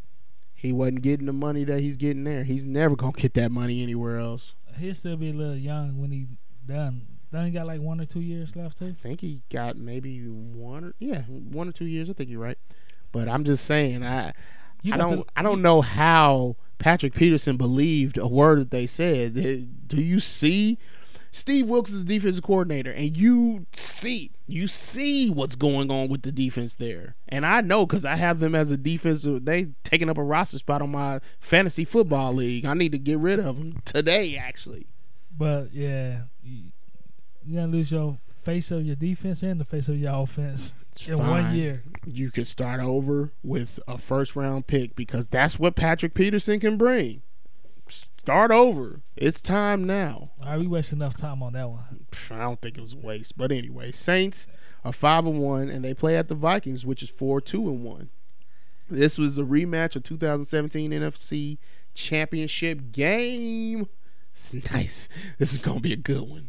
He 0.59 0.73
wasn't 0.73 1.03
getting 1.03 1.27
the 1.27 1.33
money 1.33 1.63
that 1.63 1.81
he's 1.83 1.97
getting 1.97 2.25
there. 2.25 2.43
He's 2.43 2.65
never 2.65 2.97
gonna 2.97 3.13
get 3.13 3.35
that 3.35 3.53
money 3.53 3.81
anywhere 3.81 4.19
else. 4.19 4.55
He'll 4.77 4.93
still 4.93 5.17
be 5.17 5.31
a 5.31 5.33
little 5.33 5.57
young 5.57 6.01
when 6.01 6.11
he 6.11 6.27
done. 6.67 7.07
Then 7.31 7.45
he 7.45 7.53
got 7.53 7.69
like 7.69 7.81
one 7.81 8.01
or 8.01 8.07
two 8.07 8.21
years 8.21 8.57
left 8.57 8.79
too. 8.79 8.87
I 8.89 8.93
think 8.93 9.21
he 9.21 9.43
got 9.51 9.77
maybe 9.77 10.21
one 10.27 10.83
or 10.83 10.95
yeah, 10.99 11.23
one 11.23 11.69
or 11.69 11.73
two 11.73 11.85
years. 11.87 12.11
I 12.11 12.13
think 12.13 12.29
you're 12.29 12.41
right. 12.41 12.59
But 13.13 13.29
I'm 13.29 13.45
just 13.45 13.67
saying, 13.67 14.05
I 14.05 14.33
You 14.83 14.95
I 14.95 14.97
don't 14.97 15.19
to- 15.19 15.27
I 15.37 15.43
don't 15.43 15.63
know 15.63 15.81
how 15.81 16.57
Patrick 16.79 17.15
Peterson 17.15 17.57
believed 17.57 18.19
a 18.19 18.27
word 18.27 18.59
that 18.59 18.71
they 18.73 18.89
said. 18.89 19.35
Do 19.87 20.01
you 20.03 20.19
see 20.19 20.77
Steve 21.39 21.71
Wilks 21.71 21.93
is 21.93 22.05
the 22.05 22.19
defensive 22.19 22.43
coordinator, 22.43 22.91
and 22.91 23.17
you 23.17 23.67
see, 23.73 24.33
you 24.49 24.67
see 24.67 25.31
what's 25.31 25.55
going 25.55 25.91
on 25.91 26.09
with 26.09 26.23
the 26.23 26.33
defense 26.33 26.75
there. 26.75 27.15
And 27.29 27.47
I 27.47 27.61
know 27.61 27.87
because 27.87 28.05
I 28.05 28.17
have 28.17 28.41
them 28.41 28.57
as 28.57 28.73
a 28.73 28.77
defensive. 28.77 29.45
They 29.45 29.69
taking 29.85 30.11
up 30.11 30.19
a 30.19 30.23
roster 30.23 30.59
spot 30.59 30.83
on 30.83 30.91
my 30.91 31.21
fantasy 31.39 31.85
football 31.85 32.35
league. 32.35 32.67
I 32.67 32.75
need 32.75 32.93
to 32.93 32.99
get 32.99 33.19
rid 33.19 33.39
of 33.39 33.57
them 33.57 33.81
today, 33.85 34.37
actually. 34.37 34.89
But 35.37 35.73
yeah, 35.73 36.23
you, 36.43 36.73
you 37.45 37.57
gotta 37.57 37.69
lose 37.69 37.93
your 37.93 38.19
face 38.43 38.73
of 38.73 38.85
your 38.85 38.97
defense 38.97 39.43
and 39.43 39.61
the 39.61 39.65
face 39.65 39.89
of 39.89 39.99
your 39.99 40.15
offense 40.15 40.73
It's 40.93 41.09
in 41.09 41.19
one 41.19 41.55
year. 41.55 41.85
You 42.05 42.31
can 42.31 42.47
start 42.47 42.81
over 42.81 43.33
with 43.45 43.79
a 43.87 43.97
first 43.97 44.35
round 44.35 44.67
pick 44.67 44.97
because 44.97 45.29
that's 45.29 45.59
what 45.59 45.77
Patrick 45.77 46.15
Peterson 46.15 46.59
can 46.59 46.77
bring. 46.77 47.23
Start 48.29 48.51
over. 48.51 49.01
It's 49.17 49.41
time 49.41 49.85
now. 49.85 50.33
All 50.45 50.51
right, 50.51 50.59
we 50.59 50.67
wasted 50.67 50.99
enough 50.99 51.17
time 51.17 51.43
on 51.43 51.55
that 51.55 51.71
one. 51.71 52.05
I 52.31 52.41
don't 52.41 52.61
think 52.61 52.77
it 52.77 52.83
was 52.83 52.93
a 52.93 52.99
waste. 52.99 53.39
But 53.39 53.51
anyway, 53.51 53.91
Saints 53.91 54.47
are 54.85 54.93
five 54.93 55.25
and 55.25 55.41
one, 55.41 55.71
and 55.71 55.83
they 55.83 55.95
play 55.95 56.15
at 56.15 56.29
the 56.29 56.35
Vikings, 56.35 56.85
which 56.85 57.03
is 57.03 57.09
four 57.09 57.41
two 57.41 57.71
and 57.71 57.83
one. 57.83 58.11
This 58.91 59.17
was 59.17 59.39
a 59.39 59.45
rematch 59.45 59.97
of 59.97 60.03
2017 60.03 60.91
NFC 60.91 61.57
Championship 61.95 62.93
game. 62.93 63.89
It's 64.35 64.53
nice. 64.75 65.09
This 65.39 65.55
is 65.55 65.59
gonna 65.59 65.81
be 65.81 65.95
a 65.95 65.97
good 65.97 66.29
one. 66.29 66.49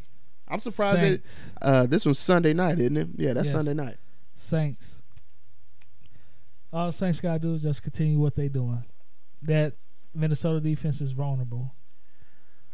I'm 0.49 0.59
surprised 0.59 0.99
Saints, 0.99 1.53
that 1.61 1.65
uh, 1.65 1.86
this 1.86 2.05
was 2.05 2.19
Sunday 2.19 2.51
night, 2.51 2.77
isn't 2.80 2.97
it? 2.97 3.07
Yeah, 3.15 3.32
that's 3.32 3.47
Yes. 3.47 3.55
Sunday 3.55 3.73
night. 3.73 3.95
Saints. 4.34 5.01
All 6.73 6.91
Saints 6.91 7.21
gotta 7.21 7.39
do 7.39 7.53
is 7.53 7.63
just 7.63 7.82
continue 7.84 8.19
what 8.19 8.36
they 8.36 8.49
doing. 8.49 8.84
That 9.43 9.75
Minnesota 10.20 10.59
defense 10.59 11.01
is 11.01 11.11
vulnerable. 11.13 11.74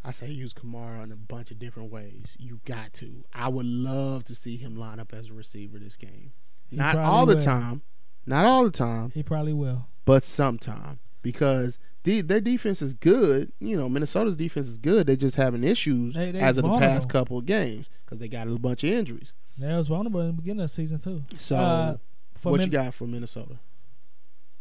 I 0.04 0.12
say 0.12 0.28
use 0.30 0.54
Kamara 0.54 1.04
in 1.04 1.12
a 1.12 1.16
bunch 1.16 1.50
of 1.52 1.58
different 1.60 1.92
ways. 1.92 2.28
You 2.38 2.60
got 2.66 2.94
to. 2.94 3.24
I 3.34 3.48
would 3.48 3.66
love 3.66 4.24
to 4.26 4.36
see 4.36 4.56
him 4.58 4.76
line 4.76 5.00
up 5.00 5.14
as 5.14 5.30
a 5.30 5.34
receiver 5.34 5.80
this 5.80 5.96
game. 5.96 6.32
He 6.68 6.76
Not 6.76 6.96
all 6.98 7.26
the 7.26 7.36
will. 7.36 7.44
time. 7.44 7.82
Not 8.28 8.46
all 8.46 8.64
the 8.64 8.72
time. 8.72 9.12
He 9.12 9.24
probably 9.24 9.54
will. 9.54 9.88
but 10.06 10.24
sometime 10.24 11.00
because 11.24 11.80
the, 12.04 12.22
their 12.22 12.40
defense 12.42 12.82
is 12.84 12.94
good. 12.94 13.52
You 13.60 13.76
know, 13.78 13.90
Minnesota's 13.90 14.36
defense 14.36 14.68
is 14.68 14.78
good. 14.78 15.08
They 15.08 15.16
just 15.16 15.36
having 15.38 15.64
issues 15.64 16.14
They- 16.14 16.32
they 16.32 16.40
as 16.40 16.58
of 16.60 16.64
the 16.66 16.78
past 16.78 17.10
couple 17.10 17.40
of 17.40 17.46
games 17.48 17.90
because 18.06 18.20
they 18.20 18.28
got 18.28 18.48
a 18.48 18.52
bunch 18.60 18.84
of 18.84 18.92
injuries. 18.92 19.34
They 19.58 19.74
was 19.76 19.88
vulnerable 19.88 20.22
in 20.22 20.28
the 20.28 20.34
beginning 20.34 20.62
of 20.62 20.70
the 20.70 20.74
season 20.74 21.00
too. 21.00 21.24
So, 21.40 21.56
Uh, 21.56 21.98
for 22.36 22.52
what 22.52 22.60
Min- 22.60 22.68
you 22.68 22.72
got 22.74 22.94
for 22.94 23.08
Minnesota? 23.08 23.58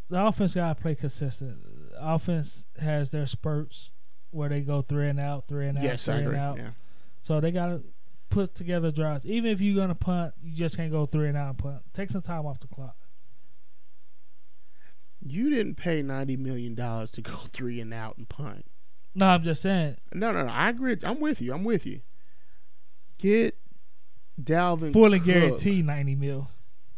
the 0.09 0.24
offense 0.24 0.55
gotta 0.55 0.80
play 0.80 0.95
consistent. 0.95 1.59
Offense 1.99 2.64
has 2.80 3.11
their 3.11 3.26
spurts 3.26 3.90
where 4.30 4.49
they 4.49 4.61
go 4.62 4.82
three 4.82 5.09
and 5.09 5.20
out, 5.20 5.47
three 5.49 5.68
and 5.68 5.78
out, 5.78 5.84
yes, 5.84 6.05
three 6.05 6.14
and 6.14 6.36
out. 6.36 6.57
Yeah. 6.59 6.70
So 7.22 7.40
they 7.40 7.51
gotta 7.51 7.82
put 8.30 8.55
together 8.55 8.90
drives. 8.90 9.24
Even 9.26 9.51
if 9.51 9.61
you're 9.61 9.76
gonna 9.80 9.95
punt, 9.95 10.34
you 10.42 10.53
just 10.55 10.76
can't 10.76 10.90
go 10.90 11.07
three 11.07 11.28
and 11.28 11.36
out 11.36 11.51
and 11.51 11.59
punt. 11.59 11.82
Take 11.92 12.11
some 12.11 12.22
time 12.22 12.47
off 12.47 12.61
the 12.61 12.66
clock. 12.66 12.97
You 15.26 15.49
didn't 15.51 15.76
pay 15.76 16.03
ninety 16.03 16.36
million 16.36 16.74
dollars 16.74 17.11
to 17.12 17.22
go 17.22 17.36
three 17.53 17.80
and 17.80 17.95
out 17.95 18.18
and 18.18 18.28
punt. 18.28 18.66
No, 19.14 19.26
I'm 19.26 19.42
just 19.42 19.62
saying. 19.62 19.97
No, 20.12 20.32
no, 20.32 20.45
no. 20.45 20.53
I 20.53 20.68
agree. 20.68 20.97
I'm 21.03 21.20
with 21.20 21.40
you. 21.40 21.55
I'm 21.55 21.64
with 21.64 21.86
you. 21.86 22.01
Get 23.18 23.57
Dalvin 24.42 24.92
Fully 24.92 25.18
Cook. 25.20 25.26
guarantee 25.26 25.82
ninety 25.82 26.14
mil. 26.14 26.51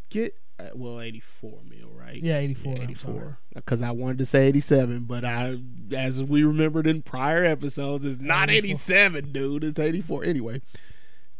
Get 0.08 0.34
uh, 0.58 0.70
well, 0.74 1.00
eighty 1.00 1.20
four 1.20 1.60
mil, 1.68 1.75
right? 2.06 2.22
Yeah, 2.22 2.38
eighty 2.38 2.54
four. 2.54 2.74
Yeah, 2.76 2.82
84. 2.84 3.38
Because 3.54 3.82
I 3.82 3.90
wanted 3.90 4.18
to 4.18 4.26
say 4.26 4.46
87, 4.48 5.04
but 5.04 5.24
I, 5.24 5.58
as 5.94 6.22
we 6.22 6.44
remembered 6.44 6.86
in 6.86 7.02
prior 7.02 7.44
episodes, 7.44 8.04
it's 8.04 8.20
not 8.20 8.48
84. 8.50 8.58
87, 8.70 9.32
dude. 9.32 9.64
It's 9.64 9.78
84. 9.78 10.24
Anyway, 10.24 10.60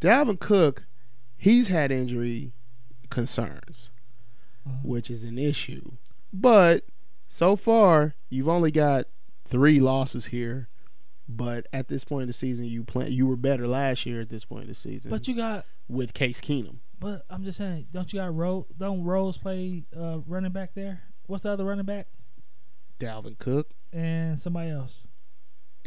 Dalvin 0.01 0.39
Cook, 0.41 0.85
he's 1.37 1.69
had 1.69 1.91
injury 1.93 2.53
concerns, 3.11 3.91
Uh-huh. 4.67 4.77
which 4.83 5.11
is 5.11 5.25
an 5.25 5.39
issue. 5.39 5.93
But 6.33 6.85
so 7.29 7.57
far, 7.57 8.15
you've 8.29 8.49
only 8.49 8.71
got 8.71 9.07
three 9.45 9.79
losses 9.81 10.27
here. 10.27 10.69
But 11.29 11.67
at 11.73 11.89
this 11.89 12.05
point 12.05 12.23
in 12.23 12.27
the 12.29 12.33
season, 12.33 12.67
you 12.67 12.85
play, 12.85 13.09
you 13.09 13.27
were 13.27 13.35
better 13.37 13.67
last 13.67 14.07
year 14.07 14.21
at 14.21 14.29
this 14.29 14.45
point 14.45 14.63
in 14.63 14.69
the 14.69 14.75
season 14.77 15.11
But 15.11 15.27
you 15.27 15.35
got. 15.35 15.67
with 15.89 16.15
Case 16.15 16.41
Keenum. 16.41 16.77
But 16.99 17.23
I'm 17.31 17.45
just 17.45 17.59
saying. 17.59 17.87
Don't 17.93 18.13
you 18.13 18.21
got 18.21 18.35
Rhodes? 18.35 18.69
Don't 18.77 19.05
Rhodes 19.05 19.37
play 19.39 19.85
uh, 19.97 20.19
running 20.27 20.53
back 20.53 20.75
there? 20.75 21.03
What's 21.27 21.43
the 21.43 21.51
other 21.51 21.65
running 21.65 21.85
back? 21.85 22.07
Dalvin 22.99 23.39
Cook, 23.39 23.71
And 23.93 24.39
somebody 24.39 24.71
else. 24.71 25.07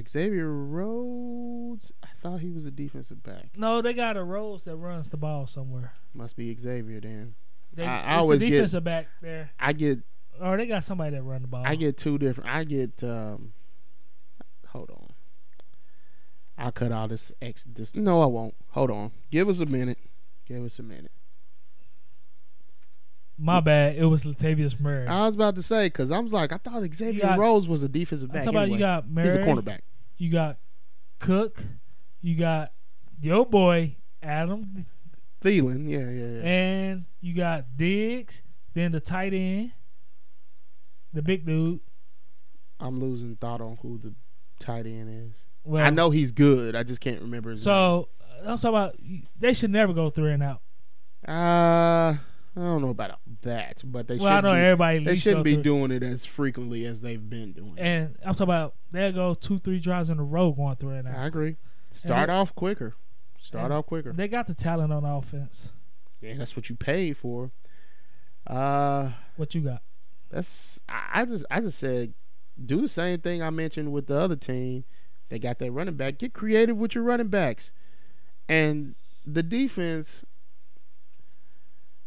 Xavier 0.07 0.47
Rhodes. 0.49 1.91
I 2.03 2.07
thought 2.21 2.39
he 2.41 2.51
was 2.51 2.65
a 2.65 2.71
defensive 2.71 3.21
back. 3.23 3.49
No, 3.57 3.81
they 3.81 3.93
got 3.93 4.15
a 4.15 4.23
Rhodes 4.23 4.63
that 4.65 4.75
runs 4.77 5.09
the 5.09 5.17
ball 5.17 5.45
somewhere. 5.47 5.93
Must 6.13 6.35
be 6.37 6.55
Xavier 6.55 7.01
then. 7.01 7.35
They, 7.73 7.85
I- 7.85 8.15
I 8.15 8.17
always 8.19 8.39
the 8.39 8.47
get- 8.47 8.55
defensive 8.57 8.83
back 8.83 9.07
there. 9.21 9.51
I 9.59 9.73
get 9.73 9.99
Or 10.39 10.55
they 10.57 10.67
got 10.67 10.83
somebody 10.83 11.15
that 11.15 11.23
run 11.23 11.41
the 11.41 11.47
ball. 11.47 11.63
I 11.65 11.75
get 11.75 11.97
two 11.97 12.17
different. 12.17 12.49
I 12.49 12.63
get 12.63 13.03
um. 13.03 13.53
Hold 14.67 14.91
on. 14.91 15.07
I'll 16.57 16.71
cut 16.71 16.91
all 16.91 17.07
this 17.07 17.31
X. 17.41 17.65
This 17.67 17.95
no, 17.95 18.21
I 18.21 18.25
won't. 18.27 18.53
Hold 18.69 18.91
on. 18.91 19.11
Give 19.31 19.49
us 19.49 19.59
a 19.59 19.65
minute. 19.65 19.97
Give 20.49 20.65
us 20.65 20.79
a 20.79 20.83
minute. 20.83 21.11
My 23.37 23.61
bad. 23.61 23.95
It 23.95 24.05
was 24.05 24.25
Latavius 24.25 24.79
Murray. 24.79 25.07
I 25.07 25.25
was 25.25 25.35
about 25.35 25.55
to 25.55 25.63
say 25.63 25.87
because 25.87 26.11
I 26.11 26.19
was 26.19 26.33
like 26.33 26.51
I 26.51 26.57
thought 26.57 26.83
Xavier 26.93 27.21
got- 27.21 27.39
Rhodes 27.39 27.67
was 27.69 27.83
a 27.83 27.87
defensive 27.89 28.29
I'm 28.29 28.33
back. 28.33 28.43
talking 28.45 28.57
about 28.57 28.69
you 28.71 28.77
got 28.77 29.09
Murray. 29.09 29.25
he's 29.27 29.35
a 29.35 29.39
cornerback. 29.43 29.79
You 30.17 30.29
got 30.31 30.57
Cook. 31.19 31.63
You 32.21 32.35
got 32.35 32.73
your 33.21 33.45
boy 33.45 33.95
Adam, 34.21 34.85
Thielen, 35.41 35.87
yeah, 35.89 35.99
yeah, 35.99 36.37
yeah. 36.37 36.41
and 36.43 37.05
you 37.21 37.33
got 37.33 37.65
Diggs. 37.77 38.41
Then 38.73 38.91
the 38.91 38.99
tight 38.99 39.33
end, 39.33 39.71
the 41.13 41.21
big 41.21 41.45
dude. 41.45 41.79
I'm 42.81 42.99
losing 42.99 43.35
thought 43.37 43.61
on 43.61 43.77
who 43.81 43.97
the 43.99 44.13
tight 44.59 44.85
end 44.85 45.09
is. 45.31 45.35
Well, 45.63 45.85
I 45.85 45.89
know 45.91 46.09
he's 46.09 46.31
good. 46.33 46.75
I 46.75 46.83
just 46.83 46.99
can't 46.99 47.21
remember 47.21 47.51
his 47.51 47.65
name. 47.65 47.71
So 47.73 48.09
I'm 48.45 48.57
talking 48.57 48.69
about 48.69 48.95
they 49.39 49.53
should 49.53 49.71
never 49.71 49.93
go 49.93 50.09
three 50.09 50.31
and 50.33 50.43
out. 50.43 50.61
Uh, 51.27 51.31
I 52.13 52.19
don't 52.55 52.81
know 52.81 52.89
about 52.89 53.19
that, 53.41 53.81
but 53.83 54.07
they 54.07 54.17
well, 54.17 54.27
I 54.31 54.37
should. 54.37 54.43
know 54.45 54.53
be, 54.53 54.59
everybody. 54.59 54.99
They 55.03 55.15
shouldn't 55.17 55.43
be 55.43 55.57
doing 55.57 55.91
it 55.91 56.03
as 56.03 56.25
frequently 56.25 56.85
as 56.85 57.01
they've 57.01 57.29
been 57.29 57.53
doing. 57.53 57.73
it. 57.77 57.81
And 57.81 58.15
I'm 58.25 58.33
talking 58.33 58.43
about 58.45 58.75
they'll 58.91 59.11
go 59.11 59.33
two, 59.33 59.59
three 59.59 59.79
drives 59.79 60.09
in 60.09 60.19
a 60.19 60.23
row 60.23 60.51
going 60.51 60.75
three 60.77 60.97
and 60.97 61.07
out. 61.07 61.15
I 61.15 61.25
agree. 61.25 61.57
Start 61.91 62.29
it- 62.29 62.33
off 62.33 62.55
quicker. 62.55 62.95
Start 63.37 63.71
off 63.71 63.85
quicker. 63.85 64.11
They 64.13 64.27
got 64.27 64.47
the 64.47 64.53
talent 64.53 64.91
on 64.91 65.05
offense. 65.05 65.71
Yeah, 66.21 66.35
that's 66.37 66.55
what 66.55 66.69
you 66.69 66.75
paid 66.75 67.15
for. 67.17 67.51
Uh, 68.45 69.11
What 69.37 69.53
you 69.55 69.61
got? 69.61 69.81
that's 70.29 70.79
I, 70.87 71.21
I 71.21 71.25
just 71.25 71.45
I 71.49 71.59
just 71.61 71.79
said 71.79 72.13
do 72.63 72.81
the 72.81 72.87
same 72.87 73.19
thing 73.19 73.41
I 73.41 73.49
mentioned 73.49 73.91
with 73.91 74.07
the 74.07 74.19
other 74.19 74.35
team. 74.35 74.83
They 75.29 75.39
got 75.39 75.59
their 75.59 75.71
running 75.71 75.95
back. 75.95 76.17
Get 76.17 76.33
creative 76.33 76.75
with 76.77 76.95
your 76.95 77.03
running 77.03 77.27
backs, 77.29 77.71
and 78.49 78.95
the 79.25 79.43
defense. 79.43 80.25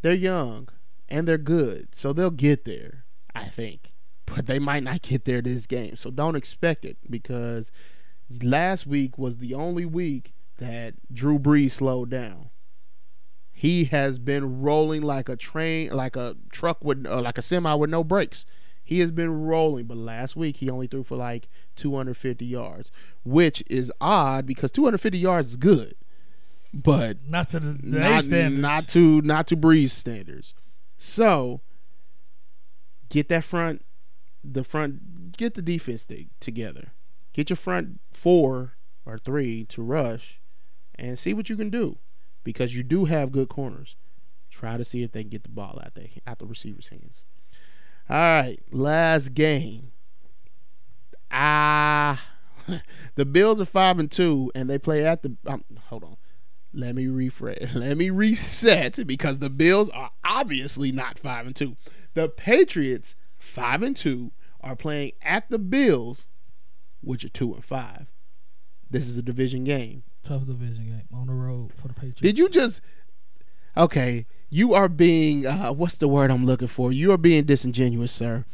They're 0.03 0.12
young 0.12 0.68
and 1.09 1.28
they're 1.28 1.38
good, 1.38 1.95
so 1.95 2.12
they'll 2.12 2.30
get 2.30 2.64
there. 2.64 3.05
I 3.34 3.49
think, 3.49 3.93
but 4.26 4.47
they 4.47 4.59
might 4.59 4.82
not 4.82 5.01
get 5.01 5.24
there 5.24 5.40
this 5.40 5.66
game. 5.66 5.97
So 5.97 6.11
don't 6.11 6.36
expect 6.36 6.84
it 6.84 6.99
because 7.09 7.70
last 8.43 8.86
week 8.86 9.16
was 9.16 9.38
the 9.38 9.55
only 9.55 9.86
week 9.86 10.34
that 10.59 10.95
Drew 11.12 11.38
Brees 11.38 11.70
slowed 11.70 12.11
down. 12.11 12.51
He 13.53 13.84
has 13.84 14.18
been 14.18 14.61
rolling 14.61 15.03
like 15.03 15.28
a 15.28 15.36
train, 15.36 15.93
like 15.93 16.16
a 16.16 16.36
truck 16.51 16.84
with, 16.84 17.07
uh, 17.07 17.22
like 17.22 17.38
a 17.38 17.43
semi 17.43 17.72
with 17.74 17.90
no 17.90 18.03
brakes. 18.03 18.45
He 18.84 18.99
has 18.99 19.12
been 19.12 19.45
rolling, 19.45 19.86
but 19.86 19.97
last 19.97 20.34
week 20.34 20.57
he 20.57 20.68
only 20.68 20.88
threw 20.88 21.05
for 21.05 21.16
like 21.16 21.49
250 21.76 22.45
yards, 22.45 22.90
which 23.24 23.62
is 23.70 23.93
odd 24.01 24.45
because 24.45 24.72
250 24.72 25.16
yards 25.16 25.51
is 25.51 25.57
good, 25.57 25.95
but 26.73 27.18
Not 27.29 27.49
to 27.51 27.61
the, 27.61 27.73
the 27.73 27.99
not, 27.99 28.25
standards. 28.25 28.61
not 28.62 28.89
to 28.89 29.20
not 29.23 29.47
to 29.49 29.57
Brees 29.57 29.91
standards. 29.91 30.55
So 30.97 31.61
get 33.09 33.29
that 33.29 33.45
front, 33.45 33.83
the 34.43 34.64
front, 34.64 35.37
get 35.37 35.55
the 35.55 35.62
defense 35.62 36.07
together. 36.41 36.93
Get 37.33 37.51
your 37.51 37.57
front 37.57 38.01
four 38.12 38.75
or 39.05 39.18
three 39.18 39.64
to 39.66 39.83
rush, 39.83 40.41
and 40.95 41.18
see 41.18 41.35
what 41.35 41.49
you 41.51 41.57
can 41.57 41.70
do, 41.70 41.99
because 42.45 42.75
you 42.77 42.83
do 42.83 43.07
have 43.07 43.33
good 43.33 43.49
corners. 43.49 43.97
Try 44.51 44.77
to 44.77 44.85
see 44.85 45.03
if 45.03 45.12
they 45.12 45.23
can 45.23 45.31
get 45.31 45.43
the 45.43 45.49
ball 45.49 45.81
out 45.85 45.95
there 45.95 46.09
out 46.27 46.39
the 46.39 46.47
receiver's 46.47 46.89
hands. 46.89 47.25
All 48.09 48.16
right, 48.16 48.59
last 48.70 49.35
game. 49.35 49.93
Ah, 51.31 52.23
the 53.14 53.25
Bills 53.25 53.61
are 53.61 53.64
five 53.66 53.99
and 53.99 54.11
two, 54.11 54.53
and 54.55 54.68
they 54.68 54.79
play 54.79 55.05
at 55.07 55.23
the. 55.23 55.35
Um, 55.47 55.64
hold 55.89 56.05
on. 56.05 56.16
Let 56.75 56.95
me 56.95 57.07
rephrase. 57.07 57.75
Let 57.75 57.97
me 57.97 58.11
reset 58.11 59.07
because 59.07 59.39
the 59.39 59.51
Bills 59.51 59.91
are 59.91 60.11
obviously 60.25 60.93
not 60.93 61.18
five 61.18 61.47
and 61.47 61.55
two. 61.55 61.77
The 62.14 62.29
Patriots, 62.29 63.14
five 63.39 63.83
and 63.83 63.97
two, 63.97 64.33
are 64.61 64.77
playing 64.77 65.12
at 65.23 65.51
the 65.51 65.59
Bills, 65.59 66.27
which 67.03 67.25
are 67.25 67.29
two 67.29 67.53
and 67.55 67.64
five. 67.64 68.07
This 68.91 69.07
is 69.09 69.16
a 69.16 69.23
division 69.23 69.64
game. 69.64 70.03
tough 70.23 70.47
division 70.47 70.85
game 70.87 71.09
on 71.12 71.27
the 71.27 71.33
road 71.33 71.73
for 71.75 71.89
the 71.89 71.95
Patriots. 71.95 72.20
Did 72.20 72.39
you 72.39 72.49
just? 72.49 72.81
Okay, 73.77 74.27
you 74.51 74.75
are 74.75 74.89
being. 74.89 75.47
Uh, 75.47 75.73
what's 75.73 75.97
the 75.97 76.09
word 76.09 76.31
I'm 76.31 76.45
looking 76.45 76.68
for? 76.68 76.93
You 76.93 77.12
are 77.12 77.18
being 77.18 77.45
disingenuous, 77.45 78.12
sir. 78.12 78.45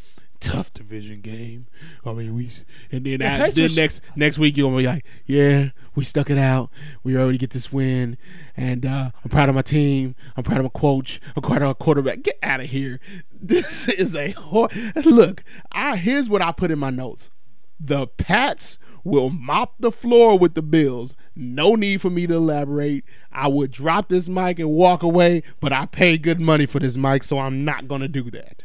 Tough 0.41 0.73
division 0.73 1.21
game. 1.21 1.67
I 2.05 2.13
mean, 2.13 2.35
we 2.35 2.51
and 2.93 3.05
then, 3.05 3.23
I, 3.23 3.51
then 3.51 3.71
next 3.75 4.01
next 4.15 4.39
week 4.39 4.57
you're 4.57 4.69
gonna 4.69 4.77
be 4.77 4.87
like, 4.87 5.05
yeah, 5.27 5.71
we 5.95 6.05
stuck 6.05 6.31
it 6.31 6.39
out. 6.39 6.71
We 7.03 7.17
already 7.17 7.39
get 7.39 7.51
this 7.51 7.73
win, 7.73 8.17
and 8.57 8.87
uh, 8.87 9.11
I'm 9.25 9.31
proud 9.31 9.49
of 9.49 9.57
my 9.57 9.63
team. 9.63 10.15
I'm 10.37 10.45
proud 10.45 10.59
of 10.59 10.65
my 10.65 10.81
coach. 10.81 11.21
I'm 11.35 11.43
proud 11.43 11.63
of 11.63 11.69
my 11.69 11.73
quarterback. 11.73 12.23
Get 12.23 12.39
out 12.43 12.61
of 12.61 12.67
here. 12.67 13.01
This 13.41 13.89
is 13.89 14.17
a 14.17 14.33
hor- 14.33 14.69
look. 14.97 15.45
I 15.71 15.95
here's 15.95 16.29
what 16.29 16.43
I 16.43 16.51
put 16.51 16.73
in 16.73 16.79
my 16.81 16.91
notes. 16.91 17.31
The 17.79 18.09
Pats 18.09 18.79
will 19.05 19.31
mop 19.31 19.75
the 19.79 19.93
floor 19.93 20.39
with 20.39 20.55
the 20.55 20.63
Bills. 20.63 21.15
No 21.37 21.75
need 21.75 22.01
for 22.01 22.11
me 22.11 22.27
to 22.27 22.35
elaborate. 22.35 23.05
I 23.33 23.47
would 23.49 23.71
drop 23.71 24.09
this 24.09 24.29
mic 24.29 24.59
and 24.59 24.71
walk 24.71 25.05
away, 25.05 25.45
but 25.61 25.73
I 25.73 25.87
pay 25.87 26.19
good 26.19 26.41
money 26.41 26.67
for 26.67 26.81
this 26.81 26.97
mic, 26.97 27.23
so 27.23 27.39
I'm 27.39 27.65
not 27.65 27.87
gonna 27.89 28.09
do 28.09 28.31
that. 28.33 28.65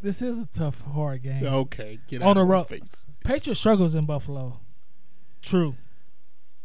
This 0.00 0.22
is 0.22 0.38
a 0.38 0.46
tough, 0.46 0.80
hard 0.82 1.22
game. 1.22 1.44
Okay, 1.44 1.98
get 2.08 2.22
On 2.22 2.28
out 2.28 2.34
the 2.34 2.40
of 2.42 2.48
my 2.48 2.54
road. 2.54 2.64
face. 2.68 3.04
Patriots 3.24 3.58
struggles 3.60 3.94
in 3.94 4.06
Buffalo. 4.06 4.60
True. 5.42 5.76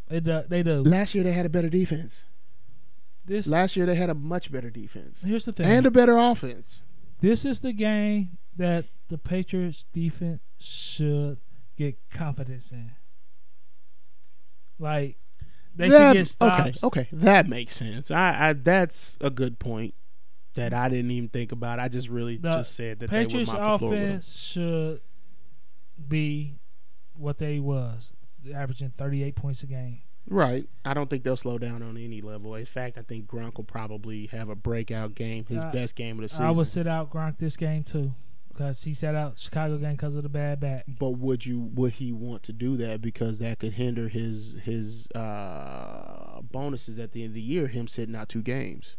They 0.08 0.20
do. 0.20 0.44
They 0.48 0.62
do. 0.64 0.84
Last 0.84 1.16
year 1.16 1.24
they 1.24 1.32
had 1.32 1.46
a 1.46 1.50
better 1.50 1.70
defense. 1.70 2.24
This 3.26 3.48
Last 3.48 3.76
year 3.76 3.86
they 3.86 3.96
had 3.96 4.10
a 4.10 4.14
much 4.14 4.52
better 4.52 4.70
defense 4.70 5.22
here's 5.24 5.46
the 5.46 5.54
thing. 5.54 5.66
and 5.66 5.86
a 5.86 5.92
better 5.92 6.18
offense. 6.18 6.82
this 7.22 7.46
is 7.46 7.62
the 7.62 7.72
game 7.72 8.38
that 8.58 8.84
the 9.08 9.18
Patriots 9.18 9.86
defense 9.94 10.42
should 10.60 11.38
get 11.78 11.98
confidence 12.12 12.72
in. 12.74 12.92
Like 14.78 15.18
they 15.76 15.90
That- 15.90 16.12
should 16.14 16.20
get 16.20 16.28
stops. 16.28 16.84
Okay, 16.84 17.02
okay, 17.02 17.10
that 17.14 17.48
makes 17.48 17.74
sense. 17.76 18.12
I, 18.12 18.50
I 18.50 18.54
that's 18.54 19.18
a 19.22 19.30
good 19.30 19.58
point 19.60 19.94
that 20.56 20.74
I 20.74 20.90
didn't 20.90 21.12
even 21.12 21.30
think 21.30 21.52
about. 21.52 21.80
I 21.80 21.88
just 21.88 22.10
really 22.10 22.38
The 22.38 22.58
just 22.58 22.76
said 22.76 23.00
that 23.00 23.10
Patriots 23.10 23.52
they 23.52 23.58
would 23.58 23.64
mop 23.64 23.80
the 23.80 23.88
floor 23.88 23.94
offense 23.96 24.38
should 24.40 25.02
be 26.08 26.56
what 27.16 27.38
they 27.38 27.60
was, 27.60 28.12
averaging 28.54 28.92
38 28.98 29.36
points 29.36 29.64
a 29.64 29.68
game. 29.68 30.02
Right. 30.28 30.68
I 30.86 30.94
don't 30.94 31.10
think 31.10 31.24
they'll 31.24 31.36
slow 31.36 31.58
down 31.58 31.84
on 31.84 31.98
any 31.98 32.22
level. 32.22 32.56
In 32.56 32.66
fact, 32.66 32.98
I 32.98 33.02
think 33.02 33.28
Gronk 33.28 33.58
will 33.58 33.66
probably 33.66 34.28
have 34.28 34.48
a 34.50 34.56
breakout 34.56 35.16
game, 35.16 35.46
his 35.46 35.64
I- 35.64 35.72
best 35.72 35.96
game 35.96 36.18
of 36.18 36.22
the 36.24 36.30
season. 36.30 36.46
I 36.46 36.52
would 36.52 36.68
sit 36.68 36.88
out 36.88 37.12
Gronk 37.12 37.38
this 37.40 37.58
game 37.58 37.84
too, 37.84 38.14
because 38.48 38.84
he 38.84 38.94
sat 38.94 39.16
out 39.16 39.38
Chicago 39.38 39.78
game 39.78 39.92
because 39.92 40.16
of 40.16 40.24
the 40.24 40.30
bad 40.30 40.60
back. 40.62 40.86
but 40.88 41.12
would 41.12 41.46
you 41.46 41.60
would 41.60 41.94
he 41.94 42.14
want 42.14 42.42
to 42.44 42.54
do 42.54 42.78
that 42.78 43.02
because 43.02 43.40
that 43.40 43.60
could 43.60 43.74
hinder 43.74 44.08
his 44.08 44.56
his 44.64 45.08
uh, 45.12 46.40
bonuses 46.42 47.00
at 47.00 47.12
the 47.12 47.24
end 47.24 47.32
of 47.32 47.36
the 47.36 47.42
year? 47.42 47.68
Him 47.68 47.88
sitting 47.90 48.16
out 48.16 48.30
two 48.30 48.42
games, 48.42 48.96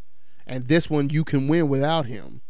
and 0.47 0.69
this 0.69 0.89
one 0.91 1.11
you 1.11 1.25
can 1.25 1.49
win 1.49 1.69
without 1.69 2.07
him. 2.07 2.41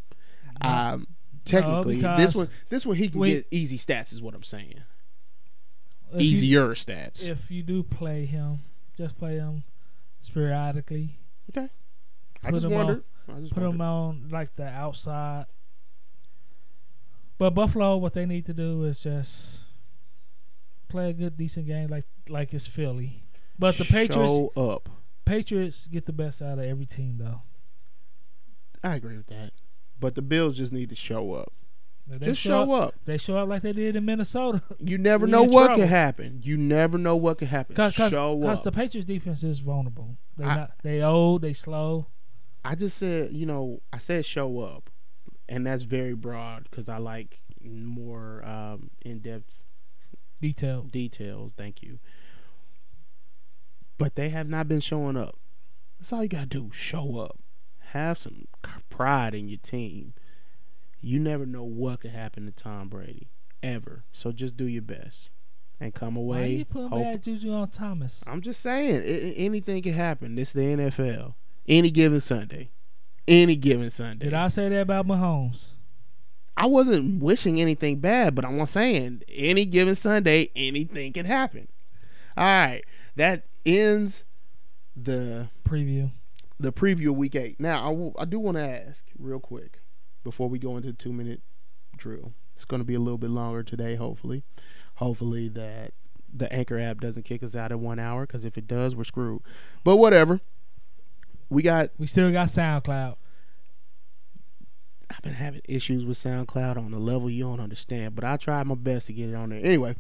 Um, 0.61 1.07
technically, 1.45 2.01
this 2.01 2.35
one 2.35 2.49
this 2.69 2.87
one 2.87 2.97
he 2.97 3.09
can 3.09 3.21
we- 3.21 3.35
get 3.35 3.47
easy 3.51 3.79
stats. 3.79 4.13
Is 4.13 4.23
what 4.23 4.35
I'm 4.35 4.43
saying. 4.43 4.81
If 6.13 6.21
you- 6.21 6.29
Easier 6.29 6.69
stats. 6.71 7.23
if 7.23 7.51
you 7.51 7.63
do 7.63 7.83
play 7.83 8.25
him, 8.25 8.61
just 8.97 9.19
play 9.19 9.37
him 9.37 9.65
sporadically. 10.21 11.19
Okay. 11.51 11.69
I 12.43 12.51
put 12.51 12.55
just 12.55 12.67
him 12.67 12.73
wondered. 12.73 13.05
I 13.29 13.41
just 13.41 13.55
Put 13.55 13.63
him 13.63 13.81
on 13.81 14.29
like 14.31 14.55
the 14.55 14.67
outside. 14.67 15.47
But 17.39 17.51
Buffalo, 17.51 17.97
what 17.97 18.13
they 18.13 18.27
need 18.27 18.47
to 18.47 18.55
do 18.55 18.85
is 18.85 19.03
just 19.03 19.59
play 20.89 21.11
a 21.11 21.13
good, 21.13 21.37
decent 21.37 21.67
game, 21.67 21.89
like 21.89 22.05
like 22.29 22.55
it's 22.55 22.67
Philly. 22.67 23.25
But 23.59 23.77
the 23.77 23.85
Patriots, 23.85 24.33
Show 24.33 24.53
up. 24.57 24.89
Patriots 25.25 25.87
get 25.89 26.07
the 26.07 26.13
best 26.13 26.43
out 26.43 26.59
of 26.59 26.65
every 26.65 26.87
team, 26.87 27.17
though. 27.19 27.43
I 28.85 28.95
agree 28.97 29.17
with 29.17 29.27
that. 29.27 29.51
But 29.99 30.15
the 30.15 30.23
Bills 30.23 30.57
just 30.57 30.73
need 30.73 30.91
to 30.91 30.95
show 30.95 31.33
up. 31.33 31.53
They 32.07 32.19
just 32.27 32.41
show 32.41 32.71
up. 32.73 32.95
They 33.07 33.17
show 33.17 33.39
up 33.39 33.49
like 33.49 33.63
they 33.63 33.73
did 33.73 33.97
in 33.97 34.05
Minnesota. 34.05 34.63
You 34.79 34.99
never 34.99 35.25
We 35.25 35.33
know 35.33 35.43
what 35.45 35.67
trouble. 35.69 35.77
could 35.77 35.89
happen. 35.89 36.41
You 36.43 36.59
never 36.59 36.99
know 36.99 37.17
what 37.17 37.39
could 37.39 37.49
happen. 37.49 37.75
Cause, 37.75 37.97
cause, 37.97 38.13
show 38.13 38.39
'cause 38.43 38.59
up. 38.59 38.65
the 38.65 38.73
Patriots 38.73 39.07
defense 39.07 39.43
is 39.43 39.59
vulnerable. 39.61 40.17
They 40.37 40.45
not 40.45 40.73
they 40.83 41.01
old, 41.03 41.41
they 41.41 41.55
slow. 41.55 42.09
I 42.63 42.75
just 42.75 42.99
said, 42.99 43.33
you 43.33 43.47
know, 43.47 43.81
I 43.93 43.97
said 43.99 44.27
show 44.27 44.61
up, 44.61 44.91
and 45.49 45.67
that's 45.67 45.85
very 45.85 46.15
broad 46.15 46.65
because 46.71 46.91
I 46.91 46.99
like 46.99 47.41
more 47.63 48.45
um, 48.47 48.91
in-depth 49.07 49.63
Detailed. 50.43 50.91
details. 50.93 51.55
Thank 51.57 51.83
you. 51.83 51.99
But 53.97 54.17
they 54.17 54.29
have 54.29 54.49
not 54.49 54.69
been 54.69 54.81
showing 54.81 55.17
up. 55.17 55.39
That's 55.99 56.13
all 56.13 56.23
you 56.23 56.29
gotta 56.29 56.47
do. 56.47 56.71
Show 56.75 57.17
up. 57.19 57.39
Have 57.95 58.19
some 58.19 58.49
pride 58.91 59.37
in 59.37 59.47
your 59.49 59.61
team. 59.63 60.15
You 61.01 61.21
never 61.21 61.47
know 61.47 61.63
what 61.63 62.01
could 62.01 62.11
happen 62.11 62.45
to 62.47 62.51
Tom 62.51 62.89
Brady 62.89 63.29
ever. 63.63 64.03
So 64.11 64.33
just 64.33 64.57
do 64.57 64.65
your 64.65 64.83
best 64.83 65.31
and 65.79 65.95
come 65.95 66.17
away. 66.17 66.41
Why 66.41 66.47
you 66.47 66.65
putting 66.65 66.89
hope- 66.89 67.03
bad 67.05 67.23
juju 67.23 67.53
on 67.53 67.69
Thomas? 67.69 68.25
I'm 68.27 68.41
just 68.41 68.61
saying, 68.61 68.97
i 68.97 69.29
i- 69.29 69.35
anything 69.37 69.81
can 69.81 69.93
happen. 69.93 70.35
This 70.35 70.51
the 70.53 70.63
NFL. 70.63 71.35
Any 71.69 71.93
given 71.93 72.21
Sunday. 72.21 72.71
Any 73.29 73.55
given 73.55 73.91
Sunday. 73.91 74.25
Did 74.25 74.35
I 74.35 74.49
say 74.49 74.69
that 74.69 74.81
about 74.81 75.07
Mahomes? 75.07 75.71
I 76.57 76.67
wasn't 76.67 77.23
wishing 77.23 77.61
anything 77.61 78.01
bad, 78.01 78.35
but 78.35 78.45
I'm 78.45 78.67
saying 78.67 79.23
any 79.29 79.67
given 79.67 79.95
Sunday, 79.95 80.51
anything 80.57 81.13
can 81.13 81.27
happen. 81.27 81.69
All 82.37 82.45
right, 82.45 82.83
that 83.15 83.45
ends 83.65 84.25
the 84.97 85.49
Preview. 85.65 86.11
The 86.59 86.73
preview 86.73 87.11
of 87.11 87.17
week 87.17 87.35
eight. 87.35 87.59
Now, 87.59 87.87
I, 87.87 87.91
w- 87.91 88.15
I 88.19 88.25
do 88.25 88.39
want 88.39 88.57
to 88.57 88.63
ask 88.63 89.05
real 89.19 89.41
quick 89.41 89.81
before 90.23 90.49
we 90.49 90.59
go 90.59 90.77
into 90.77 90.89
the 90.89 90.97
two 90.97 91.13
minute 91.13 91.43
drill. 91.97 92.33
It's 92.57 92.65
going 92.65 92.81
to 92.81 92.87
be 92.87 92.95
a 92.95 93.01
little 93.01 93.19
bit 93.19 93.31
longer 93.31 93.63
today, 93.63 93.97
hopefully. 93.97 94.45
Hopefully 94.97 95.49
that 95.49 95.93
the 96.33 96.53
Anchor 96.53 96.79
app 96.79 97.01
doesn't 97.01 97.25
kick 97.25 97.43
us 97.43 97.57
out 97.57 97.73
at 97.73 97.81
one 97.81 97.99
hour 97.99 98.27
because 98.27 98.45
if 98.45 98.57
it 98.57 98.67
does, 98.67 98.95
we're 98.95 99.05
screwed. 99.05 99.43
But 99.83 99.97
whatever. 99.97 100.41
We 101.51 101.63
got. 101.63 101.91
We 101.99 102.07
still 102.07 102.33
got 102.33 102.49
SoundCloud. 102.49 103.17
I've 105.11 105.23
been 105.23 105.35
having 105.35 105.61
issues 105.69 106.05
with 106.05 106.17
SoundCloud 106.17 106.77
on 106.77 106.91
the 106.91 106.99
level 106.99 107.31
you 107.31 107.45
don't 107.45 107.61
understand, 107.61 108.15
but 108.15 108.25
I 108.25 108.37
tried 108.37 108.67
my 108.67 108.75
best 108.75 109.07
to 109.09 109.13
get 109.13 109.31
it 109.31 109.35
on 109.35 109.51
there. 109.51 109.61
Anyway, 109.63 109.95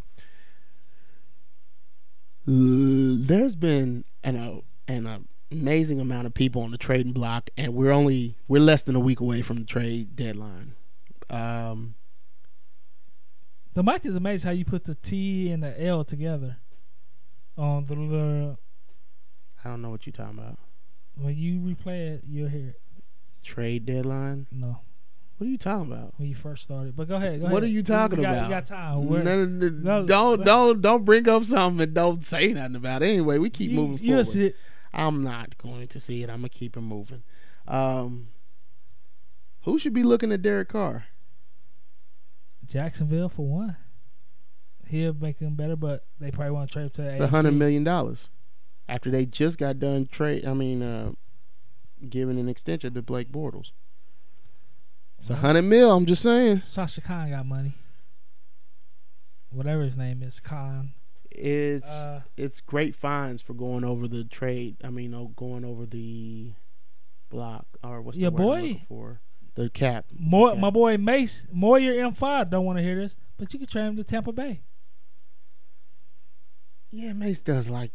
there's 2.46 3.54
been 3.54 4.04
an 4.22 4.62
an 4.88 5.06
uh, 5.06 5.18
amazing 5.60 6.00
amount 6.00 6.26
of 6.26 6.34
people 6.34 6.62
on 6.62 6.70
the 6.70 6.78
trading 6.78 7.12
block, 7.12 7.50
and 7.56 7.74
we're 7.74 7.90
only 7.92 8.36
we're 8.48 8.60
less 8.60 8.82
than 8.82 8.94
a 8.96 9.00
week 9.00 9.20
away 9.20 9.42
from 9.42 9.58
the 9.58 9.64
trade 9.64 10.14
deadline. 10.16 10.74
Um, 11.30 11.94
The 13.74 13.82
mic 13.82 14.04
is 14.04 14.14
amazing 14.16 14.48
how 14.48 14.52
you 14.54 14.64
put 14.64 14.84
the 14.84 14.94
T 14.94 15.50
and 15.50 15.62
the 15.62 15.82
L 15.84 16.04
together 16.04 16.58
on 17.56 17.86
the 17.86 17.94
little. 17.94 18.58
I 19.64 19.68
don't 19.70 19.82
know 19.82 19.90
what 19.90 20.06
you're 20.06 20.12
talking 20.12 20.38
about. 20.38 20.58
When 21.16 21.36
you 21.36 21.58
replay 21.60 22.14
it, 22.14 22.22
you'll 22.28 22.48
hear 22.48 22.68
it. 22.70 22.80
Trade 23.42 23.86
deadline? 23.86 24.46
No, 24.50 24.80
What 25.38 25.46
are 25.46 25.50
you 25.50 25.58
talking 25.58 25.90
about? 25.92 26.14
when 26.16 26.28
you 26.28 26.34
first 26.34 26.64
started. 26.64 26.94
But 26.96 27.08
go 27.08 27.16
ahead. 27.16 27.38
Go 27.40 27.44
What 27.46 27.52
ahead. 27.52 27.62
are 27.64 27.66
you 27.66 27.82
talking 27.82 28.18
we 28.18 28.22
got, 28.24 28.32
about? 28.34 28.48
We 28.48 28.54
got 28.54 28.66
time. 28.66 29.06
We're- 29.06 29.24
No, 29.24 29.44
no, 29.44 29.68
no, 29.68 30.06
don't 30.06 30.44
don't 30.44 30.80
don't 30.80 31.04
bring 31.04 31.28
up 31.28 31.44
something 31.44 31.82
and 31.82 31.94
don't 31.94 32.24
say 32.24 32.52
nothing 32.52 32.76
about 32.76 33.02
it. 33.02 33.06
Anyway, 33.10 33.38
we 33.38 33.50
keep 33.50 33.70
you, 33.70 33.76
moving 33.76 33.98
forward. 33.98 34.54
I'm 34.94 35.22
not 35.22 35.58
going 35.58 35.88
to 35.88 36.00
see 36.00 36.22
it. 36.22 36.30
I'm 36.30 36.38
gonna 36.38 36.48
keep 36.48 36.76
it 36.76 36.80
moving. 36.80 37.22
Um, 37.66 38.28
who 39.62 39.78
should 39.78 39.92
be 39.92 40.02
looking 40.02 40.30
at 40.32 40.42
Derek 40.42 40.68
Carr? 40.68 41.06
Jacksonville 42.66 43.28
for 43.28 43.46
one. 43.46 43.76
He'll 44.86 45.14
make 45.14 45.38
them 45.38 45.54
better, 45.54 45.76
but 45.76 46.04
they 46.20 46.30
probably 46.30 46.52
want 46.52 46.70
to 46.70 46.72
trade 46.74 46.94
to 46.94 47.02
the 47.02 47.08
It's 47.10 47.20
a 47.20 47.28
hundred 47.28 47.54
million 47.54 47.84
dollars 47.84 48.28
after 48.88 49.10
they 49.10 49.26
just 49.26 49.58
got 49.58 49.78
done 49.78 50.06
trade. 50.06 50.46
I 50.46 50.54
mean, 50.54 50.82
uh, 50.82 51.12
giving 52.08 52.38
an 52.38 52.48
extension 52.48 52.94
to 52.94 53.02
Blake 53.02 53.32
Bortles. 53.32 53.70
It's 55.18 55.30
a 55.30 55.36
hundred 55.36 55.62
mil. 55.62 55.90
I'm 55.90 56.06
just 56.06 56.22
saying. 56.22 56.62
Sasha 56.62 57.00
Khan 57.00 57.30
got 57.30 57.46
money. 57.46 57.72
Whatever 59.50 59.82
his 59.82 59.96
name 59.96 60.22
is, 60.22 60.40
Khan. 60.40 60.92
It's 61.34 61.88
Uh, 61.88 62.22
it's 62.36 62.60
great 62.60 62.94
fines 62.94 63.42
for 63.42 63.54
going 63.54 63.84
over 63.84 64.06
the 64.08 64.24
trade. 64.24 64.76
I 64.84 64.90
mean, 64.90 65.12
oh, 65.14 65.28
going 65.36 65.64
over 65.64 65.84
the 65.86 66.52
block 67.30 67.66
or 67.82 68.00
what's 68.02 68.16
Yeah, 68.18 68.28
the 68.28 68.36
boy. 68.36 68.84
for? 68.88 69.20
The 69.56 69.70
cap. 69.70 70.06
Moy, 70.16 70.50
Okay. 70.50 70.60
my 70.60 70.70
boy 70.70 70.96
Mace 70.98 71.46
Moyer 71.52 71.94
M5 71.94 72.50
don't 72.50 72.64
want 72.64 72.78
to 72.78 72.82
hear 72.82 72.96
this, 72.96 73.16
but 73.36 73.52
you 73.52 73.58
can 73.60 73.68
trade 73.68 73.86
him 73.86 73.96
to 73.96 74.04
Tampa 74.04 74.32
Bay. 74.32 74.62
Yeah, 76.90 77.12
Mace 77.12 77.42
does 77.42 77.68
like 77.68 77.92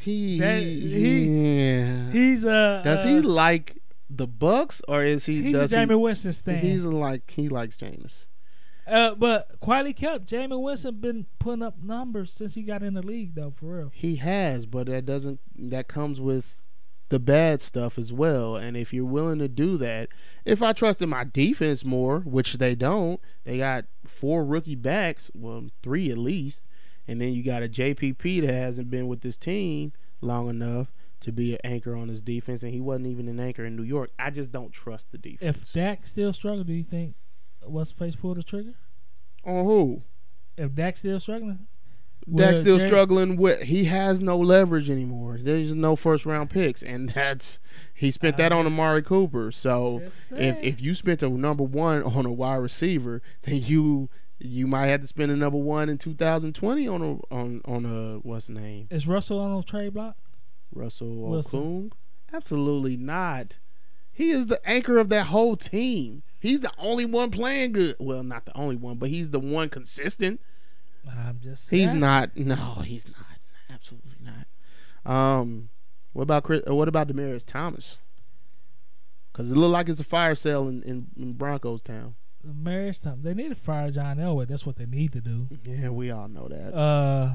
he. 0.00 0.38
That- 0.38 0.62
he- 0.62 1.26
yeah. 1.26 2.10
He's 2.10 2.44
uh 2.44 2.82
Does 2.84 3.04
uh, 3.04 3.08
he 3.08 3.20
like 3.20 3.78
the 4.10 4.26
Bucks 4.26 4.82
or 4.88 5.02
is 5.02 5.26
he? 5.26 5.42
He's 5.42 5.52
does 5.54 5.72
a 5.72 5.78
he, 5.80 5.86
Jameis 5.86 6.00
Winston 6.00 6.32
stand. 6.32 6.58
He's 6.66 6.84
like 6.84 7.30
he 7.30 7.48
likes 7.48 7.76
Jameis. 7.76 8.26
Uh, 8.86 9.14
but 9.14 9.58
quietly 9.60 9.92
kept, 9.92 10.26
Jameis 10.26 10.62
Winston 10.62 11.00
been 11.00 11.26
putting 11.38 11.62
up 11.62 11.82
numbers 11.82 12.32
since 12.32 12.54
he 12.54 12.62
got 12.62 12.82
in 12.82 12.94
the 12.94 13.02
league, 13.02 13.34
though, 13.34 13.52
for 13.56 13.78
real. 13.78 13.90
He 13.92 14.16
has, 14.16 14.66
but 14.66 14.86
that 14.86 15.04
doesn't. 15.04 15.40
That 15.56 15.88
comes 15.88 16.20
with 16.20 16.58
the 17.08 17.18
bad 17.18 17.60
stuff 17.60 17.98
as 17.98 18.12
well. 18.12 18.56
And 18.56 18.76
if 18.76 18.92
you're 18.92 19.04
willing 19.04 19.38
to 19.38 19.48
do 19.48 19.76
that, 19.78 20.08
if 20.44 20.62
I 20.62 20.72
trusted 20.72 21.08
my 21.08 21.24
defense 21.24 21.84
more, 21.84 22.20
which 22.20 22.54
they 22.54 22.74
don't, 22.74 23.20
they 23.44 23.58
got 23.58 23.86
four 24.04 24.44
rookie 24.44 24.74
backs, 24.74 25.30
well, 25.34 25.68
three 25.82 26.10
at 26.10 26.18
least, 26.18 26.64
and 27.06 27.20
then 27.20 27.32
you 27.32 27.42
got 27.42 27.62
a 27.62 27.68
JPP 27.68 28.40
that 28.42 28.54
hasn't 28.54 28.90
been 28.90 29.06
with 29.08 29.20
this 29.20 29.36
team 29.36 29.92
long 30.20 30.48
enough 30.48 30.92
to 31.20 31.32
be 31.32 31.54
an 31.54 31.60
anchor 31.64 31.96
on 31.96 32.08
his 32.08 32.22
defense, 32.22 32.62
and 32.62 32.72
he 32.72 32.80
wasn't 32.80 33.06
even 33.06 33.28
an 33.28 33.40
anchor 33.40 33.64
in 33.64 33.76
New 33.76 33.82
York. 33.82 34.10
I 34.18 34.30
just 34.30 34.52
don't 34.52 34.72
trust 34.72 35.10
the 35.12 35.18
defense. 35.18 35.56
If 35.56 35.72
Dak 35.72 36.06
still 36.06 36.32
struggling, 36.32 36.66
do 36.66 36.72
you 36.72 36.84
think 36.84 37.14
what's 37.66 37.90
face 37.90 38.16
pull 38.16 38.34
the 38.34 38.42
trigger? 38.42 38.74
on 39.46 39.64
who? 39.64 40.02
If 40.56 40.74
Dak's 40.74 41.00
still 41.00 41.20
struggling, 41.20 41.66
Dak's 42.32 42.60
still 42.60 42.78
Jerry- 42.78 42.88
struggling 42.88 43.36
with. 43.36 43.62
He 43.62 43.84
has 43.84 44.20
no 44.20 44.38
leverage 44.38 44.90
anymore. 44.90 45.38
There's 45.40 45.72
no 45.72 45.94
first 45.94 46.26
round 46.26 46.50
picks, 46.50 46.82
and 46.82 47.10
that's 47.10 47.60
he 47.94 48.10
spent 48.10 48.36
that 48.38 48.52
uh-huh. 48.52 48.60
on 48.60 48.66
Amari 48.66 49.02
Cooper. 49.02 49.52
So 49.52 50.02
if 50.30 50.32
if 50.32 50.80
you 50.80 50.94
spent 50.94 51.22
a 51.22 51.28
number 51.28 51.62
one 51.62 52.02
on 52.02 52.26
a 52.26 52.32
wide 52.32 52.56
receiver, 52.56 53.22
then 53.42 53.62
you 53.62 54.08
you 54.38 54.66
might 54.66 54.86
have 54.88 55.02
to 55.02 55.06
spend 55.06 55.30
a 55.30 55.36
number 55.36 55.58
one 55.58 55.88
in 55.88 55.98
2020 55.98 56.88
on 56.88 57.02
a 57.02 57.34
on 57.34 57.60
on 57.64 57.86
a 57.86 58.18
what's 58.26 58.48
name 58.48 58.88
is 58.90 59.06
Russell 59.06 59.38
on 59.38 59.56
a 59.56 59.62
trade 59.62 59.94
block? 59.94 60.16
Russell 60.74 61.14
Wilson. 61.14 61.60
Okung? 61.60 61.92
Absolutely 62.34 62.96
not. 62.96 63.58
He 64.16 64.30
is 64.30 64.46
the 64.46 64.58
anchor 64.66 64.96
of 64.96 65.10
that 65.10 65.26
whole 65.26 65.56
team. 65.56 66.22
He's 66.40 66.60
the 66.60 66.72
only 66.78 67.04
one 67.04 67.30
playing 67.30 67.72
good. 67.72 67.96
Well, 67.98 68.22
not 68.22 68.46
the 68.46 68.56
only 68.56 68.76
one, 68.76 68.96
but 68.96 69.10
he's 69.10 69.28
the 69.28 69.38
one 69.38 69.68
consistent. 69.68 70.40
I'm 71.06 71.38
just. 71.38 71.70
He's 71.70 71.92
asking. 71.92 72.00
not. 72.00 72.36
No, 72.36 72.80
he's 72.82 73.06
not. 73.06 73.38
Absolutely 73.70 74.16
not. 74.22 75.10
Um, 75.12 75.68
what 76.14 76.22
about 76.22 76.44
Chris, 76.44 76.62
uh, 76.66 76.74
what 76.74 76.88
about 76.88 77.08
Demaryius 77.08 77.44
Thomas? 77.44 77.98
Because 79.30 79.52
it 79.52 79.56
looked 79.56 79.72
like 79.72 79.90
it's 79.90 80.00
a 80.00 80.04
fire 80.04 80.34
sale 80.34 80.66
in, 80.66 80.82
in, 80.84 81.08
in 81.18 81.34
Broncos 81.34 81.82
town. 81.82 82.14
Marius 82.42 83.00
Thomas. 83.00 83.20
They 83.22 83.34
need 83.34 83.50
to 83.50 83.54
fire 83.54 83.90
John 83.90 84.16
Elway. 84.16 84.48
That's 84.48 84.64
what 84.64 84.76
they 84.76 84.86
need 84.86 85.12
to 85.12 85.20
do. 85.20 85.48
Yeah, 85.62 85.90
we 85.90 86.10
all 86.10 86.28
know 86.28 86.48
that. 86.48 86.74
Uh, 86.74 87.34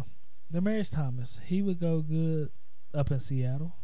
Demaryius 0.52 0.96
Thomas. 0.96 1.40
He 1.46 1.62
would 1.62 1.80
go 1.80 2.02
good 2.02 2.50
up 2.92 3.12
in 3.12 3.20
Seattle. 3.20 3.76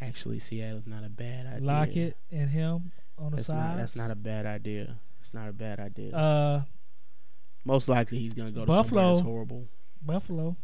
Actually, 0.00 0.38
Seattle's 0.38 0.86
not 0.86 1.04
a 1.04 1.08
bad 1.08 1.46
idea. 1.46 1.66
Lockett 1.66 2.16
and 2.30 2.48
him 2.50 2.92
on 3.18 3.30
the 3.30 3.36
That's 3.36 3.46
side. 3.48 3.56
not. 3.56 3.76
That's 3.78 3.96
not 3.96 4.10
a 4.10 4.14
bad 4.14 4.46
idea. 4.46 4.96
It's 5.20 5.34
not 5.34 5.48
a 5.48 5.52
bad 5.52 5.80
idea. 5.80 6.14
Uh, 6.14 6.62
Most 7.64 7.88
likely, 7.88 8.18
he's 8.18 8.34
gonna 8.34 8.52
go 8.52 8.60
to 8.60 8.66
Buffalo. 8.66 9.12
that's 9.14 9.24
horrible. 9.24 9.66
Buffalo. 10.00 10.56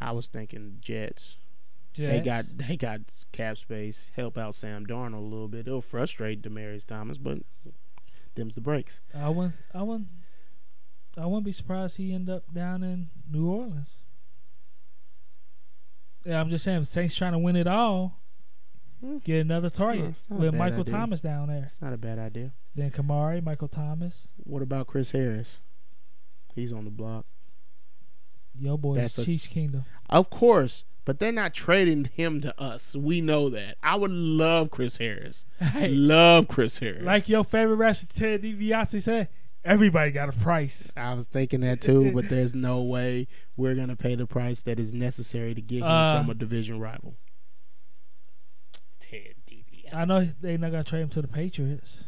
I 0.00 0.12
was 0.12 0.26
thinking 0.26 0.78
Jets. 0.80 1.36
Jets. 1.92 2.12
They 2.12 2.20
got 2.20 2.44
they 2.56 2.76
got 2.76 3.00
cap 3.32 3.56
space. 3.58 4.10
Help 4.16 4.36
out 4.36 4.54
Sam 4.54 4.84
Darnold 4.86 5.14
a 5.14 5.20
little 5.20 5.48
bit. 5.48 5.66
It'll 5.68 5.80
frustrate 5.80 6.42
Demaryius 6.42 6.84
Thomas, 6.84 7.18
but 7.18 7.38
them's 8.34 8.54
the 8.56 8.60
breaks. 8.60 9.00
I 9.14 9.28
wouldn't. 9.28 9.62
I 9.72 9.82
wouldn't. 9.82 10.08
I 11.16 11.24
wouldn't 11.24 11.44
be 11.46 11.52
surprised 11.52 11.96
he 11.96 12.12
end 12.12 12.28
up 12.28 12.52
down 12.52 12.82
in 12.82 13.08
New 13.30 13.48
Orleans. 13.48 14.02
Yeah, 16.26 16.40
I'm 16.40 16.50
just 16.50 16.64
saying, 16.64 16.82
Saints 16.84 17.14
trying 17.14 17.32
to 17.32 17.38
win 17.38 17.56
it 17.56 17.66
all. 17.68 18.20
Get 19.24 19.40
another 19.42 19.68
target 19.70 20.06
it's 20.10 20.24
a 20.30 20.34
with 20.34 20.54
Michael 20.54 20.80
idea. 20.80 20.92
Thomas 20.92 21.20
down 21.20 21.48
there. 21.48 21.64
It's 21.64 21.76
not 21.80 21.92
a 21.92 21.96
bad 21.98 22.18
idea. 22.18 22.52
Then 22.74 22.90
Kamari, 22.90 23.42
Michael 23.42 23.68
Thomas, 23.68 24.28
What 24.44 24.62
about 24.62 24.86
Chris 24.86 25.10
Harris? 25.12 25.60
He's 26.54 26.72
on 26.72 26.84
the 26.84 26.90
block. 26.90 27.26
yo 28.58 28.76
boy, 28.76 28.94
That's 28.94 29.18
a- 29.18 29.24
Chiefs 29.24 29.46
Kingdom. 29.46 29.84
Of 30.08 30.30
course, 30.30 30.84
but 31.04 31.18
they're 31.18 31.30
not 31.32 31.52
trading 31.54 32.06
him 32.14 32.40
to 32.40 32.58
us. 32.60 32.96
We 32.96 33.20
know 33.20 33.48
that. 33.50 33.76
I 33.82 33.96
would 33.96 34.10
love 34.10 34.70
Chris 34.70 34.96
Harris. 34.96 35.44
Hey, 35.60 35.88
Love 35.90 36.48
Chris 36.48 36.78
Harris. 36.78 37.02
like 37.02 37.28
your 37.28 37.44
favorite 37.44 37.76
rapper 37.76 38.06
Ted 38.12 38.42
DiBiase 38.42 39.02
said, 39.02 39.28
everybody 39.64 40.10
got 40.10 40.28
a 40.30 40.32
price. 40.32 40.90
I 40.96 41.12
was 41.14 41.26
thinking 41.26 41.60
that 41.60 41.80
too, 41.82 42.12
but 42.12 42.28
there's 42.28 42.54
no 42.54 42.82
way 42.82 43.28
we're 43.56 43.74
gonna 43.74 43.96
pay 43.96 44.14
the 44.14 44.26
price 44.26 44.62
that 44.62 44.80
is 44.80 44.94
necessary 44.94 45.54
to 45.54 45.60
get 45.60 45.78
him 45.78 45.84
Uh, 45.84 46.20
from 46.22 46.30
a 46.30 46.34
division 46.34 46.80
rival. 46.80 47.16
Ted 49.10 49.34
DiBiase. 49.48 49.94
I 49.94 50.04
know 50.04 50.28
they're 50.40 50.58
not 50.58 50.70
gonna 50.70 50.84
trade 50.84 51.02
him 51.02 51.08
to 51.10 51.22
the 51.22 51.28
Patriots. 51.28 52.04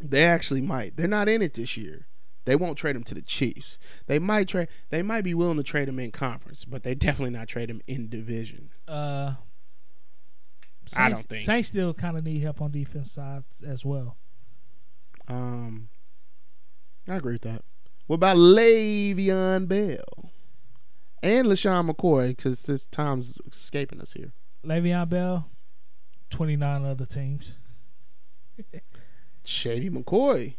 They 0.00 0.24
actually 0.24 0.60
might. 0.60 0.96
They're 0.96 1.08
not 1.08 1.28
in 1.28 1.42
it 1.42 1.54
this 1.54 1.76
year. 1.76 2.06
They 2.44 2.56
won't 2.56 2.78
trade 2.78 2.96
him 2.96 3.04
to 3.04 3.14
the 3.14 3.20
Chiefs. 3.20 3.78
They 4.06 4.18
might 4.18 4.48
trade. 4.48 4.68
They 4.88 5.02
might 5.02 5.22
be 5.22 5.34
willing 5.34 5.58
to 5.58 5.62
trade 5.62 5.88
him 5.88 5.98
in 5.98 6.12
conference, 6.12 6.64
but 6.64 6.82
they 6.82 6.94
definitely 6.94 7.36
not 7.36 7.48
trade 7.48 7.68
him 7.68 7.82
in 7.86 8.08
division. 8.08 8.70
Uh, 8.86 9.34
I 10.96 11.10
don't 11.10 11.28
think. 11.28 11.44
Saints 11.44 11.68
still 11.68 11.92
kind 11.92 12.16
of 12.16 12.24
need 12.24 12.40
help 12.40 12.62
on 12.62 12.70
defense 12.70 13.12
side 13.12 13.44
as 13.66 13.84
well. 13.84 14.16
Um, 15.26 15.88
I 17.06 17.16
agree 17.16 17.34
with 17.34 17.42
that. 17.42 17.64
What 18.06 18.14
about 18.14 18.38
Le'Veon 18.38 19.68
Bell 19.68 20.30
and 21.22 21.46
LeSean 21.46 21.90
McCoy? 21.90 22.28
Because 22.28 22.62
this 22.62 22.86
time's 22.86 23.38
escaping 23.50 24.00
us 24.00 24.12
here. 24.12 24.32
Le'Veon 24.64 25.08
Bell, 25.10 25.50
twenty 26.30 26.56
nine 26.56 26.84
other 26.84 27.06
teams. 27.06 27.58
Shady 29.44 29.88
McCoy. 29.90 30.56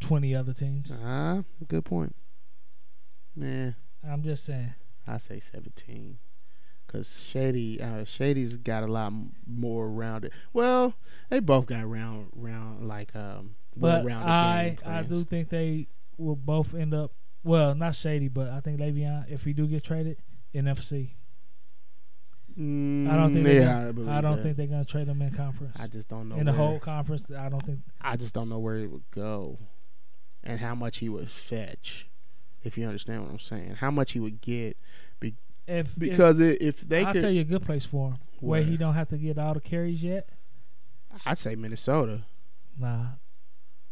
Twenty 0.00 0.34
other 0.34 0.52
teams. 0.54 0.92
Ah, 1.04 1.42
good 1.68 1.84
point. 1.84 2.14
Nah, 3.36 3.72
I'm 4.06 4.22
just 4.22 4.44
saying. 4.44 4.74
I 5.06 5.18
say 5.18 5.40
seventeen. 5.40 6.18
Cause 6.86 7.24
Shady, 7.28 7.80
uh, 7.80 8.04
Shady's 8.04 8.56
got 8.56 8.82
a 8.82 8.88
lot 8.88 9.08
m- 9.12 9.32
more 9.46 9.88
rounded. 9.88 10.32
Well, 10.52 10.94
they 11.28 11.38
both 11.38 11.66
got 11.66 11.88
round, 11.88 12.30
round 12.34 12.88
like 12.88 13.14
um, 13.14 13.54
But 13.76 14.04
I 14.10 14.76
I 14.84 15.02
do 15.02 15.22
think 15.22 15.50
they 15.50 15.86
will 16.18 16.34
both 16.34 16.74
end 16.74 16.92
up 16.92 17.12
well, 17.44 17.74
not 17.74 17.94
shady, 17.94 18.28
but 18.28 18.50
I 18.50 18.60
think 18.60 18.80
Le'Veon, 18.80 19.30
if 19.30 19.44
he 19.44 19.52
do 19.52 19.66
get 19.66 19.84
traded, 19.84 20.18
in 20.52 20.64
NFC. 20.66 21.10
Mm, 22.58 23.08
I 23.10 23.16
don't 23.16 23.32
think 23.32 23.44
they 23.44 23.58
yeah, 23.60 23.64
gonna- 23.72 23.88
I, 23.88 23.92
believe 23.92 24.08
I 24.10 24.20
don't 24.20 24.36
that. 24.36 24.42
think 24.42 24.56
they're 24.56 24.66
gonna 24.66 24.84
trade 24.84 25.08
him 25.08 25.22
in 25.22 25.30
conference. 25.32 25.80
I 25.80 25.86
just 25.86 26.08
don't 26.08 26.28
know 26.28 26.36
in 26.36 26.46
the 26.46 26.52
whole 26.52 26.78
conference, 26.78 27.30
I 27.30 27.48
don't 27.48 27.64
think. 27.64 27.80
I 28.00 28.16
just 28.16 28.34
don't 28.34 28.48
know 28.48 28.58
where 28.58 28.78
he 28.78 28.86
would 28.86 29.04
go, 29.10 29.58
and 30.42 30.58
how 30.60 30.74
much 30.74 30.98
he 30.98 31.08
would 31.08 31.30
fetch. 31.30 32.08
If 32.62 32.76
you 32.76 32.86
understand 32.86 33.22
what 33.22 33.30
I'm 33.30 33.38
saying, 33.38 33.76
how 33.76 33.90
much 33.90 34.12
he 34.12 34.20
would 34.20 34.40
get 34.40 34.76
If 35.66 35.96
because 35.96 36.40
if, 36.40 36.58
if 36.60 36.80
they 36.80 37.04
I'll 37.04 37.12
could, 37.12 37.20
tell 37.22 37.30
you 37.30 37.42
a 37.42 37.44
good 37.44 37.62
place 37.64 37.86
for 37.86 38.10
him, 38.10 38.18
where 38.40 38.62
he 38.62 38.76
don't 38.76 38.94
have 38.94 39.08
to 39.10 39.16
get 39.18 39.38
all 39.38 39.54
the 39.54 39.60
carries 39.60 40.02
yet. 40.02 40.28
I'd 41.24 41.38
say 41.38 41.54
Minnesota. 41.54 42.22
Nah, 42.76 43.04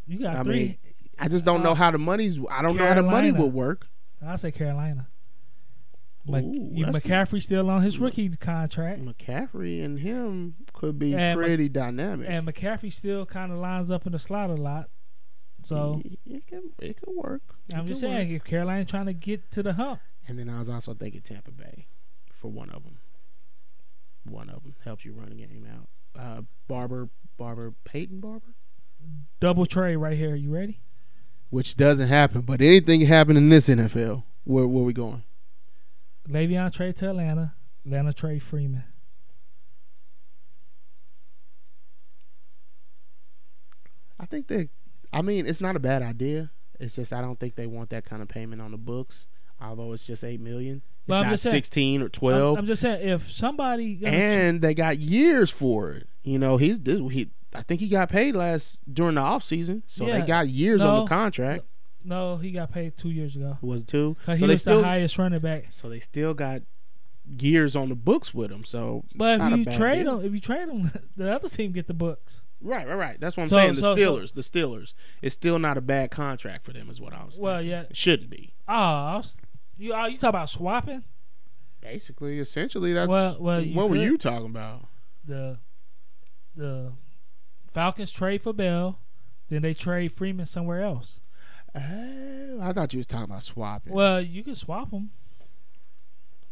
you 0.07 0.19
got 0.19 0.37
I 0.37 0.43
three. 0.43 0.53
mean, 0.55 0.79
I 1.19 1.29
just 1.29 1.45
don't 1.45 1.61
Uh, 1.61 1.65
know 1.65 1.75
how 1.75 1.91
the 1.93 1.99
money's. 1.99 2.41
I 2.51 2.63
don't 2.63 2.77
know 2.77 2.87
how 2.87 2.95
the 2.95 3.03
money 3.03 3.29
Carolina. 3.31 3.39
will 3.45 3.51
work. 3.51 3.87
I 4.21 4.35
say 4.37 4.51
Carolina. 4.51 5.07
Mc, 6.29 6.45
Ooh, 6.45 6.71
McCaffrey 6.93 7.43
still 7.43 7.69
on 7.71 7.83
his 7.83 7.99
rookie 7.99 8.29
contract, 8.31 9.01
McCaffrey 9.01 9.85
and 9.85 9.99
him 9.99 10.55
could 10.73 10.99
be 10.99 11.15
And 11.15 11.39
Mc- 11.41 11.47
pretty 11.47 11.69
dynamic. 11.69 12.27
and 12.29 12.47
McCaffrey 12.47 12.93
still 12.93 13.25
kind 13.27 13.51
of 13.53 13.59
lines 13.59 13.91
up 13.91 14.07
in 14.07 14.13
the 14.13 14.19
slot 14.19 14.51
a 14.51 14.55
lot. 14.55 14.91
So 15.65 16.01
it, 16.05 16.19
it 16.27 16.47
can 16.47 16.71
it 16.81 17.01
can 17.01 17.17
work. 17.17 17.43
It 17.69 17.75
I'm 17.77 17.87
just 17.87 18.03
work. 18.03 18.13
saying, 18.13 18.31
if 18.33 18.45
Carolina 18.45 18.85
trying 18.85 19.07
to 19.07 19.13
get 19.13 19.51
to 19.53 19.63
the 19.63 19.73
hump, 19.75 20.01
And 20.27 20.39
then 20.39 20.49
I 20.49 20.59
was 20.59 20.69
also 20.69 20.95
thinking 20.95 21.21
Tampa 21.23 21.51
Bay 21.51 21.87
for 22.33 22.49
one 22.49 22.71
of 22.71 22.85
them. 22.85 22.99
One 24.25 24.51
of 24.51 24.63
them 24.63 24.77
helps 24.85 25.05
you 25.05 25.13
run 25.13 25.33
a 25.33 25.35
game 25.35 25.67
out. 25.73 25.89
Uh, 26.21 26.43
Barber, 26.69 27.09
Barber, 27.37 27.75
Peyton 27.85 28.21
Barber, 28.21 28.55
double 29.41 29.67
trade 29.67 29.97
right 29.97 30.17
here. 30.17 30.35
You 30.35 30.51
ready? 30.55 30.81
which 31.51 31.77
doesn't 31.79 32.09
happen, 32.09 32.43
but 32.43 32.61
anything 32.61 33.01
can 33.01 33.09
happen 33.09 33.35
in 33.37 33.49
this 33.49 33.69
NFL. 33.71 34.23
Where 34.45 34.67
where 34.67 34.85
we 34.85 34.93
going? 34.93 35.23
Le'Veon 36.29 36.73
trade 36.73 36.97
to 36.97 37.11
Atlanta. 37.11 37.55
Atlanta 37.85 38.13
trade 38.13 38.43
Freeman. 38.43 38.85
I 44.21 44.27
think 44.27 44.49
they. 44.49 44.69
I 45.13 45.23
mean, 45.23 45.47
it's 45.47 45.61
not 45.61 45.77
a 45.77 45.81
bad 45.81 46.03
idea. 46.03 46.51
It's 46.81 46.95
just 46.95 47.13
I 47.13 47.21
don't 47.21 47.39
think 47.39 47.55
they 47.55 47.67
want 47.67 47.91
that 47.91 48.05
kind 48.05 48.23
of 48.23 48.29
payment 48.29 48.61
on 48.61 48.73
the 48.73 48.77
books. 48.79 49.27
Although 49.61 49.93
it's 49.93 50.05
just 50.05 50.23
eight 50.23 50.41
million, 50.41 50.83
it's 51.07 51.17
I'm 51.17 51.25
not 51.25 51.31
just 51.31 51.43
saying- 51.45 51.55
sixteen 51.55 52.03
or 52.03 52.07
I'm, 52.07 52.11
twelve. 52.11 52.59
I'm 52.59 52.67
just 52.67 52.83
saying, 52.83 53.09
if 53.09 53.31
somebody 53.31 54.01
and 54.05 54.61
they 54.63 54.75
got 54.75 54.99
years 55.01 55.51
for 55.51 55.93
it. 55.93 56.09
You 56.23 56.39
know, 56.39 56.59
he's 56.59 56.81
this. 56.81 57.01
He, 57.11 57.31
I 57.55 57.63
think 57.63 57.81
he 57.81 57.89
got 57.89 58.11
paid 58.11 58.37
last 58.37 58.83
during 58.93 59.15
the 59.15 59.21
off 59.23 59.43
season, 59.43 59.83
so 59.87 60.07
Yeah. 60.07 60.21
they 60.21 60.27
got 60.27 60.49
years 60.49 60.83
on 60.83 61.05
the 61.05 61.09
contract. 61.09 61.65
No, 62.05 62.37
he 62.37 62.51
got 62.53 62.71
paid 62.73 62.97
two 62.97 63.11
years 63.11 63.37
ago. 63.37 63.59
Was 63.61 63.85
two? 63.85 64.17
So 64.27 64.35
he 64.35 64.45
was 64.47 64.61
still, 64.63 64.79
the 64.81 64.85
highest 64.87 65.19
running 65.19 65.41
back. 65.41 65.67
so 65.71 65.89
they 65.89 66.01
still 66.01 66.35
got 66.35 66.63
years 67.41 67.77
on 67.77 67.89
the 67.91 67.95
books 67.95 68.33
with 68.33 68.51
him. 68.51 68.65
So 68.65 69.05
But 69.15 69.41
if 69.41 69.59
you 69.59 69.65
trade 69.67 70.05
deal. 70.05 70.17
them, 70.19 70.27
if 70.27 70.33
you 70.33 70.41
trade 70.41 70.69
them, 70.69 70.91
the 71.17 71.35
other 71.35 71.49
team 71.49 71.73
get 71.73 71.87
the 71.87 71.95
books. 71.95 72.41
right, 72.63 72.87
right, 72.89 72.95
right. 72.95 73.21
That's 73.21 73.37
what 73.37 73.45
I'm 73.45 73.49
So- 73.51 73.57
saying. 73.57 73.75
The 73.75 73.81
so- 73.83 73.97
so- 73.97 74.01
Steelers, 74.17 74.33
the 74.35 74.41
Steelers. 74.43 74.95
It's 75.23 75.35
still 75.35 75.59
not 75.59 75.77
a 75.77 75.81
bad 75.83 76.11
contract 76.11 76.65
for 76.65 76.73
them, 76.73 76.89
is 76.89 77.01
what 77.01 77.13
I 77.13 77.25
was. 77.25 77.35
Saying. 77.35 77.45
Well, 77.45 77.57
thinking. 77.59 77.71
yeah. 77.71 77.81
it 77.91 77.97
shouldn't 77.97 78.31
be. 78.31 78.55
Oh, 78.67 79.17
was, 79.19 79.37
you 79.77 79.93
oh, 79.95 80.07
you 80.07 80.17
talk 80.17 80.31
about 80.31 80.49
swapping 80.51 81.05
Basically, 81.81 82.39
essentially, 82.41 82.93
that's 82.93 83.09
Well- 83.09 83.37
well, 83.39 83.63
what 83.63 83.89
were 83.91 83.97
you 83.97 84.17
talking 84.19 84.47
about? 84.47 84.87
the 85.25 85.59
the 86.57 86.93
Falcons 87.73 88.11
trade 88.11 88.43
for 88.43 88.53
Bell, 88.53 88.99
then 89.51 89.63
they 89.63 89.75
trade 89.75 90.11
Freeman 90.13 90.47
somewhere 90.47 90.83
else. 90.83 91.21
Oh, 91.75 92.59
I 92.61 92.73
thought 92.73 92.93
you 92.93 92.99
was 92.99 93.07
talking 93.07 93.25
about 93.25 93.43
swapping. 93.43 93.93
Well, 93.93 94.21
you 94.21 94.43
can 94.43 94.55
swap 94.55 94.91
them. 94.91 95.11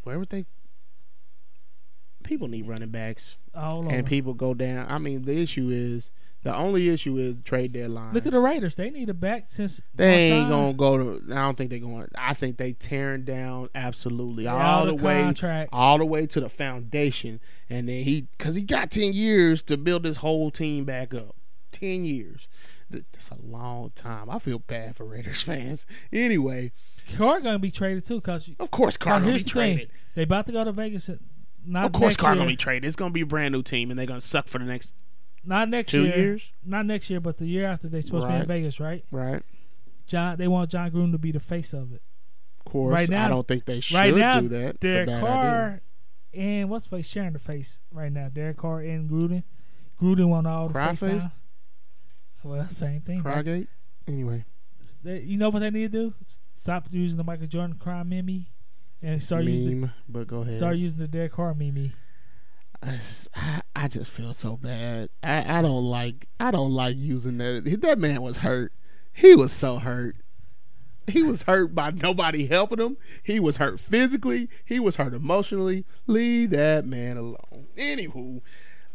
Where 0.05 0.19
would 0.19 0.29
they? 0.29 0.47
People 2.23 2.49
need 2.49 2.67
running 2.67 2.91
backs, 2.91 3.37
and 3.55 4.07
people 4.07 4.35
go 4.35 4.53
down. 4.55 4.87
I 4.89 4.99
mean, 4.99 5.23
the 5.23 5.41
issue 5.41 5.69
is 5.71 6.11
the 6.47 6.55
only 6.55 6.89
issue 6.89 7.17
is 7.19 7.37
the 7.37 7.43
trade 7.43 7.73
deadline. 7.73 8.15
Look 8.15 8.25
at 8.25 8.33
the 8.33 8.39
Raiders. 8.39 8.77
They 8.77 8.91
need 8.91 9.09
a 9.09 9.15
back 9.15 9.47
since 9.49 9.81
They 9.95 10.31
ain't 10.31 10.49
gonna 10.49 10.75
go 10.75 10.97
to. 10.97 11.33
I 11.33 11.37
don't 11.37 11.57
think 11.59 11.71
they're 11.71 11.81
going. 11.81 12.09
I 12.17 12.35
think 12.35 12.57
they 12.57 12.73
tearing 12.73 13.25
down 13.25 13.69
absolutely 13.75 14.47
all, 14.47 14.61
all 14.61 14.87
the, 14.87 14.95
way, 14.95 15.23
contracts. 15.23 15.71
all 15.73 15.99
the 15.99 16.05
way 16.05 16.25
to 16.27 16.41
the 16.41 16.49
foundation, 16.49 17.41
and 17.69 17.89
then 17.89 18.05
he 18.05 18.29
because 18.39 18.55
he 18.55 18.63
got 18.63 18.93
ten 18.93 19.13
years 19.13 19.63
to 19.65 19.77
build 19.77 20.05
this 20.05 20.19
whole 20.19 20.53
team 20.53 20.85
back 20.85 21.15
up. 21.15 21.35
Ten 21.73 22.05
years. 22.05 22.47
Th- 22.97 23.07
That's 23.13 23.31
a 23.31 23.37
long 23.45 23.91
time. 23.95 24.31
I 24.31 24.39
feel 24.39 24.59
bad 24.59 24.97
for 24.97 25.05
Raiders 25.05 25.43
fans. 25.43 25.87
Anyway, 26.13 26.73
Carr 27.17 27.41
gonna 27.41 27.59
be 27.59 27.71
traded 27.71 28.05
too 28.07 28.17
because 28.17 28.51
of 28.59 28.71
course 28.71 28.97
Carr 28.97 29.21
gonna 29.21 29.33
be 29.33 29.39
the 29.39 29.45
thing. 29.45 29.51
traded. 29.51 29.91
they 30.15 30.23
about 30.23 30.47
to 30.47 30.53
go 30.53 30.65
to 30.65 30.73
Vegas. 30.73 31.11
Not 31.65 31.87
Of 31.87 31.93
course 31.93 32.17
Carr 32.17 32.33
year. 32.33 32.39
gonna 32.41 32.49
be 32.51 32.57
traded. 32.57 32.87
It's 32.87 32.97
gonna 32.97 33.11
be 33.13 33.21
a 33.23 33.27
brand 33.27 33.53
new 33.53 33.63
team, 33.63 33.91
and 33.91 33.99
they're 33.99 34.07
gonna 34.07 34.21
suck 34.21 34.49
for 34.49 34.59
the 34.59 34.65
next 34.65 34.93
not 35.45 35.69
next 35.69 35.91
two 35.91 36.05
year. 36.05 36.17
years. 36.17 36.53
Not 36.65 36.87
next 36.87 37.11
year, 37.11 37.21
but 37.21 37.37
the 37.39 37.47
year 37.47 37.67
after 37.67 37.89
they 37.89 38.01
supposed 38.01 38.27
to 38.27 38.33
be 38.33 38.39
in 38.41 38.47
Vegas, 38.47 38.81
right? 38.81 39.05
Right. 39.11 39.43
Jon, 40.07 40.37
they 40.39 40.49
want 40.49 40.71
Jon 40.71 40.91
Gruden 40.91 41.13
to 41.13 41.19
be 41.19 41.33
the 41.33 41.41
face 41.41 41.73
of 41.73 41.93
it. 41.93 42.03
Of 42.65 42.73
course. 42.73 42.93
Right 42.95 43.09
now- 43.09 43.27
I 43.27 43.29
don't 43.29 43.47
think 43.47 43.65
they 43.65 43.81
should 43.81 43.97
right 43.97 44.15
now, 44.15 44.41
do 44.41 44.49
that. 44.49 44.81
Derek 44.81 45.07
bad 45.09 45.21
Carr 45.21 45.67
idea. 45.67 45.81
and 46.61 46.71
what's 46.71 46.87
face 46.87 47.09
sharing 47.09 47.33
the 47.33 47.39
face 47.41 47.81
right 47.93 48.13
now? 48.13 48.29
Derek 48.29 48.57
Carr 48.59 48.81
and 48.81 49.11
Gruden. 49.11 49.43
Gruden 50.01 50.29
want 50.29 50.47
all 50.47 50.69
the 50.69 50.73
Cry 50.75 50.95
face. 50.95 51.23
Well, 52.47 52.69
same 52.69 53.01
thing. 53.01 53.23
Crygate. 53.23 53.67
Anyway, 54.07 54.45
you 55.05 55.37
know 55.37 55.49
what 55.49 55.61
they 55.61 55.71
need 55.71 55.93
to 55.93 56.11
do? 56.11 56.15
Stop 56.55 56.87
using 56.91 57.17
the 57.17 57.25
Michael 57.25 57.47
Jordan 57.47 57.77
cry 57.77 58.03
meme 58.05 58.47
and 59.03 59.21
start 59.23 59.45
using 59.45 59.81
meme. 59.81 59.93
But 60.09 60.29
go 60.29 60.45
the, 60.45 60.51
ahead. 60.51 60.57
start 60.59 60.77
using 60.77 61.01
the 61.01 61.09
Derek 61.09 61.33
Carr 61.33 61.55
meme. 61.55 61.93
I- 62.83 63.63
I 63.75 63.89
just 63.89 64.11
feel 64.11 64.33
so 64.33 64.57
bad. 64.57 65.11
I, 65.23 65.59
I 65.59 65.63
don't 65.63 65.85
like 65.85 66.29
I 66.39 66.51
don't 66.51 66.73
like 66.73 66.97
using 66.97 67.39
that. 67.39 67.79
That 67.83 67.99
man 67.99 68.23
was 68.23 68.39
hurt. 68.39 68.73
He 69.13 69.35
was 69.35 69.53
so 69.53 69.79
hurt. 69.79 70.17
He 71.07 71.23
was 71.23 71.43
hurt 71.43 71.75
by 71.75 71.91
nobody 71.91 72.47
helping 72.47 72.81
him. 72.81 72.97
He 73.23 73.39
was 73.39 73.59
hurt 73.59 73.79
physically. 73.79 74.49
He 74.65 74.81
was 74.81 74.97
hurt 74.97 75.15
emotionally. 75.15 75.85
Leave 76.07 76.51
that 76.51 76.85
man 76.85 77.17
alone. 77.17 77.67
Anywho, 77.77 78.41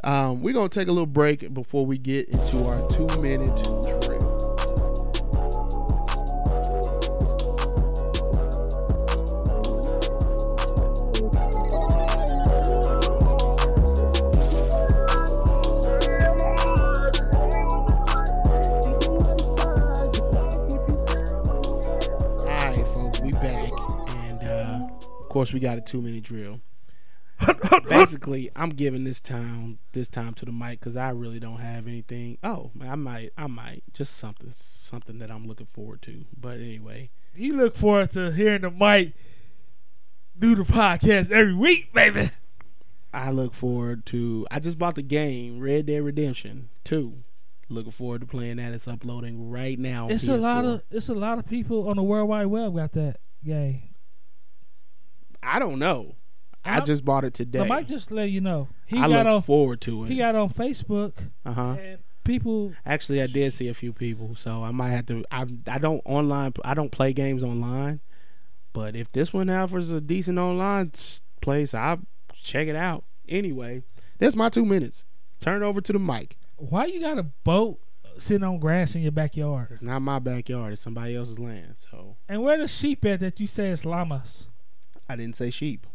um, 0.03 0.41
we're 0.41 0.53
gonna 0.53 0.69
take 0.69 0.87
a 0.87 0.91
little 0.91 1.05
break 1.05 1.53
before 1.53 1.85
we 1.85 1.97
get 1.97 2.29
into 2.29 2.65
our 2.65 2.87
two 2.89 3.07
minute 3.21 3.55
drill. 3.63 4.41
All 22.43 22.57
right, 22.57 22.85
folks, 22.95 23.21
we 23.21 23.31
back, 23.31 23.71
and 24.25 24.43
uh, 24.43 24.87
of 25.19 25.29
course 25.29 25.53
we 25.53 25.59
got 25.59 25.77
a 25.77 25.81
two 25.81 26.01
minute 26.01 26.23
drill. 26.23 26.59
Basically, 27.89 28.49
I'm 28.55 28.69
giving 28.71 29.03
this 29.03 29.21
time 29.21 29.79
this 29.93 30.09
time 30.09 30.33
to 30.35 30.45
the 30.45 30.51
Mike 30.51 30.79
because 30.79 30.97
I 30.97 31.09
really 31.09 31.39
don't 31.39 31.59
have 31.59 31.87
anything. 31.87 32.37
Oh, 32.43 32.71
I 32.81 32.95
might, 32.95 33.31
I 33.37 33.47
might 33.47 33.83
just 33.93 34.17
something 34.17 34.49
something 34.51 35.19
that 35.19 35.29
I'm 35.31 35.47
looking 35.47 35.67
forward 35.67 36.01
to. 36.03 36.25
But 36.39 36.57
anyway, 36.59 37.09
You 37.35 37.55
look 37.55 37.75
forward 37.75 38.11
to 38.11 38.31
hearing 38.31 38.61
the 38.61 38.71
Mike 38.71 39.13
do 40.37 40.55
the 40.55 40.63
podcast 40.63 41.29
every 41.31 41.53
week, 41.53 41.93
baby. 41.93 42.29
I 43.13 43.31
look 43.31 43.53
forward 43.53 44.05
to. 44.07 44.47
I 44.49 44.59
just 44.59 44.77
bought 44.79 44.95
the 44.95 45.01
game 45.03 45.59
Red 45.59 45.85
Dead 45.85 46.01
Redemption 46.03 46.69
Two. 46.83 47.23
Looking 47.69 47.91
forward 47.91 48.21
to 48.21 48.27
playing 48.27 48.57
that. 48.57 48.73
It's 48.73 48.87
uploading 48.87 49.49
right 49.49 49.79
now. 49.79 50.07
It's 50.09 50.27
a 50.27 50.35
lot 50.37 50.65
of 50.65 50.83
it's 50.91 51.09
a 51.09 51.13
lot 51.13 51.37
of 51.39 51.47
people 51.47 51.87
on 51.89 51.97
the 51.97 52.03
World 52.03 52.27
Wide 52.29 52.47
Web 52.47 52.75
got 52.75 52.91
that 52.93 53.17
game. 53.45 53.83
I 55.43 55.59
don't 55.59 55.79
know. 55.79 56.15
I 56.63 56.75
I'm- 56.75 56.85
just 56.85 57.03
bought 57.05 57.23
it 57.23 57.33
today. 57.33 57.59
The 57.59 57.65
Mike 57.65 57.87
just 57.87 58.11
let 58.11 58.29
you 58.29 58.41
know 58.41 58.67
he 58.85 58.97
I 58.97 59.07
got 59.07 59.25
look 59.25 59.35
on 59.35 59.41
forward 59.41 59.81
to 59.81 60.03
it. 60.03 60.09
he 60.09 60.17
got 60.17 60.35
on 60.35 60.49
Facebook 60.49 61.13
Uh 61.45 61.53
huh. 61.53 61.75
people 62.23 62.73
Actually, 62.85 63.21
I 63.21 63.27
did 63.27 63.51
see 63.53 63.67
a 63.67 63.73
few 63.73 63.93
people, 63.93 64.35
so 64.35 64.63
I 64.63 64.71
might 64.71 64.89
have 64.91 65.05
to. 65.07 65.23
I 65.31 65.45
I 65.67 65.77
don't 65.79 66.01
online. 66.05 66.53
I 66.63 66.73
don't 66.73 66.91
play 66.91 67.13
games 67.13 67.43
online, 67.43 67.99
but 68.73 68.95
if 68.95 69.11
this 69.11 69.33
one 69.33 69.49
offers 69.49 69.91
a 69.91 69.99
decent 70.01 70.37
online 70.37 70.91
place, 71.41 71.73
I'll 71.73 71.99
check 72.33 72.67
it 72.67 72.75
out. 72.75 73.03
Anyway, 73.27 73.81
that's 74.19 74.35
my 74.35 74.49
two 74.49 74.65
minutes. 74.65 75.03
Turn 75.39 75.63
it 75.63 75.65
over 75.65 75.81
to 75.81 75.93
the 75.93 75.99
Mike. 75.99 76.37
why 76.57 76.85
you 76.85 76.99
got 76.99 77.17
a 77.17 77.23
boat 77.23 77.79
sitting 78.19 78.43
on 78.43 78.59
grass 78.59 78.93
in 78.93 79.01
your 79.01 79.11
backyard? 79.11 79.69
It's 79.71 79.81
not 79.81 80.01
my 80.01 80.19
backyard. 80.19 80.73
It's 80.73 80.81
somebody 80.83 81.15
else's 81.15 81.39
land. 81.39 81.75
So 81.89 82.17
And 82.29 82.43
where 82.43 82.57
the 82.59 82.67
sheep 82.67 83.03
at 83.05 83.19
that 83.21 83.39
you 83.39 83.47
say 83.47 83.69
is 83.69 83.83
llamas? 83.85 84.47
I 85.09 85.15
didn't 85.15 85.35
say 85.37 85.49
sheep. 85.49 85.87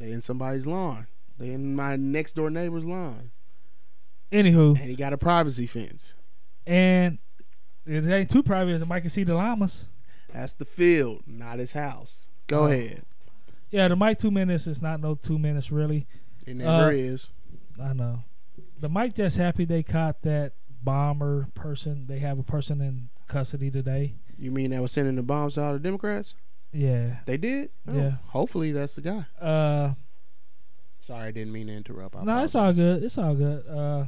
They 0.00 0.10
in 0.12 0.20
somebody's 0.22 0.66
lawn. 0.66 1.06
They 1.38 1.50
in 1.50 1.74
my 1.76 1.96
next 1.96 2.34
door 2.34 2.50
neighbor's 2.50 2.84
lawn, 2.84 3.30
Anywho, 4.32 4.78
and 4.80 4.88
he 4.90 4.96
got 4.96 5.12
a 5.12 5.18
privacy 5.18 5.66
fence. 5.66 6.14
and 6.66 7.18
it 7.86 8.04
ain't 8.06 8.30
too 8.30 8.42
private 8.42 8.86
Mike 8.86 9.02
can 9.04 9.10
see 9.10 9.24
the 9.24 9.34
llamas. 9.34 9.86
That's 10.32 10.54
the 10.54 10.64
field, 10.64 11.22
not 11.26 11.58
his 11.58 11.72
house. 11.72 12.28
Go 12.46 12.64
Oh. 12.64 12.66
ahead. 12.66 13.02
Yeah, 13.70 13.88
the 13.88 13.96
Mike 13.96 14.18
two 14.18 14.30
minutes 14.30 14.66
is 14.66 14.80
not 14.82 15.00
no 15.00 15.14
two 15.14 15.38
minutes 15.38 15.70
really. 15.72 16.06
It 16.46 16.56
never 16.56 16.88
Uh, 16.88 16.90
is. 16.90 17.30
I 17.80 17.92
know. 17.92 18.24
The 18.78 18.88
Mike 18.88 19.14
just 19.14 19.36
happy 19.36 19.64
they 19.64 19.82
caught 19.82 20.22
that 20.22 20.52
bomber 20.82 21.48
person. 21.54 22.06
They 22.06 22.18
have 22.20 22.38
a 22.38 22.42
person 22.42 22.80
in 22.80 23.08
custody 23.28 23.70
today. 23.70 24.14
You 24.38 24.50
mean 24.50 24.70
that 24.70 24.82
was 24.82 24.92
sending 24.92 25.16
the 25.16 25.22
bombs 25.22 25.54
to 25.54 25.62
all 25.62 25.72
the 25.74 25.78
Democrats? 25.78 26.34
Yeah. 26.72 27.16
They 27.26 27.36
did? 27.36 27.70
Oh, 27.88 27.94
Yeah. 27.96 28.12
Hopefully 28.28 28.72
that's 28.72 28.94
the 28.94 29.00
guy. 29.02 29.26
Uh 29.44 29.94
Sorry, 31.00 31.28
I 31.28 31.30
didn't 31.32 31.52
mean 31.52 31.66
to 31.68 31.72
interrupt. 31.74 32.14
I 32.14 32.22
no, 32.24 32.44
it's 32.44 32.54
all 32.54 32.72
good. 32.72 33.02
It's 33.02 33.18
all 33.18 33.34
good. 33.34 33.66
Uh 33.66 34.06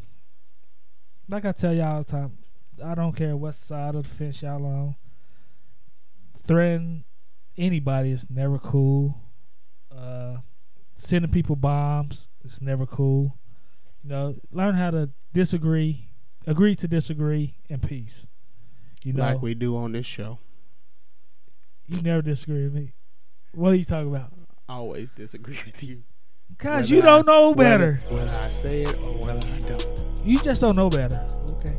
like 1.29 1.45
I 1.45 1.53
tell 1.53 1.73
y'all 1.75 1.95
all 1.97 1.99
the 2.03 2.05
time, 2.05 2.39
I 2.85 2.95
don't 2.95 3.15
care 3.17 3.37
what 3.37 3.55
side 3.55 3.95
of 3.95 4.05
the 4.05 4.09
fence 4.09 4.43
y'all 4.43 4.65
on. 4.65 4.95
Threatening 6.37 7.05
anybody 7.57 8.11
is 8.13 8.29
never 8.31 8.59
cool. 8.59 9.17
Uh 9.91 10.39
sending 10.95 11.31
people 11.31 11.57
bombs 11.57 12.29
is 12.45 12.61
never 12.63 12.87
cool. 12.87 13.37
You 14.03 14.11
know, 14.11 14.35
learn 14.51 14.75
how 14.75 14.91
to 14.91 15.11
disagree, 15.33 16.09
agree 16.47 16.75
to 16.77 16.89
disagree 16.89 17.55
in 17.69 17.81
peace. 17.81 18.27
You 19.05 19.13
know, 19.15 19.23
Like 19.23 19.43
we 19.43 19.55
do 19.55 19.77
on 19.77 19.93
this 19.93 20.07
show. 20.07 20.39
You 21.93 22.03
never 22.03 22.22
disagree 22.22 22.64
with 22.64 22.74
me. 22.74 22.93
What 23.55 23.72
are 23.72 23.76
you 23.76 23.84
talking 23.84 24.09
about? 24.14 24.32
I 24.68 24.74
always 24.76 25.11
disagree 25.11 25.59
with 25.64 25.82
you. 25.82 26.03
Cause 26.59 26.90
Whether 26.90 26.95
you 26.97 27.03
don't 27.03 27.28
I- 27.28 27.32
know 27.32 27.55
better. 27.55 27.95
Whether, 28.09 28.36
I 28.36 28.47
say 28.47 28.82
it 28.82 29.07
or 29.07 29.18
whether 29.26 29.47
I 29.49 29.59
don't. 29.59 30.05
You 30.24 30.38
just 30.40 30.61
don't 30.61 30.76
know 30.76 30.88
better. 30.90 31.24
Okay. 31.57 31.76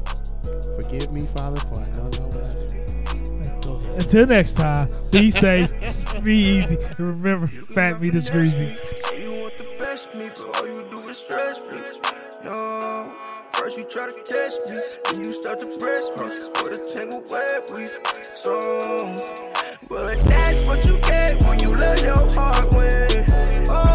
Forgive 0.81 1.11
me, 1.11 1.21
Father, 1.25 1.59
for 1.61 1.79
I 1.81 1.89
don't 1.91 2.19
know 2.19 2.25
what 2.27 2.35
I 2.35 2.67
do. 2.67 3.61
Go 3.61 3.75
ahead. 3.77 4.01
Until 4.01 4.27
next 4.27 4.53
time, 4.55 4.89
be 5.11 5.29
safe, 5.31 5.71
be 6.23 6.35
easy, 6.35 6.75
and 6.75 6.99
remember, 6.99 7.47
fat 7.47 8.01
meat 8.01 8.15
is 8.15 8.29
greasy. 8.29 8.65
You 9.21 9.31
want 9.43 9.57
the 9.57 9.75
best 9.79 10.13
me, 10.15 10.27
but 10.29 10.55
all 10.57 10.67
you 10.67 10.85
do 10.91 10.99
is 11.01 11.17
stress 11.17 11.61
me. 11.71 11.77
No, 12.43 13.13
first 13.53 13.77
you 13.77 13.85
try 13.87 14.07
to 14.07 14.23
test 14.25 14.61
me, 14.69 14.81
then 15.13 15.23
you 15.23 15.31
start 15.31 15.59
to 15.61 15.67
press 15.79 16.09
me 16.17 16.25
with 16.63 16.81
a 16.81 16.93
tangled 16.93 17.31
web 17.31 17.63
weave. 17.73 17.89
So, 18.35 19.15
but 19.89 20.17
that's 20.25 20.67
what 20.67 20.85
you 20.85 20.97
get 20.99 21.41
when 21.43 21.59
you 21.59 21.75
let 21.75 22.01
your 22.01 22.25
heart 22.33 22.73
win. 22.73 23.92